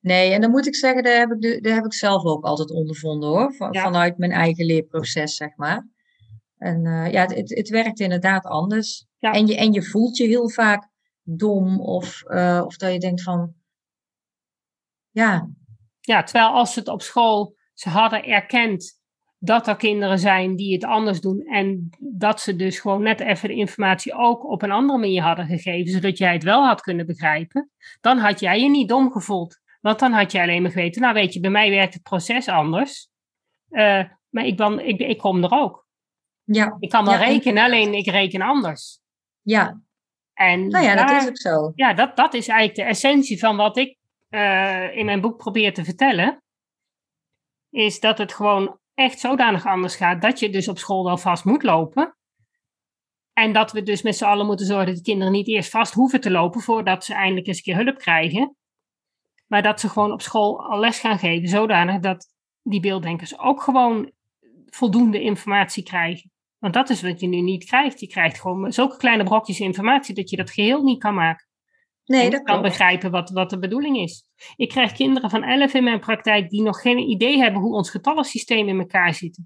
Nee, 0.00 0.32
en 0.32 0.40
dan 0.40 0.50
moet 0.50 0.66
ik 0.66 0.74
zeggen, 0.74 1.02
daar 1.02 1.18
heb 1.18 1.30
ik, 1.30 1.40
de, 1.40 1.60
daar 1.60 1.74
heb 1.74 1.84
ik 1.84 1.94
zelf 1.94 2.24
ook 2.24 2.44
altijd 2.44 2.70
ondervonden 2.70 3.28
hoor. 3.28 3.54
Van, 3.54 3.72
Ja. 3.72 3.82
Vanuit 3.82 4.18
mijn 4.18 4.30
eigen 4.30 4.64
leerproces, 4.64 5.36
zeg 5.36 5.56
maar. 5.56 5.88
En 6.56 6.86
eh, 6.86 7.12
ja, 7.12 7.26
het, 7.26 7.56
het 7.56 7.68
werkt 7.68 8.00
inderdaad 8.00 8.44
anders. 8.44 9.06
Ja. 9.18 9.32
En, 9.32 9.46
je, 9.46 9.56
en 9.56 9.72
je 9.72 9.82
voelt 9.82 10.16
je 10.16 10.26
heel 10.26 10.50
vaak 10.50 10.88
dom 11.22 11.80
of, 11.80 12.22
eh, 12.22 12.62
of 12.66 12.76
dat 12.76 12.92
je 12.92 12.98
denkt 12.98 13.22
van, 13.22 13.54
ja, 15.12 15.48
Ja, 16.00 16.22
terwijl 16.22 16.50
als 16.50 16.74
het 16.74 16.88
op 16.88 17.02
school 17.02 17.54
ze 17.74 17.88
hadden 17.88 18.24
erkend 18.24 19.00
dat 19.38 19.66
er 19.68 19.76
kinderen 19.76 20.18
zijn 20.18 20.56
die 20.56 20.72
het 20.74 20.84
anders 20.84 21.20
doen 21.20 21.40
en 21.46 21.90
dat 21.98 22.40
ze 22.40 22.56
dus 22.56 22.78
gewoon 22.80 23.02
net 23.02 23.20
even 23.20 23.48
de 23.48 23.54
informatie 23.54 24.14
ook 24.14 24.44
op 24.50 24.62
een 24.62 24.70
andere 24.70 24.98
manier 24.98 25.22
hadden 25.22 25.46
gegeven, 25.46 25.92
zodat 25.92 26.18
jij 26.18 26.32
het 26.32 26.42
wel 26.42 26.66
had 26.66 26.80
kunnen 26.80 27.06
begrijpen, 27.06 27.70
dan 28.00 28.18
had 28.18 28.40
jij 28.40 28.60
je 28.60 28.68
niet 28.70 28.88
dom 28.88 29.12
gevoeld. 29.12 29.60
Want 29.80 29.98
dan 29.98 30.12
had 30.12 30.32
jij 30.32 30.42
alleen 30.42 30.62
maar 30.62 30.70
geweten, 30.70 31.02
nou 31.02 31.14
weet 31.14 31.32
je, 31.32 31.40
bij 31.40 31.50
mij 31.50 31.70
werkt 31.70 31.94
het 31.94 32.02
proces 32.02 32.48
anders, 32.48 33.08
Eh, 33.70 34.04
maar 34.28 34.44
ik, 34.46 34.56
ben, 34.56 34.86
ik, 34.88 35.00
ik 35.00 35.18
kom 35.18 35.44
er 35.44 35.50
ook. 35.50 35.86
ja, 36.44 36.76
Ik 36.80 36.88
kan 36.88 37.04
wel 37.04 37.14
Ja, 37.14 37.20
en- 37.22 37.28
rekenen, 37.32 37.64
alleen 37.64 37.94
ik 37.94 38.06
reken 38.06 38.40
anders. 38.42 39.00
ja. 39.42 39.80
En 40.34 40.68
Nou 40.68 40.84
ja, 40.84 40.94
dat 41.06 41.22
is 41.22 41.28
ook 41.28 41.36
zo. 41.38 41.72
ja, 41.74 41.94
dat, 41.94 42.16
dat 42.16 42.34
is 42.34 42.48
eigenlijk 42.48 42.78
de 42.78 42.84
essentie 42.94 43.38
van 43.38 43.56
wat 43.56 43.76
ik 43.76 43.96
eh, 44.32 44.96
in 44.96 45.04
mijn 45.04 45.20
boek 45.20 45.36
probeer 45.36 45.74
te 45.74 45.84
vertellen. 45.84 46.42
Is 47.70 48.00
dat 48.00 48.18
het 48.18 48.32
gewoon 48.34 48.78
echt 48.94 49.18
zodanig 49.18 49.66
anders 49.66 49.96
gaat 49.96 50.22
dat 50.22 50.38
je 50.38 50.50
dus 50.50 50.68
op 50.68 50.78
school 50.78 51.04
wel 51.04 51.18
vast 51.18 51.44
moet 51.44 51.62
lopen. 51.62 52.16
En 53.32 53.52
dat 53.52 53.72
we 53.72 53.82
dus 53.82 54.02
met 54.02 54.16
z'n 54.16 54.24
allen 54.24 54.46
moeten 54.46 54.66
zorgen 54.66 54.86
dat 54.86 54.96
de 54.96 55.02
kinderen 55.02 55.32
niet 55.32 55.48
eerst 55.48 55.70
vast 55.70 55.94
hoeven 55.94 56.20
te 56.20 56.30
lopen 56.30 56.60
voordat 56.60 57.04
ze 57.04 57.14
eindelijk 57.14 57.46
eens 57.46 57.56
een 57.56 57.62
keer 57.62 57.84
hulp 57.84 57.98
krijgen. 57.98 58.56
Maar 59.46 59.62
dat 59.62 59.80
ze 59.80 59.88
gewoon 59.88 60.12
op 60.12 60.22
school 60.22 60.70
al 60.70 60.80
les 60.80 60.98
gaan 60.98 61.18
geven, 61.18 61.48
zodanig 61.48 62.00
dat 62.00 62.26
die 62.62 62.80
beelddenkers 62.80 63.38
ook 63.38 63.62
gewoon 63.62 64.12
voldoende 64.66 65.20
informatie 65.20 65.82
krijgen. 65.82 66.30
Want 66.58 66.74
dat 66.74 66.90
is 66.90 67.02
wat 67.02 67.20
je 67.20 67.26
nu 67.26 67.40
niet 67.40 67.64
krijgt. 67.64 68.00
Je 68.00 68.06
krijgt 68.06 68.40
gewoon 68.40 68.72
zulke 68.72 68.96
kleine 68.96 69.24
brokjes 69.24 69.60
informatie 69.60 70.14
dat 70.14 70.30
je 70.30 70.36
dat 70.36 70.50
geheel 70.50 70.82
niet 70.82 71.00
kan 71.02 71.14
maken. 71.14 71.50
Nee, 72.20 72.30
dat 72.30 72.42
kan 72.42 72.62
begrijpen 72.62 73.10
wat, 73.10 73.30
wat 73.30 73.50
de 73.50 73.58
bedoeling 73.58 73.96
is. 73.98 74.24
Ik 74.56 74.68
krijg 74.68 74.92
kinderen 74.92 75.30
van 75.30 75.42
11 75.42 75.74
in 75.74 75.84
mijn 75.84 76.00
praktijk 76.00 76.50
die 76.50 76.62
nog 76.62 76.80
geen 76.80 76.98
idee 76.98 77.38
hebben 77.38 77.60
hoe 77.60 77.74
ons 77.74 77.90
getallensysteem 77.90 78.68
in 78.68 78.78
elkaar 78.78 79.14
zit. 79.14 79.38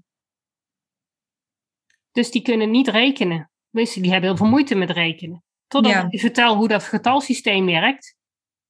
Dus 2.11 2.31
die 2.31 2.41
kunnen 2.41 2.71
niet 2.71 2.87
rekenen. 2.87 3.51
Tenminste, 3.71 4.01
die 4.01 4.11
hebben 4.11 4.29
heel 4.29 4.37
veel 4.37 4.47
moeite 4.49 4.75
met 4.75 4.89
rekenen. 4.89 5.43
Totdat 5.67 5.91
Ja. 5.91 6.03
ik 6.05 6.11
je 6.11 6.19
vertel 6.19 6.55
hoe 6.55 6.67
dat 6.67 6.83
getalsysteem 6.83 7.65
werkt. 7.65 8.15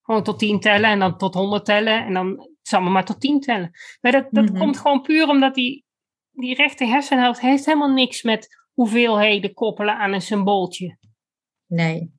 Gewoon 0.01 0.23
tot 0.23 0.39
10 0.39 0.59
tellen 0.59 0.89
en 0.89 0.99
dan 0.99 1.17
tot 1.17 1.33
100 1.33 1.65
tellen 1.65 2.05
en 2.05 2.13
dan 2.13 2.49
samen 2.61 2.91
maar 2.91 3.05
tot 3.05 3.19
10 3.21 3.39
tellen. 3.39 3.71
Maar 4.01 4.11
dat, 4.11 4.27
dat 4.31 4.49
Mhm. 4.49 4.57
komt 4.57 4.77
gewoon 4.77 5.01
puur 5.01 5.27
omdat 5.27 5.55
die, 5.55 5.85
die 6.31 6.55
rechte 6.55 6.85
hersenhelft 6.85 7.39
heeft 7.39 7.65
helemaal 7.65 7.93
niks 7.93 8.21
met 8.23 8.47
hoeveelheden 8.73 9.53
koppelen 9.53 9.97
aan 9.97 10.13
een 10.13 10.21
symbooltje. 10.21 10.97
Nee. 11.65 12.15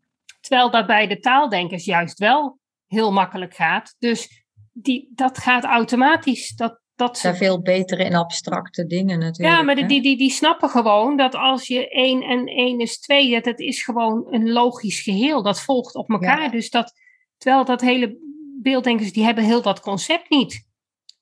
Terwijl 0.48 0.70
dat 0.70 0.86
bij 0.86 1.06
de 1.06 1.18
taaldenkers 1.18 1.84
juist 1.84 2.18
wel 2.18 2.58
heel 2.86 3.12
makkelijk 3.12 3.54
gaat. 3.54 3.94
Dus 3.98 4.44
die, 4.72 5.10
dat 5.14 5.38
gaat 5.38 5.64
automatisch. 5.64 6.54
Dat, 6.56 6.80
dat 6.94 7.16
Ze 7.16 7.20
zijn 7.20 7.36
veel 7.36 7.62
beter 7.62 7.98
in 8.00 8.14
abstracte 8.14 8.86
dingen 8.86 9.18
natuurlijk. 9.18 9.56
ja, 9.56 9.62
maar 9.62 9.76
hè? 9.76 9.86
die, 9.86 10.02
die, 10.02 10.16
die, 10.16 10.30
snappen 10.30 10.68
gewoon 10.68 11.16
dat 11.16 11.34
als 11.34 11.66
je 11.66 11.88
1 11.88 12.22
en 12.22 12.46
1 12.46 12.80
is 12.80 13.00
2, 13.00 13.30
dat 13.30 13.44
het 13.44 13.60
is 13.60 13.82
gewoon 13.82 14.26
een 14.30 14.50
logisch 14.50 15.00
geheel. 15.00 15.42
Dat 15.42 15.60
volgt 15.60 15.94
op 15.94 16.10
elkaar. 16.10 16.42
Ja. 16.42 16.48
Dus 16.48 16.70
dat, 16.70 16.92
terwijl 17.36 17.64
dat 17.64 17.80
hele 17.80 18.18
beelddenkers, 18.62 19.12
die 19.12 19.24
hebben 19.24 19.44
heel 19.44 19.62
dat 19.62 19.80
concept 19.80 20.30
niet. 20.30 20.66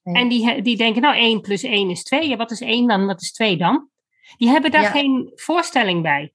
Nee. 0.03 0.23
En 0.23 0.29
die, 0.29 0.63
die 0.63 0.77
denken, 0.77 1.03
nou 1.03 1.17
1 1.17 1.41
plus 1.41 1.63
1 1.63 1.91
is 1.91 2.03
2. 2.03 2.29
Ja, 2.29 2.37
wat 2.37 2.51
is 2.51 2.61
1 2.61 2.87
dan? 2.87 3.07
Wat 3.07 3.23
is 3.23 3.33
2 3.33 3.57
dan? 3.57 3.89
Die 4.37 4.49
hebben 4.49 4.71
daar 4.71 4.83
Ja. 4.83 4.91
geen 4.91 5.33
voorstelling 5.35 6.03
bij. 6.03 6.33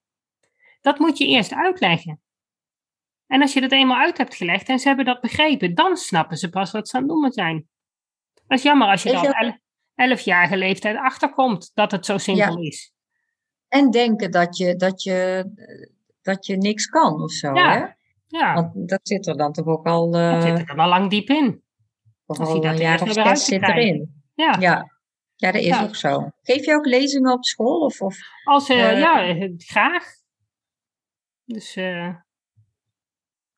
Dat 0.81 0.99
moet 0.99 1.17
je 1.17 1.27
eerst 1.27 1.53
uitleggen. 1.53 2.21
En 3.31 3.41
als 3.41 3.53
je 3.53 3.61
dat 3.61 3.71
eenmaal 3.71 3.97
uit 3.99 4.17
hebt 4.17 4.35
gelegd 4.35 4.69
en 4.69 4.79
ze 4.79 4.87
hebben 4.87 5.05
dat 5.05 5.21
begrepen, 5.21 5.75
dan 5.75 5.95
snappen 5.97 6.37
ze 6.37 6.49
pas 6.49 6.71
wat 6.71 6.87
ze 6.89 6.95
aan 6.97 7.01
het 7.01 7.11
doen 7.11 7.31
zijn. 7.31 7.67
Dat 8.47 8.57
is 8.57 8.63
jammer 8.63 8.87
als 8.87 9.03
je 9.03 9.09
je 9.09 9.17
op 9.17 9.23
elf- 9.33 9.57
elfjarige 9.95 10.57
leeftijd 10.57 10.97
achterkomt 10.97 11.71
dat 11.73 11.91
het 11.91 12.05
zo 12.05 12.17
simpel 12.17 12.57
is. 12.57 12.93
En 13.67 13.89
denken 13.91 14.31
dat 14.31 14.57
je, 14.57 14.75
dat, 14.75 15.03
je, 15.03 15.45
dat 16.21 16.45
je 16.45 16.57
niks 16.57 16.85
kan 16.85 17.21
of 17.21 17.31
zo. 17.31 17.53
Ja. 17.53 17.71
Hè? 17.73 17.85
Ja, 18.39 18.53
Want 18.53 18.89
dat 18.89 18.99
zit 19.03 19.27
er 19.27 19.37
dan 19.37 19.51
toch 19.51 19.65
ook 19.65 19.85
al, 19.87 20.11
dat 20.11 20.43
eh 20.43 20.55
zit 20.57 20.69
er 20.69 20.75
al 20.77 20.89
lang 20.89 21.09
diep 21.09 21.29
in. 21.29 21.63
hij 22.25 22.45
al 22.47 22.61
dat 22.61 22.71
een 22.73 22.77
jaar 22.81 23.01
of 23.01 23.11
zes 23.13 23.45
zit 23.45 23.61
krijgen. 23.61 23.81
erin. 23.83 24.23
Ja, 24.35 24.55
Ja. 24.59 24.91
ja, 25.35 25.51
dat 25.51 25.61
is 25.61 25.67
Ja. 25.67 25.83
ook 25.83 25.95
zo. 25.95 26.29
Geef 26.41 26.65
je 26.65 26.73
ook 26.73 26.85
lezingen 26.85 27.31
op 27.33 27.45
school? 27.45 27.79
Of, 27.79 28.01
of... 28.01 28.17
als, 28.43 28.69
eh, 28.69 28.89
Eh, 28.91 28.99
ja 28.99 29.49
graag. 29.57 30.05
Dus 31.45 31.75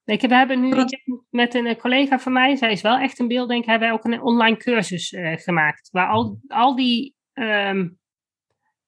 ik 0.06 0.22
heb, 0.22 0.30
we 0.30 0.36
hebben 0.36 0.62
nu 0.62 0.74
met 1.30 1.54
een 1.54 1.66
eh, 1.66 1.80
collega 1.80 2.20
van 2.20 2.34
mij, 2.34 2.56
zij 2.56 2.72
is 2.72 2.82
wel 2.82 2.98
echt 2.98 3.20
een 3.20 3.28
beelddenker, 3.28 3.70
hebben 3.70 3.88
wij 3.88 3.98
ook 3.98 4.06
een 4.06 4.22
online 4.22 4.58
cursus 4.58 5.12
eh, 5.12 5.38
gemaakt. 5.38 5.90
Waar 5.92 6.08
al, 6.08 6.40
al 6.48 6.76
die, 6.76 7.16
ehm, 7.34 7.90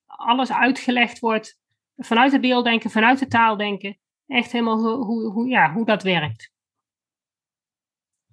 alles 0.06 0.52
uitgelegd 0.52 1.20
wordt 1.20 1.60
vanuit 1.98 2.32
het 2.32 2.42
beelddenken, 2.42 2.90
vanuit 2.90 3.20
het 3.20 3.30
taaldenken. 3.30 3.98
Echt 4.28 4.52
helemaal 4.52 4.78
hoe, 4.80 5.06
hoe, 5.06 5.32
hoe, 5.32 5.50
ja, 5.50 5.74
hoe 5.74 5.86
dat 5.86 6.04
werkt. 6.04 6.54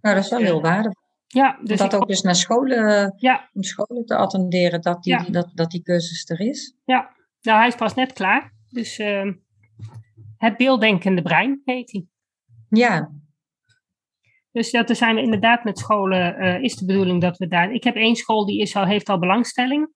Nou, 0.00 0.14
dat 0.14 0.24
is 0.24 0.30
wel 0.30 0.40
heel 0.40 0.60
waardevol. 0.60 1.00
Ja, 1.26 1.58
dus 1.62 1.78
dat 1.78 1.94
ook 1.94 2.08
dus 2.08 2.22
naar 2.22 2.34
scholen, 2.34 3.14
ja, 3.16 3.50
om 3.52 3.62
scholen 3.62 4.04
te 4.04 4.16
attenderen 4.16 4.80
dat 4.80 5.02
die, 5.02 5.12
Ja. 5.12 5.24
dat, 5.30 5.50
dat 5.54 5.70
die 5.70 5.82
cursus 5.82 6.30
er 6.30 6.40
is. 6.40 6.76
ja, 6.84 7.14
nou 7.40 7.58
hij 7.58 7.66
is 7.66 7.74
pas 7.74 7.94
net 7.94 8.12
klaar. 8.12 8.52
Dus 8.68 8.98
ehm, 8.98 9.32
het 10.36 10.56
beelddenkende 10.56 11.22
brein 11.22 11.62
heet 11.64 11.92
hij. 11.92 12.06
Ja, 12.74 13.10
Dus 14.52 14.70
dat, 14.70 14.86
daar 14.86 14.96
zijn 14.96 15.14
we 15.14 15.22
inderdaad 15.22 15.64
met 15.64 15.78
scholen, 15.78 16.36
eh, 16.36 16.62
is 16.62 16.76
de 16.76 16.84
bedoeling 16.84 17.20
dat 17.20 17.38
we 17.38 17.46
daar... 17.46 17.72
Ik 17.72 17.84
heb 17.84 17.96
één 17.96 18.16
school 18.16 18.46
die 18.46 18.60
is 18.60 18.76
al, 18.76 18.86
heeft 18.86 19.08
al 19.08 19.18
belangstelling. 19.18 19.90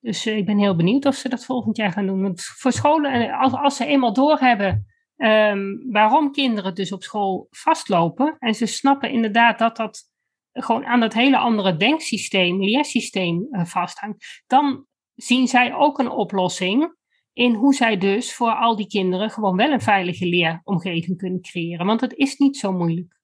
Dus 0.00 0.26
eh, 0.26 0.36
ik 0.36 0.46
ben 0.46 0.58
heel 0.58 0.76
benieuwd 0.76 1.06
of 1.06 1.14
ze 1.14 1.28
dat 1.28 1.44
volgend 1.44 1.76
jaar 1.76 1.92
gaan 1.92 2.06
doen. 2.06 2.22
Want 2.22 2.42
voor 2.42 2.72
scholen, 2.72 3.12
eh, 3.12 3.40
als, 3.40 3.52
als 3.52 3.76
ze 3.76 3.86
eenmaal 3.86 4.12
doorhebben 4.12 4.86
ehm 5.16 5.90
waarom 5.90 6.32
kinderen 6.32 6.74
dus 6.74 6.92
op 6.92 7.02
school 7.02 7.46
vastlopen... 7.50 8.36
en 8.38 8.54
ze 8.54 8.66
snappen 8.66 9.10
inderdaad 9.10 9.58
dat 9.58 9.76
dat 9.76 10.10
gewoon 10.52 10.84
aan 10.84 11.00
dat 11.00 11.12
hele 11.12 11.38
andere 11.38 11.76
denksysteem, 11.76 12.62
leersysteem 12.64 13.48
vasthangt... 13.50 14.42
dan 14.46 14.86
zien 15.14 15.48
zij 15.48 15.74
ook 15.74 15.98
een 15.98 16.10
oplossing 16.10 16.96
in 17.32 17.54
hoe 17.54 17.74
zij 17.74 17.96
dus 17.98 18.34
voor 18.34 18.50
al 18.54 18.76
die 18.76 18.86
kinderen 18.86 19.30
gewoon 19.30 19.56
wel 19.56 19.70
een 19.72 19.80
veilige 19.80 20.26
leeromgeving 20.26 21.16
kunnen 21.18 21.40
creëren. 21.40 21.86
Want 21.86 22.00
het 22.00 22.14
is 22.14 22.36
niet 22.36 22.56
zo 22.56 22.72
moeilijk. 22.72 23.20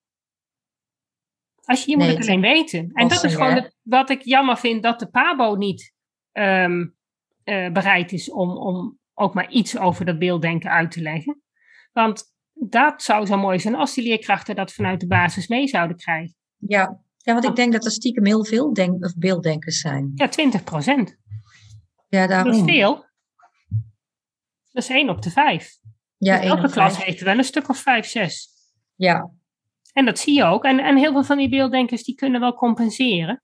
Als 1.63 1.83
je, 1.83 1.91
je 1.91 1.97
moet 1.97 2.05
Nee, 2.05 2.15
het 2.15 2.25
alleen 2.27 2.41
weten. 2.41 2.89
En 2.93 3.07
dat 3.07 3.23
is 3.23 3.33
gewoon 3.35 3.53
het- 3.53 3.75
wat 3.81 4.09
ik 4.09 4.21
jammer 4.21 4.57
vind 4.57 4.83
dat 4.83 4.99
de 4.99 5.09
PABO 5.09 5.55
niet 5.55 5.93
ehm, 6.31 6.87
eh, 7.43 7.71
bereid 7.71 8.11
is 8.11 8.31
om, 8.31 8.57
om 8.57 8.99
ook 9.13 9.33
maar 9.33 9.51
iets 9.51 9.77
over 9.77 10.05
dat 10.05 10.19
beelddenken 10.19 10.69
uit 10.71 10.91
te 10.91 11.01
leggen. 11.01 11.41
Want 11.91 12.23
dat 12.53 13.01
zou 13.03 13.25
zo 13.25 13.37
mooi 13.37 13.59
zijn 13.59 13.75
als 13.75 13.93
die 13.93 14.03
leerkrachten 14.03 14.55
dat 14.55 14.73
vanuit 14.73 14.99
de 14.99 15.07
basis 15.07 15.47
mee 15.47 15.67
zouden 15.67 15.97
krijgen. 15.97 16.35
ja. 16.57 17.01
ja, 17.17 17.33
want 17.33 17.45
ik 17.45 17.55
denk 17.55 17.71
dat 17.73 17.85
er 17.85 17.91
stiekem 17.91 18.25
heel 18.25 18.45
veel 18.45 18.73
denk, 18.73 19.05
of 19.05 19.15
beelddenkers 19.17 19.79
zijn. 19.79 20.11
Ja, 20.15 20.27
20 20.27 20.63
procent. 20.63 21.17
Ja, 22.07 22.27
Dat 22.27 22.45
is 22.45 22.51
daarom. 22.51 22.67
veel. 22.67 23.05
Dat 24.71 24.83
is 24.83 24.89
1 24.89 25.09
op 25.09 25.21
de 25.21 25.29
5. 25.31 25.77
Ja, 26.17 26.33
Dus 26.35 26.41
één 26.45 26.49
elke 26.57 26.69
klas 26.71 26.93
vijf. 26.93 27.05
heeft 27.05 27.19
er 27.19 27.25
wel 27.25 27.37
een 27.37 27.43
stuk 27.43 27.69
of 27.69 27.77
5, 27.77 28.05
6. 28.05 28.49
Ja, 28.95 29.31
En 29.93 30.05
dat 30.05 30.19
zie 30.19 30.35
je 30.35 30.43
ook. 30.43 30.63
En, 30.63 30.79
en 30.79 30.97
heel 30.97 31.11
veel 31.11 31.23
van 31.23 31.37
die 31.37 31.49
beelddenkers 31.49 32.03
die 32.03 32.15
kunnen 32.15 32.39
wel 32.41 32.53
compenseren. 32.53 33.43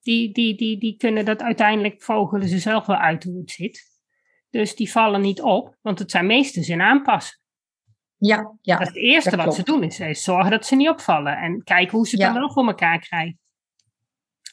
Die, 0.00 0.32
die, 0.32 0.56
die, 0.56 0.78
die 0.78 0.96
kunnen 0.96 1.24
dat 1.24 1.42
uiteindelijk 1.42 2.02
vogelen 2.02 2.48
ze 2.48 2.58
zelf 2.58 2.86
wel 2.86 2.96
uit 2.96 3.24
hoe 3.24 3.40
het 3.40 3.50
zit. 3.50 3.88
Dus 4.50 4.74
die 4.76 4.90
vallen 4.90 5.20
niet 5.20 5.42
op, 5.42 5.76
want 5.80 5.98
het 5.98 6.10
zijn 6.10 6.26
meesters 6.26 6.68
in 6.68 6.80
aanpassen. 6.80 7.40
ja, 8.16 8.56
ja. 8.62 8.76
Dat 8.76 8.86
is 8.86 8.92
het 8.94 9.02
eerste 9.02 9.36
wat 9.36 9.54
ze 9.54 9.62
doen, 9.62 9.82
is, 9.82 10.00
is 10.00 10.22
zorgen 10.22 10.50
dat 10.50 10.66
ze 10.66 10.76
niet 10.76 10.88
opvallen. 10.88 11.36
En 11.36 11.62
kijken 11.62 11.96
hoe 11.96 12.06
ze 12.06 12.14
het 12.16 12.24
Ja. 12.24 12.30
dan 12.32 12.40
wel 12.40 12.52
voor 12.52 12.66
elkaar 12.66 12.98
krijgen. 12.98 13.38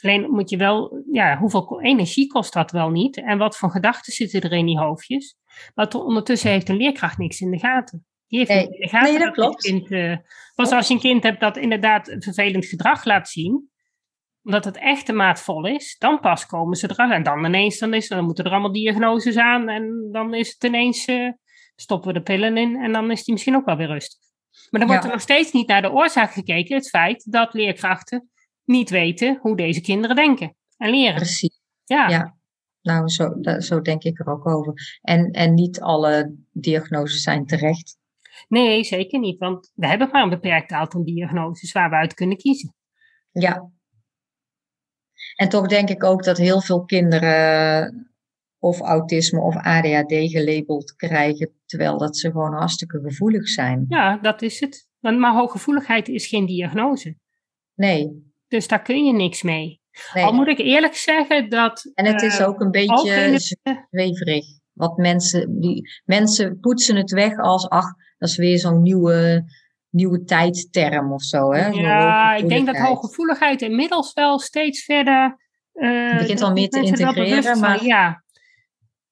Alleen 0.08 0.30
moet 0.32 0.50
je 0.50 0.58
wel, 0.58 1.04
ja, 1.12 1.38
hoeveel 1.38 1.82
energie 1.82 2.28
kost 2.28 2.54
dat 2.54 2.72
wel 2.72 2.90
niet? 2.90 3.18
En 3.18 3.38
wat 3.38 3.58
voor 3.58 3.70
gedachten 3.72 4.14
zitten 4.14 4.42
er 4.42 4.52
in 4.52 4.66
die 4.66 4.78
hoofdjes? 4.80 5.36
Maar 5.76 5.88
ondertussen 5.94 6.52
heeft 6.52 6.70
een 6.70 6.76
leerkracht 6.78 7.18
niks 7.18 7.40
in 7.42 7.52
de 7.52 7.60
gaten. 7.60 8.06
Die 8.28 8.40
heeft 8.40 8.52
Nee. 8.52 8.60
niet 8.62 8.74
in 8.74 8.80
de 8.82 8.88
gaten 8.88 9.10
Nee, 9.14 9.20
dat 9.24 9.34
klopt. 9.34 9.62
kind... 9.64 9.92
eh, 9.92 10.18
pas 10.56 10.72
als 10.72 10.88
je 10.88 10.94
een 10.94 11.00
kind 11.00 11.24
hebt 11.24 11.40
dat 11.40 11.58
inderdaad 11.58 12.16
vervelend 12.20 12.66
gedrag 12.66 13.06
laat 13.06 13.30
zien, 13.30 13.70
omdat 14.44 14.66
het 14.66 14.78
echt 14.78 15.06
te 15.06 15.14
maatvol 15.14 15.66
is, 15.66 15.96
dan 16.00 16.20
pas 16.20 16.46
komen 16.46 16.78
ze 16.78 16.90
eraan. 16.92 17.12
En 17.12 17.24
dan 17.24 17.46
ineens, 17.46 17.78
dan, 17.80 17.94
is, 17.94 18.08
dan 18.08 18.24
moeten 18.24 18.46
er 18.46 18.52
allemaal 18.52 18.72
diagnoses 18.72 19.38
aan 19.38 19.70
en 19.70 20.10
dan 20.12 20.34
is 20.34 20.50
het 20.54 20.64
ineens, 20.64 21.06
eh, 21.06 21.30
stoppen 21.76 22.08
we 22.08 22.14
de 22.14 22.22
pillen 22.24 22.58
in 22.58 22.76
en 22.76 22.92
dan 22.92 23.12
is 23.12 23.24
die 23.24 23.34
misschien 23.34 23.56
ook 23.56 23.66
wel 23.66 23.76
weer 23.78 23.88
rustig. 23.88 24.20
Maar 24.70 24.80
dan 24.80 24.90
wordt 24.90 25.04
Ja. 25.04 25.10
er 25.10 25.16
nog 25.16 25.24
steeds 25.26 25.52
niet 25.52 25.68
naar 25.68 25.82
de 25.82 25.92
oorzaak 25.92 26.32
gekeken, 26.32 26.76
het 26.76 26.90
feit 26.90 27.32
dat 27.32 27.54
leerkrachten 27.54 28.30
niet 28.68 28.90
weten 28.90 29.40
hoe 29.42 29.56
deze 29.56 29.82
kinderen 29.82 30.16
denken 30.16 30.56
en 30.78 30.90
leren. 30.90 31.16
Precies. 31.16 31.60
Ja, 31.84 32.10
Ja. 32.10 32.36
Nou, 32.82 33.08
zo, 33.10 33.34
zo 33.60 33.82
denk 33.82 34.04
ik 34.04 34.20
er 34.20 34.28
ook 34.28 34.48
over. 34.48 35.00
En, 35.02 35.32
en 35.32 35.54
niet 35.54 35.82
alle 35.82 36.36
diagnoses 36.52 37.22
zijn 37.22 37.46
terecht. 37.46 37.98
nee, 38.48 38.84
zeker 38.84 39.20
niet, 39.20 39.40
want 39.40 39.72
we 39.76 39.88
hebben 39.88 40.10
maar 40.12 40.24
een 40.24 40.30
beperkt 40.30 40.72
aantal 40.72 41.04
diagnoses 41.04 41.72
waar 41.72 41.90
we 41.90 41.96
uit 41.96 42.14
kunnen 42.14 42.38
kiezen. 42.38 42.76
Ja. 43.32 43.72
En 45.36 45.50
toch 45.50 45.68
denk 45.68 45.90
ik 45.90 46.04
ook 46.04 46.24
dat 46.24 46.38
heel 46.38 46.62
veel 46.62 46.86
kinderen 46.86 48.12
of 48.60 48.80
autisme 48.80 49.42
of 49.42 49.56
ADHD 49.56 50.14
gelabeld 50.32 50.96
krijgen, 50.96 51.52
terwijl 51.66 51.98
dat 51.98 52.18
ze 52.18 52.32
gewoon 52.32 52.54
hartstikke 52.54 53.00
gevoelig 53.00 53.48
zijn. 53.48 53.86
Ja, 53.88 54.18
dat 54.18 54.42
is 54.42 54.60
het. 54.60 54.90
Want, 55.00 55.20
maar 55.20 55.34
hooggevoeligheid 55.34 56.08
is 56.08 56.28
geen 56.28 56.46
diagnose. 56.46 57.18
Nee. 57.76 58.27
Dus 58.48 58.68
daar 58.68 58.82
kun 58.82 59.06
je 59.06 59.14
niks 59.14 59.42
mee. 59.44 59.82
nee. 60.14 60.24
Al 60.24 60.34
moet 60.34 60.48
ik 60.48 60.58
eerlijk 60.58 60.96
zeggen 60.96 61.50
dat. 61.50 61.92
En 61.94 62.06
het 62.06 62.22
is 62.22 62.40
eh, 62.40 62.48
ook 62.48 62.60
een 62.60 62.72
beetje 62.72 63.40
zweverig. 63.90 64.46
Wat 64.74 64.98
mensen, 64.98 65.60
die, 65.60 65.90
mensen 66.06 66.60
poetsen 66.60 66.96
het 66.96 67.12
weg 67.12 67.38
als, 67.38 67.70
ach, 67.70 67.86
dat 68.18 68.30
is 68.30 68.38
weer 68.38 68.60
zo'n 68.60 68.82
nieuwe, 68.82 69.44
nieuwe 69.90 70.24
tijdterm 70.24 71.14
of 71.14 71.22
zo. 71.22 71.52
Hè? 71.54 71.72
Zo'n 71.72 71.82
Ja, 71.82 72.36
ik 72.36 72.50
denk 72.50 72.66
dat 72.66 72.78
hooggevoeligheid. 72.78 73.62
inmiddels 73.62 74.14
wel 74.14 74.40
steeds 74.40 74.84
verder. 74.84 75.38
Het 75.74 76.18
begint 76.18 76.42
al 76.42 76.52
meer 76.52 76.70
te 76.70 76.78
er 76.78 76.84
integreren, 76.84 77.60
maar- 77.60 77.84
Ja. 77.84 78.26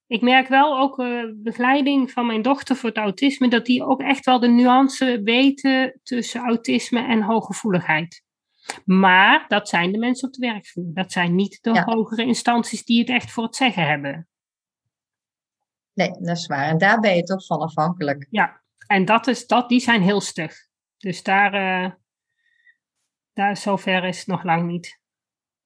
Ik 0.08 0.22
merk 0.22 0.48
wel 0.48 0.80
ook 0.80 1.00
eh, 1.00 1.24
begeleiding 1.36 2.12
van 2.12 2.26
mijn 2.26 2.42
dochter 2.42 2.76
voor 2.76 2.90
het 2.90 2.98
autisme, 2.98 3.48
dat 3.48 3.66
die 3.66 3.84
ook 3.84 4.02
echt 4.02 4.26
wel 4.26 4.40
de 4.40 4.48
nuance 4.48 5.22
weten 5.24 6.00
tussen 6.04 6.42
autisme 6.42 7.00
en 7.08 7.22
hooggevoeligheid. 7.22 8.24
Maar 8.86 9.46
dat 9.48 9.70
zijn 9.70 9.92
de 9.92 9.98
mensen 9.98 10.28
op 10.28 10.34
de 10.34 10.48
werkvloer. 10.48 10.94
Dat 10.94 11.12
zijn 11.12 11.36
niet 11.36 11.58
de 11.62 11.74
Ja. 11.74 11.84
hogere 11.84 12.24
instanties 12.26 12.84
die 12.84 13.00
het 13.00 13.10
echt 13.10 13.32
voor 13.32 13.44
het 13.44 13.56
zeggen 13.56 13.88
hebben. 13.88 14.28
Nee, 15.94 16.12
dat 16.12 16.38
is 16.38 16.48
waar. 16.48 16.68
En 16.68 16.78
daar 16.78 17.00
ben 17.00 17.16
je 17.16 17.24
toch 17.24 17.46
van 17.46 17.60
afhankelijk. 17.60 18.28
En 18.88 19.06
dat 19.06 19.28
is, 19.28 19.48
dat, 19.48 19.70
die 19.70 19.80
zijn 19.80 20.02
heel 20.02 20.22
stug. 20.22 20.54
Dus 20.98 21.24
daar, 21.24 21.54
eh 21.54 21.92
daar 23.34 23.58
zover 23.58 24.04
is 24.04 24.18
het 24.18 24.28
nog 24.28 24.44
lang 24.44 24.68
niet. 24.68 25.00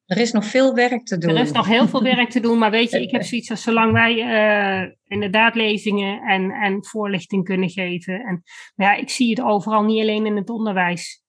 Er 0.05 0.17
is 0.17 0.31
nog 0.31 0.45
veel 0.45 0.73
werk 0.73 1.05
te 1.05 1.17
doen. 1.17 1.29
Er 1.35 1.41
is 1.41 1.51
nog 1.51 1.67
heel 1.67 1.87
veel 1.87 2.03
werk 2.03 2.29
te 2.29 2.39
doen, 2.39 2.57
maar 2.57 2.71
weet 2.71 2.91
je, 2.91 3.01
ik 3.07 3.11
heb 3.11 3.23
zoiets 3.23 3.49
als 3.49 3.63
zolang 3.63 3.91
wij 3.91 4.15
uh, 4.15 4.91
inderdaad 5.03 5.55
lezingen 5.55 6.21
en, 6.21 6.51
en 6.51 6.85
voorlichting 6.85 7.43
kunnen 7.43 7.69
geven. 7.69 8.19
En 8.19 8.41
maar 8.75 8.87
ja, 8.87 9.01
ik 9.01 9.09
zie 9.09 9.29
het 9.29 9.41
overal, 9.41 9.83
niet 9.83 10.01
alleen 10.01 10.25
in 10.25 10.35
het 10.35 10.49
onderwijs. 10.49 11.23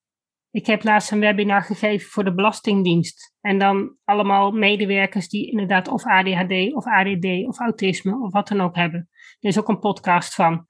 Ik 0.53 0.67
heb 0.67 0.85
laatst 0.85 1.11
een 1.11 1.21
webinar 1.21 1.63
gegeven 1.63 2.11
voor 2.11 2.25
de 2.25 2.35
Belastingdienst. 2.35 3.35
En 3.41 3.59
dan 3.59 3.97
allemaal 4.05 4.51
medewerkers 4.51 5.29
die 5.29 5.51
inderdaad 5.51 5.89
of 5.89 6.07
ADHD 6.07 6.75
of 6.75 6.87
ADD 6.87 7.47
of 7.47 7.59
autisme 7.59 8.23
of 8.23 8.33
wat 8.33 8.49
dan 8.49 8.61
ook 8.61 8.77
hebben. 8.77 9.09
Er 9.41 9.49
is 9.49 9.59
ook 9.59 9.69
een 9.69 9.79
podcast 9.79 10.35
van. 10.35 10.67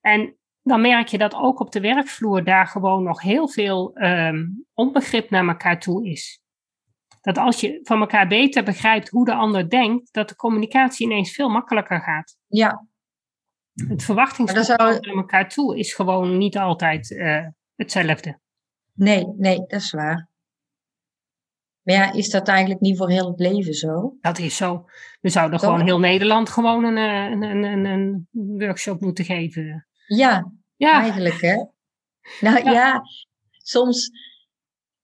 En 0.00 0.36
dan 0.62 0.80
merk 0.80 1.08
je 1.08 1.18
dat 1.18 1.34
ook 1.34 1.60
op 1.60 1.72
de 1.72 1.80
werkvloer 1.80 2.44
daar 2.44 2.66
gewoon 2.66 3.02
nog 3.02 3.22
heel 3.22 3.48
veel 3.48 3.90
um, 3.94 4.66
onbegrip 4.74 5.30
naar 5.30 5.48
elkaar 5.48 5.80
toe 5.80 6.08
is. 6.08 6.40
Dat 7.20 7.38
als 7.38 7.60
je 7.60 7.80
van 7.82 8.00
elkaar 8.00 8.28
beter 8.28 8.64
begrijpt 8.64 9.08
hoe 9.08 9.24
de 9.24 9.34
ander 9.34 9.70
denkt, 9.70 10.12
dat 10.12 10.28
de 10.28 10.36
communicatie 10.36 11.06
ineens 11.06 11.32
veel 11.32 11.48
makkelijker 11.48 12.00
gaat. 12.00 12.36
Ja. 12.46 12.86
Het 13.72 14.02
verwachtingspatroon 14.02 14.92
zou... 14.92 15.06
naar 15.06 15.16
elkaar 15.16 15.48
toe 15.48 15.78
is 15.78 15.94
gewoon 15.94 16.38
niet 16.38 16.58
altijd 16.58 17.10
uh, 17.10 17.46
hetzelfde. 17.74 18.38
Nee, 18.96 19.26
nee, 19.36 19.56
dat 19.56 19.80
is 19.80 19.90
waar. 19.90 20.28
Maar 21.82 21.94
ja, 21.94 22.12
is 22.12 22.30
dat 22.30 22.48
eigenlijk 22.48 22.80
niet 22.80 22.96
voor 22.96 23.10
heel 23.10 23.30
het 23.30 23.40
leven 23.40 23.74
zo? 23.74 24.16
Dat 24.20 24.38
is 24.38 24.56
zo. 24.56 24.84
We 25.20 25.28
zouden 25.28 25.58
Toch? 25.58 25.68
gewoon 25.68 25.84
heel 25.84 25.98
Nederland 25.98 26.48
gewoon 26.48 26.84
een, 26.84 26.96
een, 26.96 27.64
een, 27.64 27.84
een, 27.84 28.28
workshop 28.30 29.00
moeten 29.00 29.24
geven. 29.24 29.86
Ja, 30.06 30.52
ja. 30.76 31.00
eigenlijk 31.00 31.40
hè. 31.40 31.64
Nou 32.40 32.64
ja. 32.64 32.72
ja, 32.72 33.02
soms 33.50 34.10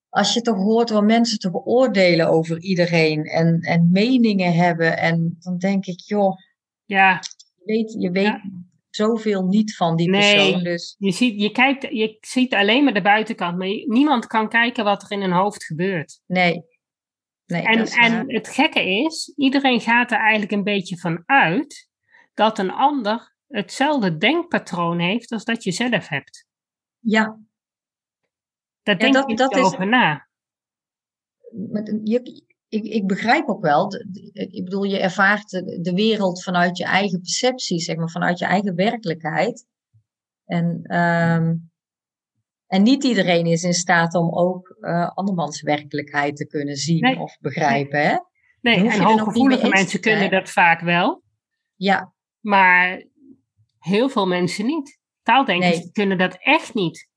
als 0.09 0.35
je 0.35 0.41
toch 0.41 0.57
hoort 0.57 0.91
wat 0.91 1.05
mensen 1.05 1.39
te 1.39 1.51
beoordelen 1.51 2.29
over 2.29 2.61
iedereen 2.61 3.25
en, 3.25 3.61
en 3.61 3.89
meningen 3.91 4.55
hebben. 4.55 4.99
En 4.99 5.37
dan 5.39 5.59
denk 5.59 5.87
ik, 5.87 6.01
joh, 6.01 6.37
ja. 6.85 7.21
je 7.55 7.65
weet, 7.65 7.97
je 7.99 8.11
weet 8.11 8.41
zoveel 8.97 9.43
niet 9.43 9.77
van 9.77 9.97
die 9.97 10.11
persoon. 10.11 10.63
Dus. 10.63 10.97
Je, 10.99 11.13
ziet, 11.13 11.41
je, 11.41 11.51
kijkt, 11.51 11.83
je 11.83 12.17
ziet 12.21 12.55
alleen 12.55 12.85
maar 12.85 12.95
de 12.95 13.03
buitenkant, 13.03 13.59
maar 13.59 13.69
niemand 13.69 14.27
kan 14.27 14.49
kijken 14.49 14.85
wat 14.85 15.03
er 15.03 15.11
in 15.11 15.23
een 15.23 15.33
hoofd 15.33 15.65
gebeurt. 15.65 16.21
Nee. 16.27 16.65
nee 17.47 17.63
en, 17.63 17.87
en 17.87 18.35
het 18.35 18.49
gekke 18.49 18.83
is, 19.05 19.33
iedereen 19.37 19.81
gaat 19.81 20.11
er 20.11 20.19
eigenlijk 20.19 20.53
een 20.53 20.63
beetje 20.63 20.99
van 20.99 21.23
uit 21.27 21.91
dat 22.35 22.59
een 22.59 22.73
ander 22.73 23.35
hetzelfde 23.47 24.17
denkpatroon 24.17 24.99
heeft 24.99 25.33
als 25.33 25.45
dat 25.45 25.65
je 25.65 25.73
zelf 25.73 26.09
hebt. 26.09 26.47
Ja. 26.99 27.41
Daar 28.83 28.99
denk 28.99 29.15
dat, 29.15 29.31
je 29.31 29.37
dat 29.37 29.55
over 29.55 29.83
is, 29.83 29.89
na. 29.89 30.29
Je, 32.05 32.45
ik, 32.73 32.85
ik 32.85 33.07
begrijp 33.07 33.49
ook 33.49 33.63
wel, 33.63 33.95
ik 34.33 34.65
bedoel, 34.65 34.83
je 34.83 34.99
ervaart 34.99 35.51
de, 35.51 35.93
wereld 35.95 36.43
vanuit 36.43 36.77
je 36.79 36.85
eigen 36.85 37.21
perceptie, 37.21 37.79
zeg 37.79 37.97
maar, 37.97 38.11
vanuit 38.11 38.39
je 38.39 38.45
eigen 38.45 38.75
werkelijkheid. 38.75 39.67
En, 40.45 40.97
um, 40.97 41.71
en 42.67 42.83
niet 42.83 43.05
iedereen 43.05 43.47
is 43.47 43.63
in 43.63 43.75
staat 43.75 44.15
om 44.15 44.35
ook 44.35 44.77
uh, 44.81 45.09
andermans 45.09 45.63
werkelijkheid 45.63 46.37
te 46.37 46.47
kunnen 46.47 46.77
zien 46.77 47.19
of 47.19 47.39
begrijpen. 47.41 48.01
Nee, 48.61 48.77
hè? 48.77 48.83
nee 48.83 48.91
en 48.91 49.01
hooggevoelige 49.01 49.69
mensen 49.69 50.01
kunnen 50.01 50.31
dat 50.31 50.51
vaak 50.51 50.81
wel. 50.81 51.23
Ja. 51.77 52.13
Maar 52.41 53.05
heel 53.79 54.09
veel 54.09 54.27
mensen 54.27 54.67
niet. 54.67 55.01
Taaldenkers 55.23 55.79
nee. 55.79 55.91
kunnen 55.93 56.19
dat 56.19 56.37
echt 56.41 56.75
niet. 56.75 57.09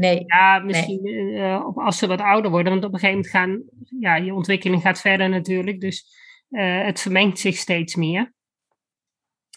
Nee. 0.00 0.24
Ja, 0.26 0.58
misschien 0.58 1.06
Uh, 1.06 1.66
als 1.74 1.98
ze 1.98 2.06
wat 2.06 2.20
ouder 2.20 2.50
worden, 2.50 2.72
want 2.72 2.84
op 2.84 2.92
een 2.92 2.98
gegeven 2.98 3.20
moment 3.20 3.34
gaan, 3.34 3.62
ja, 4.00 4.16
je 4.16 4.34
ontwikkeling 4.34 4.82
gaat 4.82 5.00
verder 5.00 5.28
natuurlijk, 5.28 5.80
dus 5.80 6.06
uh, 6.50 6.84
het 6.84 7.00
vermengt 7.00 7.38
zich 7.38 7.56
steeds 7.56 7.94
meer. 7.94 8.32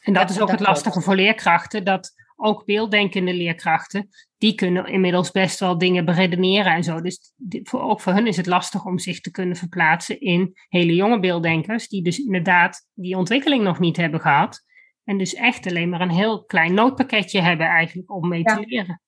En 0.01 0.13
dat 0.13 0.29
ja, 0.29 0.35
is 0.35 0.41
ook 0.41 0.49
dat 0.49 0.59
het 0.59 0.67
lastige 0.67 1.01
voor 1.01 1.15
leerkrachten, 1.15 1.85
dat 1.85 2.11
ook 2.35 2.65
beelddenkende 2.65 3.33
leerkrachten, 3.33 4.09
die 4.37 4.55
kunnen 4.55 4.85
inmiddels 4.85 5.31
best 5.31 5.59
wel 5.59 5.77
dingen 5.77 6.05
beredeneren 6.05 6.73
en 6.73 6.83
zo. 6.83 7.01
Dus 7.01 7.33
voor, 7.63 7.81
ook 7.81 8.01
voor 8.01 8.13
hun 8.13 8.27
is 8.27 8.37
het 8.37 8.45
lastig 8.45 8.85
om 8.85 8.99
zich 8.99 9.19
te 9.19 9.31
kunnen 9.31 9.55
verplaatsen 9.55 10.19
in 10.19 10.53
hele 10.67 10.95
jonge 10.95 11.19
beelddenkers, 11.19 11.87
die 11.87 12.03
dus 12.03 12.17
inderdaad 12.17 12.89
die 12.93 13.17
ontwikkeling 13.17 13.63
nog 13.63 13.79
niet 13.79 13.97
hebben 13.97 14.19
gehad. 14.19 14.63
En 15.03 15.17
dus 15.17 15.33
echt 15.33 15.67
alleen 15.67 15.89
maar 15.89 16.01
een 16.01 16.11
heel 16.11 16.45
klein 16.45 16.73
noodpakketje 16.73 17.41
hebben 17.41 17.67
eigenlijk 17.67 18.11
om 18.11 18.27
mee 18.27 18.41
ja. 18.43 18.55
te 18.55 18.65
leren. 18.65 19.01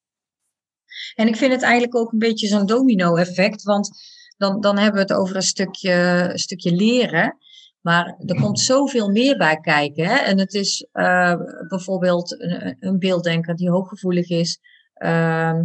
En 1.15 1.27
ik 1.27 1.35
vind 1.35 1.51
het 1.51 1.61
eigenlijk 1.61 1.95
ook 1.95 2.11
een 2.11 2.19
beetje 2.19 2.47
zo'n 2.47 2.65
domino-effect, 2.65 3.63
want 3.63 3.89
dan, 4.37 4.61
dan 4.61 4.77
hebben 4.77 5.05
we 5.05 5.13
het 5.13 5.19
over 5.19 5.35
een 5.35 5.41
stukje, 5.41 6.31
stukje 6.33 6.75
leren. 6.75 7.37
Maar 7.81 8.15
er 8.25 8.35
komt 8.35 8.59
zoveel 8.59 9.09
meer 9.09 9.37
bij 9.37 9.59
kijken. 9.59 10.05
Hè? 10.05 10.15
En 10.15 10.39
het 10.39 10.53
is 10.53 10.87
uh, 10.93 11.35
bijvoorbeeld 11.67 12.41
een, 12.41 12.75
een, 12.79 12.99
beelddenker 12.99 13.55
die 13.55 13.69
hooggevoelig 13.69 14.29
is, 14.29 14.59
uh, 14.97 15.59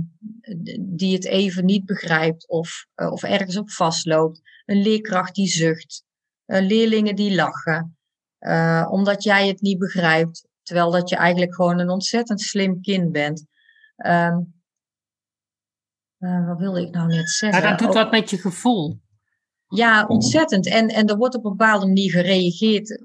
die 0.81 1.15
het 1.15 1.25
even 1.25 1.65
niet 1.65 1.85
begrijpt 1.85 2.49
of, 2.49 2.87
uh, 2.97 3.13
of 3.13 3.23
ergens 3.23 3.57
op 3.57 3.71
vastloopt. 3.71 4.41
Een 4.65 4.83
leerkracht 4.83 5.35
die 5.35 5.49
zucht. 5.49 6.05
Uh, 6.47 6.61
leerlingen 6.61 7.17
die 7.17 7.35
lachen. 7.35 7.97
omdat 8.91 9.23
jij 9.23 9.49
het 9.49 9.61
niet 9.61 9.79
begrijpt. 9.79 10.49
Terwijl 10.63 10.91
dat 10.91 11.09
je 11.09 11.17
eigenlijk 11.17 11.55
gewoon 11.55 11.79
een 11.79 11.91
ontzettend 11.91 12.41
slim 12.41 12.81
kind 12.81 13.13
bent. 13.13 13.47
Um, 14.07 14.60
uh, 16.21 16.47
wat 16.47 16.59
wilde 16.59 16.81
ik 16.81 16.95
nou 16.95 17.09
net 17.09 17.31
zeggen? 17.31 17.63
Maar 17.63 17.71
dat 17.71 17.79
doet 17.79 17.95
wat 17.95 18.11
met 18.11 18.31
je 18.31 18.39
gevoel. 18.39 19.01
Ja, 19.69 20.07
ontzettend. 20.07 20.67
En, 20.67 20.89
en 20.89 21.07
er 21.07 21.17
wordt 21.17 21.35
op 21.35 21.45
een 21.45 21.57
bepaalde 21.57 21.87
manier 21.87 22.11
gereageerd, 22.11 23.03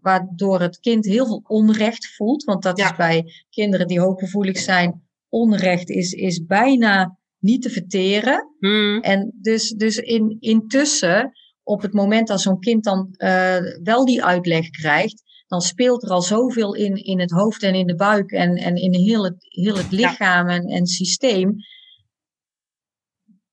waardoor 0.00 0.60
het 0.60 0.78
kind 0.78 1.04
heel 1.04 1.26
veel 1.26 1.42
onrecht 1.46 2.14
voelt. 2.14 2.44
Want 2.44 2.62
dat 2.62 2.78
ja. 2.78 2.90
is 2.90 2.96
bij 2.96 3.24
kinderen 3.50 3.86
die 3.86 4.00
hooggevoelig 4.00 4.58
zijn, 4.58 5.02
onrecht 5.28 5.88
is, 5.88 6.12
is 6.12 6.44
bijna 6.44 7.18
niet 7.38 7.62
te 7.62 7.70
verteren. 7.70 8.54
Hmm. 8.58 9.00
En 9.00 9.32
dus, 9.40 9.70
dus 9.70 9.96
in, 9.96 10.36
intussen, 10.40 11.32
op 11.62 11.82
het 11.82 11.92
moment 11.92 12.28
dat 12.28 12.40
zo'n 12.40 12.60
kind 12.60 12.84
dan 12.84 13.14
uh, 13.16 13.56
wel 13.82 14.04
die 14.04 14.24
uitleg 14.24 14.70
krijgt, 14.70 15.22
dan 15.46 15.60
speelt 15.60 16.02
er 16.02 16.10
al 16.10 16.22
zoveel 16.22 16.74
in, 16.74 16.94
in 16.94 17.20
het 17.20 17.30
hoofd 17.30 17.62
en 17.62 17.74
in 17.74 17.86
de 17.86 17.94
buik 17.94 18.30
en, 18.30 18.54
en 18.54 18.74
in 18.76 18.94
heel 18.94 19.24
het, 19.24 19.36
heel 19.38 19.76
het 19.76 19.90
lichaam 19.90 20.48
ja. 20.48 20.54
en, 20.54 20.64
en 20.64 20.86
systeem 20.86 21.56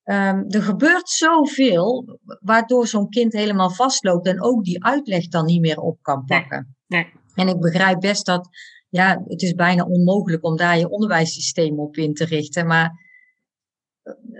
Um, 0.03 0.45
er 0.49 0.61
gebeurt 0.61 1.09
zoveel, 1.09 2.19
waardoor 2.39 2.87
zo'n 2.87 3.09
kind 3.09 3.33
helemaal 3.33 3.71
vastloopt 3.71 4.27
en 4.27 4.43
ook 4.43 4.63
die 4.63 4.83
uitleg 4.83 5.27
dan 5.27 5.45
niet 5.45 5.61
meer 5.61 5.79
op 5.79 5.97
kan 6.01 6.25
pakken. 6.25 6.75
Nee, 6.87 7.03
nee. 7.03 7.13
En 7.35 7.47
ik 7.47 7.59
begrijp 7.59 7.99
best 7.99 8.25
dat, 8.25 8.49
ja, 8.89 9.23
het 9.27 9.41
is 9.41 9.53
bijna 9.53 9.83
onmogelijk 9.83 10.43
om 10.43 10.57
daar 10.57 10.77
je 10.77 10.89
onderwijssysteem 10.89 11.79
op 11.79 11.97
in 11.97 12.13
te 12.13 12.25
richten. 12.25 12.67
Maar 12.67 12.91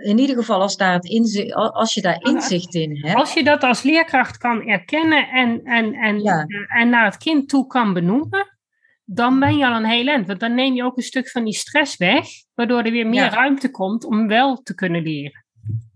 in 0.02 0.18
ieder 0.18 0.36
geval, 0.36 0.60
als, 0.60 0.76
daar 0.76 0.92
het 0.92 1.04
inzicht, 1.04 1.54
als 1.54 1.94
je 1.94 2.00
daar 2.00 2.22
inzicht 2.22 2.74
in 2.74 2.96
hebt. 2.96 3.18
Als 3.18 3.34
je 3.34 3.44
dat 3.44 3.62
als 3.62 3.82
leerkracht 3.82 4.36
kan 4.36 4.62
erkennen 4.62 5.28
en, 5.28 5.64
en, 5.64 5.94
en, 5.94 6.20
ja. 6.20 6.44
en 6.66 6.88
naar 6.88 7.04
het 7.04 7.16
kind 7.16 7.48
toe 7.48 7.66
kan 7.66 7.92
benoemen, 7.92 8.58
dan 9.04 9.38
ben 9.38 9.56
je 9.56 9.66
al 9.66 9.76
een 9.76 9.84
heel 9.84 10.06
eind. 10.06 10.26
Want 10.26 10.40
dan 10.40 10.54
neem 10.54 10.74
je 10.74 10.84
ook 10.84 10.96
een 10.96 11.02
stuk 11.02 11.30
van 11.30 11.44
die 11.44 11.54
stress 11.54 11.96
weg, 11.96 12.26
waardoor 12.54 12.82
er 12.82 12.92
weer 12.92 13.08
meer 13.08 13.24
ja. 13.24 13.30
ruimte 13.30 13.70
komt 13.70 14.04
om 14.04 14.26
wel 14.26 14.56
te 14.56 14.74
kunnen 14.74 15.02
leren. 15.02 15.41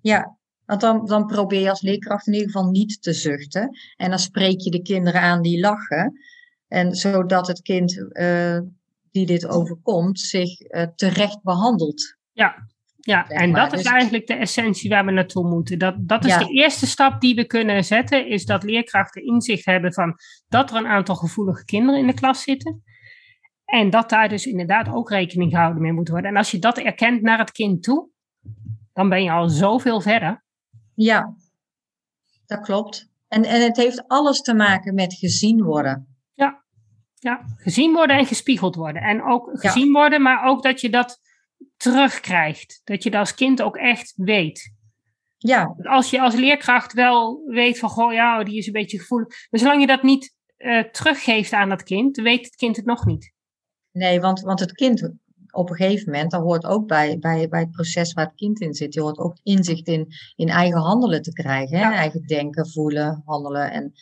Ja, 0.06 0.36
want 0.64 0.80
dan, 0.80 1.06
dan 1.06 1.26
probeer 1.26 1.60
je 1.60 1.70
als 1.70 1.80
leerkracht 1.80 2.26
in 2.26 2.32
ieder 2.32 2.50
geval 2.50 2.70
niet 2.70 3.02
te 3.02 3.12
zuchten. 3.12 3.78
En 3.96 4.10
dan 4.10 4.18
spreek 4.18 4.60
je 4.60 4.70
de 4.70 4.82
kinderen 4.82 5.20
aan 5.20 5.42
die 5.42 5.60
lachen. 5.60 6.20
En 6.68 6.94
zodat 6.94 7.46
het 7.46 7.62
kind 7.62 7.96
uh, 7.96 8.60
die 9.10 9.26
dit 9.26 9.46
overkomt 9.46 10.20
zich 10.20 10.60
uh, 10.60 10.82
terecht 10.96 11.42
behandelt. 11.42 12.16
Ja, 12.32 12.66
ja, 12.96 13.28
en 13.28 13.52
dat 13.52 13.72
is 13.72 13.82
dus... 13.82 13.92
eigenlijk 13.92 14.26
de 14.26 14.34
essentie 14.34 14.90
waar 14.90 15.04
we 15.04 15.10
naartoe 15.10 15.48
moeten. 15.48 15.78
Dat, 15.78 15.94
dat 15.98 16.24
is 16.24 16.30
ja. 16.30 16.38
de 16.38 16.52
eerste 16.52 16.86
stap 16.86 17.20
die 17.20 17.34
we 17.34 17.46
kunnen 17.46 17.84
zetten, 17.84 18.28
is 18.28 18.44
dat 18.44 18.62
leerkrachten 18.62 19.24
inzicht 19.24 19.64
hebben 19.64 19.92
van 19.92 20.14
dat 20.48 20.70
er 20.70 20.76
een 20.76 20.86
aantal 20.86 21.14
gevoelige 21.14 21.64
kinderen 21.64 22.00
in 22.00 22.06
de 22.06 22.14
klas 22.14 22.42
zitten. 22.42 22.82
En 23.64 23.90
dat 23.90 24.10
daar 24.10 24.28
dus 24.28 24.46
inderdaad 24.46 24.88
ook 24.88 25.10
rekening 25.10 25.50
gehouden 25.50 25.82
mee 25.82 25.92
moet 25.92 26.08
worden. 26.08 26.30
En 26.30 26.36
als 26.36 26.50
je 26.50 26.58
dat 26.58 26.78
erkent 26.78 27.22
naar 27.22 27.38
het 27.38 27.50
kind 27.50 27.82
toe, 27.82 28.14
dan 28.96 29.08
ben 29.08 29.22
je 29.22 29.30
al 29.30 29.48
zoveel 29.48 30.00
verder. 30.00 30.44
Ja, 30.94 31.34
dat 32.46 32.60
klopt. 32.60 33.08
En, 33.28 33.44
en 33.44 33.62
het 33.62 33.76
heeft 33.76 34.08
alles 34.08 34.40
te 34.40 34.54
maken 34.54 34.94
met 34.94 35.14
gezien 35.14 35.62
worden. 35.62 36.16
Ja, 36.32 36.64
ja, 37.14 37.44
gezien 37.56 37.92
worden 37.92 38.16
en 38.16 38.26
gespiegeld 38.26 38.74
worden. 38.74 39.02
En 39.02 39.22
ook 39.22 39.50
gezien 39.52 39.86
ja. 39.86 39.92
worden, 39.92 40.22
maar 40.22 40.44
ook 40.44 40.62
dat 40.62 40.80
je 40.80 40.90
dat 40.90 41.20
terugkrijgt. 41.76 42.80
Dat 42.84 43.02
je 43.02 43.10
dat 43.10 43.20
als 43.20 43.34
kind 43.34 43.62
ook 43.62 43.76
echt 43.76 44.12
weet. 44.16 44.74
Ja. 45.38 45.74
Als 45.82 46.10
je 46.10 46.20
als 46.20 46.34
leerkracht 46.34 46.92
wel 46.92 47.42
weet 47.46 47.78
van, 47.78 47.88
goh, 47.88 48.12
ja, 48.12 48.44
die 48.44 48.56
is 48.56 48.66
een 48.66 48.72
beetje 48.72 48.98
gevoelig. 48.98 49.28
Maar 49.50 49.60
zolang 49.60 49.80
je 49.80 49.86
dat 49.86 50.02
niet 50.02 50.34
uh, 50.58 50.82
teruggeeft 50.82 51.52
aan 51.52 51.68
dat 51.68 51.82
kind, 51.82 52.16
weet 52.16 52.44
het 52.44 52.56
kind 52.56 52.76
het 52.76 52.84
nog 52.84 53.06
niet. 53.06 53.32
Nee, 53.92 54.20
want, 54.20 54.40
want 54.40 54.60
het 54.60 54.72
kind 54.72 55.10
op 55.56 55.70
een 55.70 55.76
gegeven 55.76 56.12
moment, 56.12 56.30
dat 56.30 56.42
hoort 56.42 56.64
ook 56.64 56.86
bij, 56.86 57.18
bij, 57.18 57.48
bij 57.48 57.60
het 57.60 57.70
proces 57.70 58.12
waar 58.12 58.24
het 58.24 58.34
kind 58.34 58.60
in 58.60 58.74
zit, 58.74 58.94
je 58.94 59.00
hoort 59.00 59.18
ook 59.18 59.38
inzicht 59.42 59.86
in, 59.88 60.06
in 60.34 60.48
eigen 60.48 60.80
handelen 60.80 61.22
te 61.22 61.32
krijgen. 61.32 61.78
Hè? 61.78 61.92
Eigen 61.92 62.22
denken, 62.22 62.68
voelen, 62.68 63.22
handelen. 63.24 63.70
En 63.70 63.92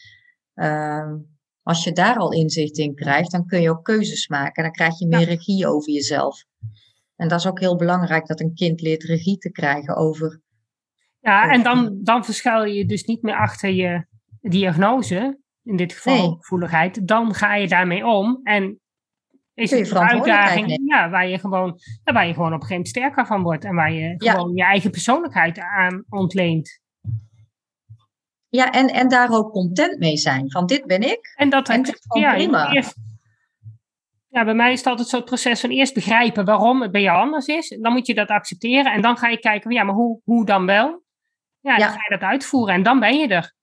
ehm, 0.55 1.17
als 1.63 1.85
je 1.85 1.93
daar 1.93 2.17
al 2.17 2.33
inzicht 2.33 2.79
in 2.79 2.95
krijgt, 2.95 3.31
dan 3.31 3.47
kun 3.47 3.61
je 3.61 3.71
ook 3.71 3.85
keuzes 3.85 4.29
maken. 4.29 4.55
En 4.55 4.63
dan 4.63 4.73
krijg 4.73 4.99
je 4.99 5.07
meer 5.07 5.25
regie 5.25 5.67
over 5.67 5.93
jezelf. 5.93 6.45
En 7.17 7.29
dat 7.29 7.39
is 7.39 7.47
ook 7.47 7.61
heel 7.61 7.77
belangrijk 7.77 8.27
dat 8.27 8.41
een 8.41 8.55
kind 8.55 8.81
leert 8.81 9.03
regie 9.03 9.39
te 9.39 9.51
krijgen 9.51 9.97
over. 9.97 10.43
Ja, 11.21 11.51
en 11.51 11.63
dan, 11.63 11.99
dan 12.03 12.25
verschuil 12.25 12.65
je 12.65 12.87
dus 12.87 13.05
niet 13.05 13.23
meer 13.23 13.37
achter 13.37 13.71
je 13.71 14.07
diagnose, 14.41 15.39
in 15.63 15.77
dit 15.77 15.93
geval 15.93 16.17
nee. 16.17 16.37
gevoeligheid. 16.37 17.07
Dan 17.09 17.35
ga 17.35 17.55
je 17.55 17.69
daarmee 17.69 18.07
om 18.07 18.41
en 18.43 18.81
is 19.55 19.71
het 19.71 19.91
een 19.91 19.99
uitdaging 19.99 20.81
ja, 20.85 21.11
waar, 21.11 21.29
je 21.29 21.39
gewoon, 21.39 21.79
waar 22.05 22.27
je 22.27 22.35
gewoon 22.35 22.53
op 22.53 22.61
een 22.61 22.67
gegeven 22.67 22.69
moment 22.69 22.89
sterker 22.89 23.27
van 23.27 23.43
wordt 23.43 23.65
en 23.65 23.75
waar 23.75 23.93
je 23.93 24.15
gewoon 24.17 24.55
je 24.55 24.63
eigen 24.63 24.91
persoonlijkheid 24.91 25.59
aan 25.59 26.05
ontleent. 26.09 26.83
Ja, 28.49 28.73
en, 28.73 28.87
en 28.87 29.09
daar 29.09 29.31
ook 29.31 29.53
content 29.53 29.99
mee 29.99 30.17
zijn. 30.17 30.51
Van 30.51 30.67
dit 30.67 30.87
ben 30.87 31.03
ik. 31.03 31.35
En 31.37 31.51
dat 31.51 31.69
en 31.69 31.81
het, 31.81 31.99
ja, 32.19 32.35
prima. 32.35 32.73
Eerst, 32.73 32.95
ja, 34.29 34.45
bij 34.45 34.55
mij 34.55 34.73
is 34.73 34.79
het 34.79 34.87
altijd 34.87 35.09
zo 35.09 35.17
het 35.17 35.25
proces 35.25 35.61
van 35.61 35.71
eerst 35.71 35.95
begrijpen 35.95 36.45
waarom 36.45 36.83
het 36.83 36.91
bij 36.91 37.03
jou 37.03 37.19
anders 37.19 37.47
is. 37.47 37.79
Dan 37.81 37.93
moet 37.93 38.07
je 38.07 38.15
dat 38.15 38.29
accepteren. 38.29 38.93
En 38.93 39.03
dan 39.03 39.17
ga 39.17 39.29
je 39.29 39.39
kijken, 39.39 39.71
ja, 39.71 39.83
maar 39.83 39.95
hoe, 39.95 40.21
hoe 40.25 40.47
dan 40.47 40.67
wel? 40.67 41.03
Ja, 41.61 41.77
dan 41.77 41.89
ga 41.89 41.95
je 42.09 42.19
dat 42.19 42.29
uitvoeren 42.29 42.75
en 42.75 42.83
dan 42.83 43.01
ben 43.01 43.19
je 43.19 43.29
er. 43.29 43.55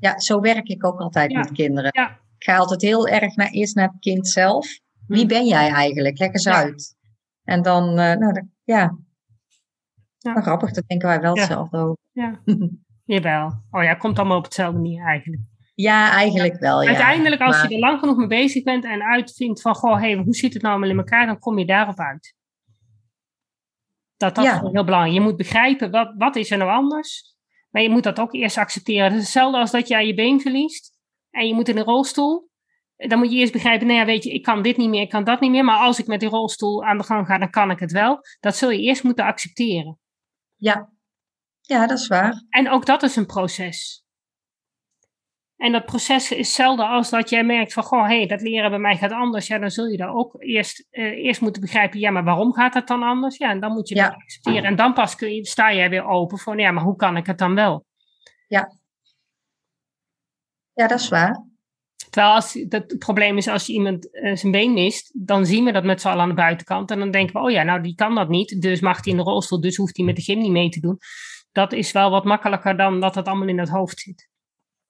Ja, 0.00 0.18
zo 0.18 0.40
werk 0.40 0.68
ik 0.68 0.86
ook 0.86 1.00
altijd 1.00 1.32
met 1.32 1.52
kinderen. 1.52 1.90
Ik 2.38 2.44
ga 2.44 2.56
altijd 2.56 2.82
heel 2.82 3.08
erg 3.08 3.36
naar, 3.36 3.50
eerst 3.50 3.74
naar 3.74 3.88
het 3.88 4.00
kind 4.00 4.28
zelf. 4.28 4.78
Wie 5.06 5.22
hm. 5.22 5.28
ben 5.28 5.46
jij 5.46 5.68
eigenlijk? 5.68 6.18
Leg 6.18 6.32
eens 6.32 6.48
uit. 6.48 6.96
En 7.44 7.62
dan, 7.62 7.88
uh, 7.88 7.94
nou, 7.94 8.32
dan, 8.32 8.50
ja. 8.64 8.96
ja. 10.18 10.40
grappig, 10.40 10.72
dat 10.72 10.84
denken 10.86 11.08
wij 11.08 11.20
wel 11.20 11.34
hetzelfde 11.34 11.78
over. 11.78 11.98
Ja. 12.12 12.40
Jawel. 13.04 13.62
Oh 13.70 13.82
ja, 13.82 13.94
komt 13.94 14.18
allemaal 14.18 14.38
op 14.38 14.44
hetzelfde 14.44 14.78
manier 14.78 15.04
eigenlijk. 15.04 15.42
Ja, 15.74 16.10
eigenlijk 16.10 16.58
wel. 16.58 16.82
Ja. 16.82 16.88
Uiteindelijk, 16.88 17.40
als 17.40 17.62
je 17.62 17.68
er 17.68 17.78
lang 17.78 17.98
genoeg 17.98 18.16
mee 18.16 18.26
bezig 18.26 18.62
bent 18.62 18.84
en 18.84 19.02
uitvindt 19.02 19.60
van, 19.60 19.74
goh, 19.74 19.98
hey, 19.98 20.14
hoe 20.14 20.34
zit 20.34 20.52
het 20.52 20.62
nou 20.62 20.74
allemaal 20.74 20.92
in 20.92 20.98
elkaar, 20.98 21.26
dan 21.26 21.38
kom 21.38 21.58
je 21.58 21.66
daarop 21.66 21.98
uit. 21.98 22.34
Dat, 24.16 24.34
dat 24.34 24.44
is 24.44 24.50
heel 24.50 24.84
belangrijk. 24.84 25.14
Je 25.14 25.20
moet 25.20 25.36
begrijpen, 25.36 25.90
wat, 25.90 26.14
wat 26.16 26.36
is 26.36 26.50
er 26.50 26.58
nou 26.58 26.70
anders? 26.70 27.34
Maar 27.70 27.82
je 27.82 27.90
moet 27.90 28.02
dat 28.02 28.20
ook 28.20 28.34
eerst 28.34 28.58
accepteren. 28.58 29.04
Het 29.04 29.12
is 29.12 29.18
hetzelfde 29.18 29.58
als 29.58 29.70
dat 29.70 29.88
jij 29.88 30.06
je 30.06 30.14
been 30.14 30.40
verliest 30.40 30.92
en 31.30 31.46
je 31.46 31.54
moet 31.54 31.68
in 31.68 31.76
een 31.76 31.84
rolstoel. 31.84 32.50
Dan 32.96 33.18
moet 33.18 33.32
je 33.32 33.38
eerst 33.38 33.52
begrijpen, 33.52 33.86
nou 33.86 33.98
ja, 33.98 34.04
weet 34.04 34.24
je, 34.24 34.32
ik 34.32 34.42
kan 34.42 34.62
dit 34.62 34.76
niet 34.76 34.88
meer, 34.88 35.02
ik 35.02 35.08
kan 35.08 35.24
dat 35.24 35.40
niet 35.40 35.50
meer. 35.50 35.64
Maar 35.64 35.78
als 35.78 35.98
ik 35.98 36.06
met 36.06 36.20
die 36.20 36.28
rolstoel 36.28 36.84
aan 36.84 36.98
de 36.98 37.04
gang 37.04 37.26
ga, 37.26 37.38
dan 37.38 37.50
kan 37.50 37.70
ik 37.70 37.78
het 37.78 37.92
wel. 37.92 38.18
Dat 38.40 38.56
zul 38.56 38.70
je 38.70 38.80
eerst 38.80 39.02
moeten 39.02 39.24
accepteren. 39.24 39.98
Ja, 40.56 40.90
ja, 41.60 41.86
dat 41.86 41.98
is 41.98 42.06
waar. 42.06 42.44
En 42.48 42.70
ook 42.70 42.86
dat 42.86 43.02
is 43.02 43.16
een 43.16 43.26
proces. 43.26 44.04
En 45.56 45.72
dat 45.72 45.84
proces 45.84 46.30
is 46.30 46.36
hetzelfde 46.36 46.86
als 46.86 47.10
dat 47.10 47.30
jij 47.30 47.44
merkt 47.44 47.72
van, 47.72 47.82
goh, 47.82 48.08
hé, 48.08 48.16
hey, 48.16 48.26
dat 48.26 48.40
leren 48.40 48.70
bij 48.70 48.78
mij 48.78 48.96
gaat 48.96 49.12
anders. 49.12 49.46
Ja, 49.46 49.58
dan 49.58 49.70
zul 49.70 49.86
je 49.86 49.96
daar 49.96 50.14
ook 50.14 50.42
eerst, 50.42 50.86
uh, 50.90 51.04
eerst 51.04 51.40
moeten 51.40 51.62
begrijpen, 51.62 52.00
ja, 52.00 52.10
maar 52.10 52.24
waarom 52.24 52.52
gaat 52.52 52.72
dat 52.72 52.86
dan 52.86 53.02
anders? 53.02 53.36
Ja, 53.36 53.50
en 53.50 53.60
dan 53.60 53.72
moet 53.72 53.88
je 53.88 53.94
dat 53.94 54.12
accepteren. 54.12 54.64
En 54.64 54.76
dan 54.76 54.92
pas 54.92 55.14
kun 55.14 55.34
je, 55.34 55.46
sta 55.46 55.72
jij 55.72 55.90
weer 55.90 56.04
open 56.04 56.38
voor, 56.38 56.60
ja, 56.60 56.70
maar 56.70 56.84
hoe 56.84 56.96
kan 56.96 57.16
ik 57.16 57.26
het 57.26 57.38
dan 57.38 57.54
wel? 57.54 57.84
Ja. 58.48 58.78
Ja, 60.72 60.86
dat 60.86 61.00
is 61.00 61.08
waar. 61.08 61.44
Terwijl 62.16 62.34
als, 62.34 62.52
het 62.68 62.98
probleem 62.98 63.36
is 63.36 63.48
als 63.48 63.66
je 63.66 63.72
iemand 63.72 64.08
uh, 64.12 64.36
zijn 64.36 64.52
been 64.52 64.72
mist, 64.72 65.26
dan 65.26 65.46
zien 65.46 65.64
we 65.64 65.72
dat 65.72 65.84
met 65.84 66.00
z'n 66.00 66.08
allen 66.08 66.22
aan 66.22 66.28
de 66.28 66.34
buitenkant. 66.34 66.90
En 66.90 66.98
dan 66.98 67.10
denken 67.10 67.34
we, 67.34 67.40
oh 67.40 67.50
ja, 67.50 67.62
nou 67.62 67.82
die 67.82 67.94
kan 67.94 68.14
dat 68.14 68.28
niet, 68.28 68.60
dus 68.62 68.80
mag 68.80 69.04
hij 69.04 69.12
in 69.12 69.18
de 69.18 69.24
rolstoel, 69.24 69.60
dus 69.60 69.76
hoeft 69.76 69.96
hij 69.96 70.06
met 70.06 70.16
de 70.16 70.22
gym 70.22 70.38
niet 70.38 70.50
mee 70.50 70.68
te 70.68 70.80
doen 70.80 70.98
dat 71.56 71.72
is 71.72 71.92
wel 71.92 72.10
wat 72.10 72.24
makkelijker 72.24 72.76
dan 72.76 73.00
dat 73.00 73.14
het 73.14 73.26
allemaal 73.26 73.48
in 73.48 73.58
het 73.58 73.68
hoofd 73.68 74.00
zit. 74.00 74.28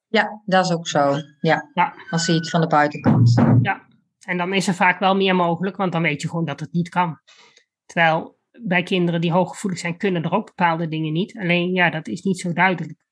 Ja, 0.07 0.43
dat 0.45 0.65
is 0.65 0.73
ook 0.73 0.89
zo. 0.89 1.15
Ja, 1.41 1.71
ja. 1.75 1.95
dan 2.11 2.19
zie 2.19 2.35
je 2.35 2.41
het 2.41 2.51
van 2.51 2.61
de 2.61 2.67
buitenkant. 2.67 3.35
Ja, 3.63 3.87
en 4.27 4.37
dan 4.37 4.55
is 4.55 4.69
er 4.69 4.75
vaak 4.75 4.99
wel 4.99 5.17
meer 5.17 5.35
mogelijk, 5.35 5.77
want 5.77 5.93
dan 5.93 6.03
weet 6.03 6.23
je 6.23 6.29
gewoon 6.29 6.45
dat 6.45 6.61
het 6.61 6.73
niet 6.73 6.89
kan. 6.89 7.21
Terwijl 7.85 8.39
bij 8.63 8.83
kinderen 8.83 9.21
die 9.21 9.33
hooggevoelig 9.33 9.79
zijn, 9.79 9.97
kunnen 9.97 10.23
er 10.23 10.33
ook 10.33 10.47
bepaalde 10.47 10.89
dingen 10.89 11.13
niet. 11.13 11.39
Alleen 11.39 11.73
ja, 11.73 11.91
dat 11.91 12.09
is 12.09 12.23
niet 12.23 12.41
zo 12.41 12.53
duidelijk. 12.53 13.06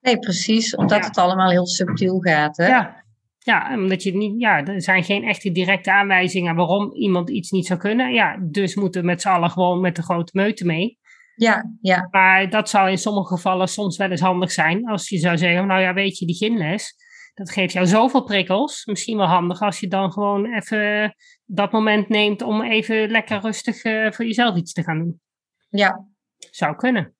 Nee, 0.00 0.18
precies, 0.18 0.74
omdat 0.74 1.04
het 1.04 1.18
allemaal 1.18 1.50
heel 1.50 1.66
subtiel 1.66 2.18
gaat. 2.20 2.56
Hè? 2.56 2.66
Ja. 2.66 3.04
ja, 3.38 3.74
omdat 3.74 4.02
je 4.02 4.16
niet, 4.16 4.40
ja, 4.40 4.64
er 4.64 4.82
zijn 4.82 5.04
geen 5.04 5.24
echte 5.24 5.52
directe 5.52 5.92
aanwijzingen 5.92 6.54
waarom 6.54 6.92
iemand 6.92 7.30
iets 7.30 7.50
niet 7.50 7.66
zou 7.66 7.78
kunnen. 7.78 8.12
Ja, 8.12 8.38
dus 8.40 8.74
moeten 8.74 9.00
we 9.00 9.06
met 9.06 9.20
z'n 9.20 9.28
allen 9.28 9.50
gewoon 9.50 9.80
met 9.80 9.96
de 9.96 10.02
grote 10.02 10.32
meute 10.34 10.64
mee. 10.64 10.98
Ja, 11.34 11.70
ja. 11.80 12.08
Maar 12.10 12.50
dat 12.50 12.68
zou 12.68 12.90
in 12.90 12.98
sommige 12.98 13.34
gevallen 13.34 13.68
soms 13.68 13.96
wel 13.96 14.10
eens 14.10 14.20
handig 14.20 14.52
zijn. 14.52 14.88
Als 14.88 15.08
je 15.08 15.18
zou 15.18 15.38
zeggen, 15.38 15.66
nou 15.66 15.80
ja, 15.80 15.94
weet 15.94 16.18
je, 16.18 16.26
die 16.26 16.36
gymles, 16.36 16.94
dat 17.34 17.50
geeft 17.50 17.72
jou 17.72 17.86
zoveel 17.86 18.22
prikkels. 18.22 18.84
Misschien 18.84 19.16
wel 19.16 19.26
handig 19.26 19.60
als 19.60 19.80
je 19.80 19.88
dan 19.88 20.12
gewoon 20.12 20.54
even 20.54 21.14
dat 21.44 21.72
moment 21.72 22.08
neemt 22.08 22.42
om 22.42 22.62
even 22.62 23.10
lekker 23.10 23.40
rustig 23.40 23.84
uh, 23.84 24.10
voor 24.10 24.24
jezelf 24.24 24.56
iets 24.56 24.72
te 24.72 24.82
gaan 24.82 24.98
doen. 24.98 25.20
Ja. 25.68 26.06
Zou 26.36 26.76
kunnen. 26.76 27.14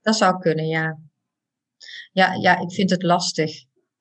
Dat 0.00 0.16
zou 0.16 0.38
kunnen, 0.38 0.66
ja. 0.66 0.98
Ja, 2.12 2.32
ja 2.34 2.60
ik 2.60 2.72
vind 2.72 2.90
het 2.90 3.02
lastig. 3.02 3.50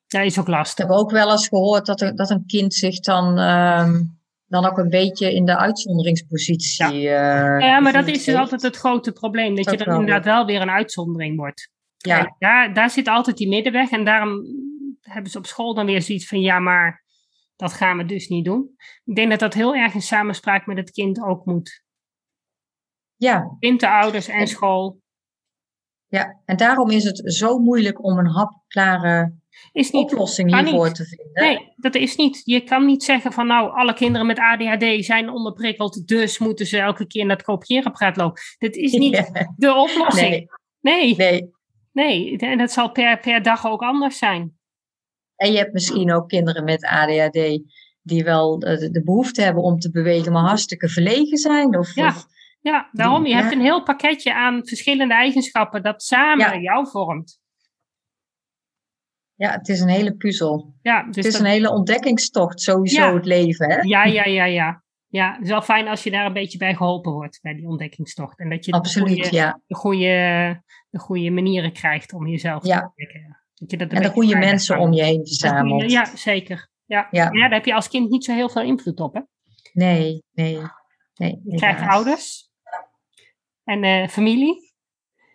Ja, 0.07 0.19
is 0.19 0.39
ook 0.39 0.47
lastig. 0.47 0.85
Ik 0.85 0.91
heb 0.91 0.99
ook 0.99 1.11
wel 1.11 1.31
eens 1.31 1.47
gehoord 1.47 1.85
dat, 1.85 2.01
er, 2.01 2.15
dat 2.15 2.29
een 2.29 2.45
kind 2.45 2.73
zich 2.73 2.99
dan... 2.99 3.39
Ehm, 3.39 4.01
dan 4.53 4.65
ook 4.65 4.77
een 4.77 4.89
beetje 4.89 5.33
in 5.33 5.45
de 5.45 5.57
uitzonderingspositie. 5.57 6.99
Ja, 6.99 7.55
uh, 7.55 7.59
ja 7.59 7.79
maar 7.79 7.93
dat 7.93 8.07
is 8.07 8.23
dus 8.23 8.35
altijd 8.35 8.61
het 8.61 8.75
grote 8.75 9.11
probleem. 9.11 9.55
Dat, 9.55 9.71
je 9.71 9.77
dan 9.77 9.99
inderdaad 9.99 10.25
wel 10.25 10.45
weer 10.45 10.61
een 10.61 10.69
uitzondering 10.69 11.37
wordt. 11.37 11.71
Ja. 11.97 12.35
daar, 12.39 12.73
daar 12.73 12.89
zit 12.89 13.07
altijd 13.07 13.37
die 13.37 13.47
middenweg. 13.47 13.91
En 13.91 14.05
daarom 14.05 14.45
hebben 15.01 15.31
ze 15.31 15.37
op 15.37 15.45
school 15.45 15.73
dan 15.73 15.85
weer 15.85 16.01
zoiets 16.01 16.27
van: 16.27 16.41
ja, 16.41 16.59
maar 16.59 17.03
dat 17.55 17.73
gaan 17.73 17.97
we 17.97 18.05
dus 18.05 18.27
niet 18.27 18.45
doen. 18.45 18.75
Ik 19.03 19.15
denk 19.15 19.29
dat 19.29 19.39
dat 19.39 19.53
heel 19.53 19.75
erg 19.75 19.93
in 19.93 20.01
samenspraak 20.01 20.65
met 20.65 20.77
het 20.77 20.91
kind 20.91 21.21
ook 21.21 21.45
moet. 21.45 21.83
Ja. 23.15 23.55
Kind, 23.59 23.79
de 23.79 23.89
ouders 23.89 24.27
en 24.27 24.47
school. 24.47 25.01
Ja, 26.13 26.39
en 26.45 26.57
daarom 26.57 26.89
is 26.89 27.03
het 27.03 27.21
zo 27.25 27.57
moeilijk 27.57 28.03
om 28.03 28.17
een 28.17 28.27
hapklare 28.27 29.33
is 29.71 29.91
niet, 29.91 30.11
oplossing 30.11 30.55
hiervoor 30.55 30.91
te 30.91 31.05
vinden. 31.05 31.43
Nee, 31.43 31.73
dat 31.75 31.95
is 31.95 32.15
niet. 32.15 32.41
Je 32.43 32.61
kan 32.61 32.85
niet 32.85 33.03
zeggen 33.03 33.31
van 33.31 33.47
nou, 33.47 33.71
alle 33.71 33.93
kinderen 33.93 34.27
met 34.27 34.39
ADHD 34.39 35.05
zijn 35.05 35.29
onderprikkeld, 35.29 36.07
dus 36.07 36.37
moeten 36.37 36.65
ze 36.65 36.77
elke 36.77 37.07
keer 37.07 37.25
naar 37.25 37.35
het 37.35 37.45
kopieerapparaat 37.45 38.17
lopen. 38.17 38.41
Dat 38.57 38.75
is 38.75 38.91
niet 38.91 39.31
de 39.57 39.73
oplossing. 39.73 40.57
Nee. 40.81 41.15
nee. 41.15 41.51
Nee. 41.91 42.37
En 42.37 42.57
dat 42.57 42.71
zal 42.71 42.91
per, 42.91 43.19
per 43.19 43.41
dag 43.41 43.65
ook 43.65 43.81
anders 43.81 44.17
zijn. 44.17 44.57
En 45.35 45.51
je 45.51 45.57
hebt 45.57 45.73
misschien 45.73 46.13
ook 46.13 46.27
kinderen 46.29 46.63
met 46.63 46.85
ADHD 46.85 47.61
die 48.01 48.23
wel 48.23 48.59
de, 48.59 48.89
de 48.91 49.03
behoefte 49.03 49.41
hebben 49.41 49.63
om 49.63 49.79
te 49.79 49.91
bewegen, 49.91 50.31
maar 50.31 50.43
hartstikke 50.43 50.89
verlegen 50.89 51.37
zijn. 51.37 51.77
Of, 51.77 51.95
ja. 51.95 52.15
Ja, 52.63 52.89
daarom. 52.91 53.25
Je 53.25 53.35
hebt 53.35 53.51
een 53.51 53.61
heel 53.61 53.83
pakketje 53.83 54.33
aan 54.33 54.67
verschillende 54.67 55.13
eigenschappen 55.13 55.83
dat 55.83 56.03
samen 56.03 56.61
jou 56.61 56.87
vormt. 56.87 57.39
Ja, 59.35 59.51
het 59.51 59.67
is 59.67 59.79
een 59.79 59.89
hele 59.89 60.15
puzzel. 60.15 60.73
Ja, 60.81 61.03
dus 61.03 61.15
het 61.15 61.25
is 61.25 61.39
een 61.39 61.45
hele 61.45 61.71
ontdekkingstocht, 61.71 62.61
sowieso 62.61 63.15
het 63.15 63.25
leven. 63.25 63.71
Hè? 63.71 63.81
Ja, 63.81 64.03
ja, 64.03 64.25
ja, 64.25 64.45
ja. 64.45 64.83
Ja, 65.07 65.33
het 65.33 65.43
is 65.43 65.49
wel 65.49 65.61
fijn 65.61 65.87
als 65.87 66.03
je 66.03 66.11
daar 66.11 66.25
een 66.25 66.33
beetje 66.33 66.57
bij 66.57 66.75
geholpen 66.75 67.11
wordt, 67.11 67.39
bij 67.41 67.55
die 67.55 67.67
ontdekkingstocht. 67.67 68.39
En 68.39 68.49
dat 68.49 68.65
je 68.65 68.71
Absoluut, 68.71 69.07
de, 69.07 69.21
goede, 69.21 69.35
ja. 69.35 69.61
de, 69.67 69.75
goede, 69.75 70.61
de 70.89 70.99
goede 70.99 71.31
manieren 71.31 71.73
krijgt 71.73 72.13
om 72.13 72.27
jezelf 72.27 72.65
ja. 72.65 72.79
te 72.79 72.85
ontdekken. 72.85 73.37
Dat 73.53 73.71
je 73.71 73.77
dat 73.77 73.91
en 73.91 74.01
de 74.01 74.09
goede 74.09 74.37
mensen 74.37 74.79
om 74.79 74.93
je 74.93 75.03
heen 75.03 75.27
verzamelt. 75.27 75.91
Ja, 75.91 76.15
zeker. 76.15 76.69
Ja. 76.85 77.07
Ja. 77.11 77.23
ja, 77.23 77.41
daar 77.41 77.53
heb 77.53 77.65
je 77.65 77.73
als 77.73 77.87
kind 77.87 78.09
niet 78.09 78.23
zo 78.23 78.33
heel 78.33 78.49
veel 78.49 78.61
invloed 78.61 78.99
op, 78.99 79.13
hè? 79.13 79.21
Nee, 79.73 80.23
nee. 80.31 80.59
nee 81.13 81.41
je 81.43 81.55
krijgt 81.55 81.87
ouders 81.87 82.51
en 83.63 83.83
uh, 83.83 84.07
familie. 84.07 84.71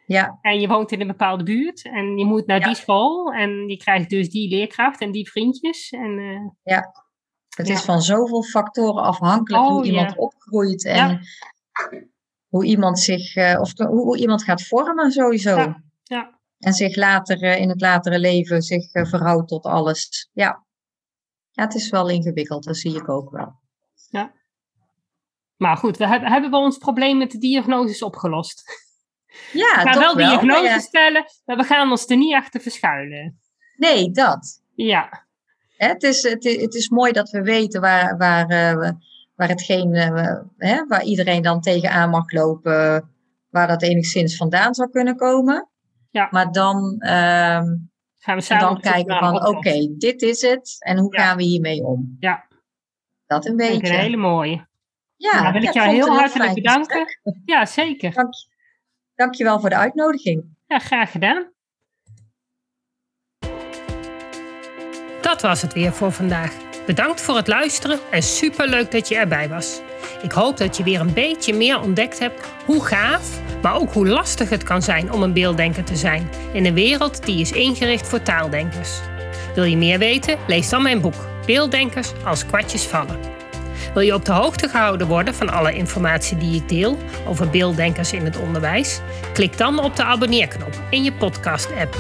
Ja. 0.06 0.38
En 0.40 0.60
je 0.60 0.68
woont 0.68 0.92
in 0.92 1.00
een 1.00 1.06
bepaalde 1.06 1.44
buurt 1.44 1.84
en 1.84 2.18
je 2.18 2.24
moet 2.24 2.46
naar 2.46 2.60
die 2.60 2.74
school 2.74 3.32
en 3.32 3.68
je 3.68 3.76
krijgt 3.76 4.10
dus 4.10 4.30
die 4.30 4.48
leerkracht 4.48 5.00
en 5.00 5.12
die 5.12 5.30
vriendjes. 5.30 5.90
En, 5.90 6.18
uh, 6.18 6.50
ja, 6.62 6.92
het 7.56 7.68
is 7.68 7.82
van 7.82 8.00
zoveel 8.00 8.42
factoren 8.42 9.02
afhankelijk 9.02 9.64
hoe 9.64 9.78
oh, 9.78 9.86
iemand 9.86 10.16
opgroeit 10.16 10.84
en 10.84 11.20
hoe 12.48 12.64
iemand 12.64 12.98
zich, 12.98 13.36
uh, 13.36 13.60
of 13.60 13.72
hoe, 13.76 13.86
hoe, 13.88 14.18
iemand 14.18 14.44
gaat 14.44 14.62
vormen 14.62 15.10
sowieso. 15.10 15.74
Ja. 16.02 16.40
En 16.58 16.72
zich 16.72 16.96
later 16.96 17.42
uh, 17.42 17.60
in 17.60 17.68
het 17.68 17.80
latere 17.80 18.18
leven 18.18 18.62
zich 18.62 18.90
verhoudt 18.90 19.48
tot 19.48 19.64
alles. 19.64 20.30
Ja. 20.32 20.66
ja, 21.50 21.62
het 21.62 21.74
is 21.74 21.90
wel 21.90 22.08
ingewikkeld, 22.08 22.64
dat 22.64 22.76
zie 22.76 22.96
ik 22.96 23.08
ook 23.08 23.30
wel. 23.30 23.52
Ja. 24.10 24.32
Maar 25.58 25.76
goed, 25.76 25.96
we 25.96 26.06
hebben, 26.06 26.30
hebben 26.30 26.50
we 26.50 26.56
ons 26.56 26.78
probleem 26.78 27.18
met 27.18 27.30
de 27.30 27.38
diagnoses 27.38 28.02
opgelost. 28.02 28.86
Ja, 29.52 29.82
we 29.82 29.90
gaan 29.90 29.98
wel 29.98 30.14
diagnose 30.14 30.80
stellen, 30.80 31.24
maar 31.44 31.56
we 31.56 31.62
gaan 31.62 31.90
ons 31.90 32.06
er 32.06 32.16
niet 32.16 32.34
achter 32.34 32.60
verschuilen. 32.60 33.40
Nee, 33.76 34.10
dat. 34.10 34.62
Ja. 34.74 35.26
Het 35.76 36.02
is, 36.02 36.22
het, 36.22 36.44
is, 36.44 36.60
het 36.60 36.74
is 36.74 36.88
mooi 36.88 37.12
dat 37.12 37.30
we 37.30 37.42
weten 37.42 37.80
waar, 37.80 38.16
waar, 38.16 38.50
uh, 38.50 38.90
waar, 39.34 39.48
het 39.48 39.62
geen, 39.62 39.94
hè, 40.56 40.86
waar 40.86 41.02
iedereen 41.02 41.42
dan 41.42 41.60
tegenaan 41.60 42.10
mag 42.10 42.32
lopen, 42.32 43.10
waar 43.50 43.66
dat 43.66 43.82
enigszins 43.82 44.36
vandaan 44.36 44.74
zou 44.74 44.90
kunnen 44.90 45.16
komen. 45.16 45.68
Ja. 46.10 46.28
Maar 46.30 46.52
dan 46.52 46.96
ehm, 46.98 47.66
gaan 48.18 48.36
we 48.36 48.40
samen 48.40 48.64
dan 48.64 48.80
kijken 48.80 49.18
van 49.18 49.46
oké, 49.46 49.94
dit 49.98 50.22
is 50.22 50.40
het 50.40 50.76
en 50.78 50.98
hoe 50.98 51.16
gaan 51.16 51.36
we 51.36 51.42
hiermee 51.42 51.84
om? 51.84 52.16
Ja. 52.18 52.46
Dat 53.26 53.46
een 53.46 53.56
beetje. 53.56 53.88
een 53.88 53.98
hele 53.98 54.16
mooie. 54.16 54.66
Ja, 55.18 55.40
nou, 55.40 55.52
wil 55.52 55.62
ik 55.62 55.72
jou 55.72 55.88
heel 55.88 56.08
hartelijk 56.08 56.54
bedanken. 56.54 57.18
Ja, 57.44 57.66
zeker. 57.66 58.12
Dank, 58.12 58.34
dank 59.14 59.34
je 59.34 59.44
wel 59.44 59.60
voor 59.60 59.68
de 59.68 59.76
uitnodiging. 59.76 60.44
Ja, 60.66 60.78
graag 60.78 61.10
gedaan. 61.10 61.52
Dat 65.20 65.42
was 65.42 65.62
het 65.62 65.72
weer 65.72 65.92
voor 65.92 66.12
vandaag. 66.12 66.52
Bedankt 66.86 67.20
voor 67.20 67.36
het 67.36 67.46
luisteren 67.46 67.98
en 68.10 68.22
superleuk 68.22 68.90
dat 68.90 69.08
je 69.08 69.16
erbij 69.16 69.48
was. 69.48 69.80
Ik 70.22 70.32
hoop 70.32 70.56
dat 70.56 70.76
je 70.76 70.82
weer 70.82 71.00
een 71.00 71.12
beetje 71.12 71.54
meer 71.54 71.80
ontdekt 71.80 72.18
hebt 72.18 72.46
hoe 72.66 72.84
gaaf, 72.84 73.40
maar 73.62 73.74
ook 73.74 73.92
hoe 73.92 74.08
lastig 74.08 74.50
het 74.50 74.62
kan 74.62 74.82
zijn 74.82 75.12
om 75.12 75.22
een 75.22 75.32
beelddenker 75.32 75.84
te 75.84 75.96
zijn 75.96 76.28
in 76.52 76.66
een 76.66 76.74
wereld 76.74 77.24
die 77.24 77.40
is 77.40 77.52
ingericht 77.52 78.08
voor 78.08 78.22
taaldenkers. 78.22 79.00
Wil 79.54 79.64
je 79.64 79.76
meer 79.76 79.98
weten? 79.98 80.38
Lees 80.46 80.68
dan 80.68 80.82
mijn 80.82 81.00
boek 81.00 81.26
Beelddenkers 81.46 82.12
als 82.24 82.46
kwartjes 82.46 82.86
vallen. 82.86 83.37
Wil 83.94 84.02
je 84.02 84.14
op 84.14 84.24
de 84.24 84.32
hoogte 84.32 84.68
gehouden 84.68 85.06
worden 85.06 85.34
van 85.34 85.50
alle 85.50 85.72
informatie 85.72 86.36
die 86.36 86.54
ik 86.54 86.68
deel 86.68 86.98
over 87.26 87.50
beelddenkers 87.50 88.12
in 88.12 88.24
het 88.24 88.38
onderwijs? 88.38 89.00
Klik 89.32 89.58
dan 89.58 89.78
op 89.78 89.96
de 89.96 90.04
abonneerknop 90.04 90.82
in 90.90 91.04
je 91.04 91.12
podcast-app. 91.12 91.96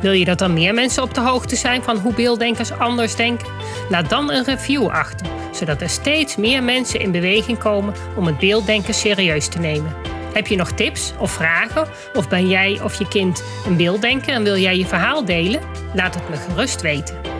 Wil 0.00 0.12
je 0.12 0.24
dat 0.24 0.40
er 0.40 0.50
meer 0.50 0.74
mensen 0.74 1.02
op 1.02 1.14
de 1.14 1.20
hoogte 1.20 1.56
zijn 1.56 1.82
van 1.82 1.96
hoe 1.96 2.14
beelddenkers 2.14 2.72
anders 2.72 3.16
denken? 3.16 3.48
Laat 3.88 4.08
dan 4.08 4.30
een 4.30 4.44
review 4.44 4.86
achter, 4.86 5.26
zodat 5.52 5.80
er 5.80 5.88
steeds 5.88 6.36
meer 6.36 6.62
mensen 6.62 7.00
in 7.00 7.10
beweging 7.10 7.58
komen 7.58 7.94
om 8.16 8.26
het 8.26 8.38
beelddenken 8.38 8.94
serieus 8.94 9.48
te 9.48 9.58
nemen. 9.58 9.94
Heb 10.32 10.46
je 10.46 10.56
nog 10.56 10.72
tips 10.72 11.12
of 11.18 11.30
vragen? 11.30 11.88
Of 12.14 12.28
ben 12.28 12.48
jij 12.48 12.80
of 12.82 12.98
je 12.98 13.08
kind 13.08 13.44
een 13.66 13.76
beelddenker 13.76 14.34
en 14.34 14.42
wil 14.42 14.56
jij 14.56 14.76
je 14.76 14.86
verhaal 14.86 15.24
delen? 15.24 15.60
Laat 15.94 16.14
het 16.14 16.28
me 16.28 16.36
gerust 16.36 16.80
weten. 16.80 17.39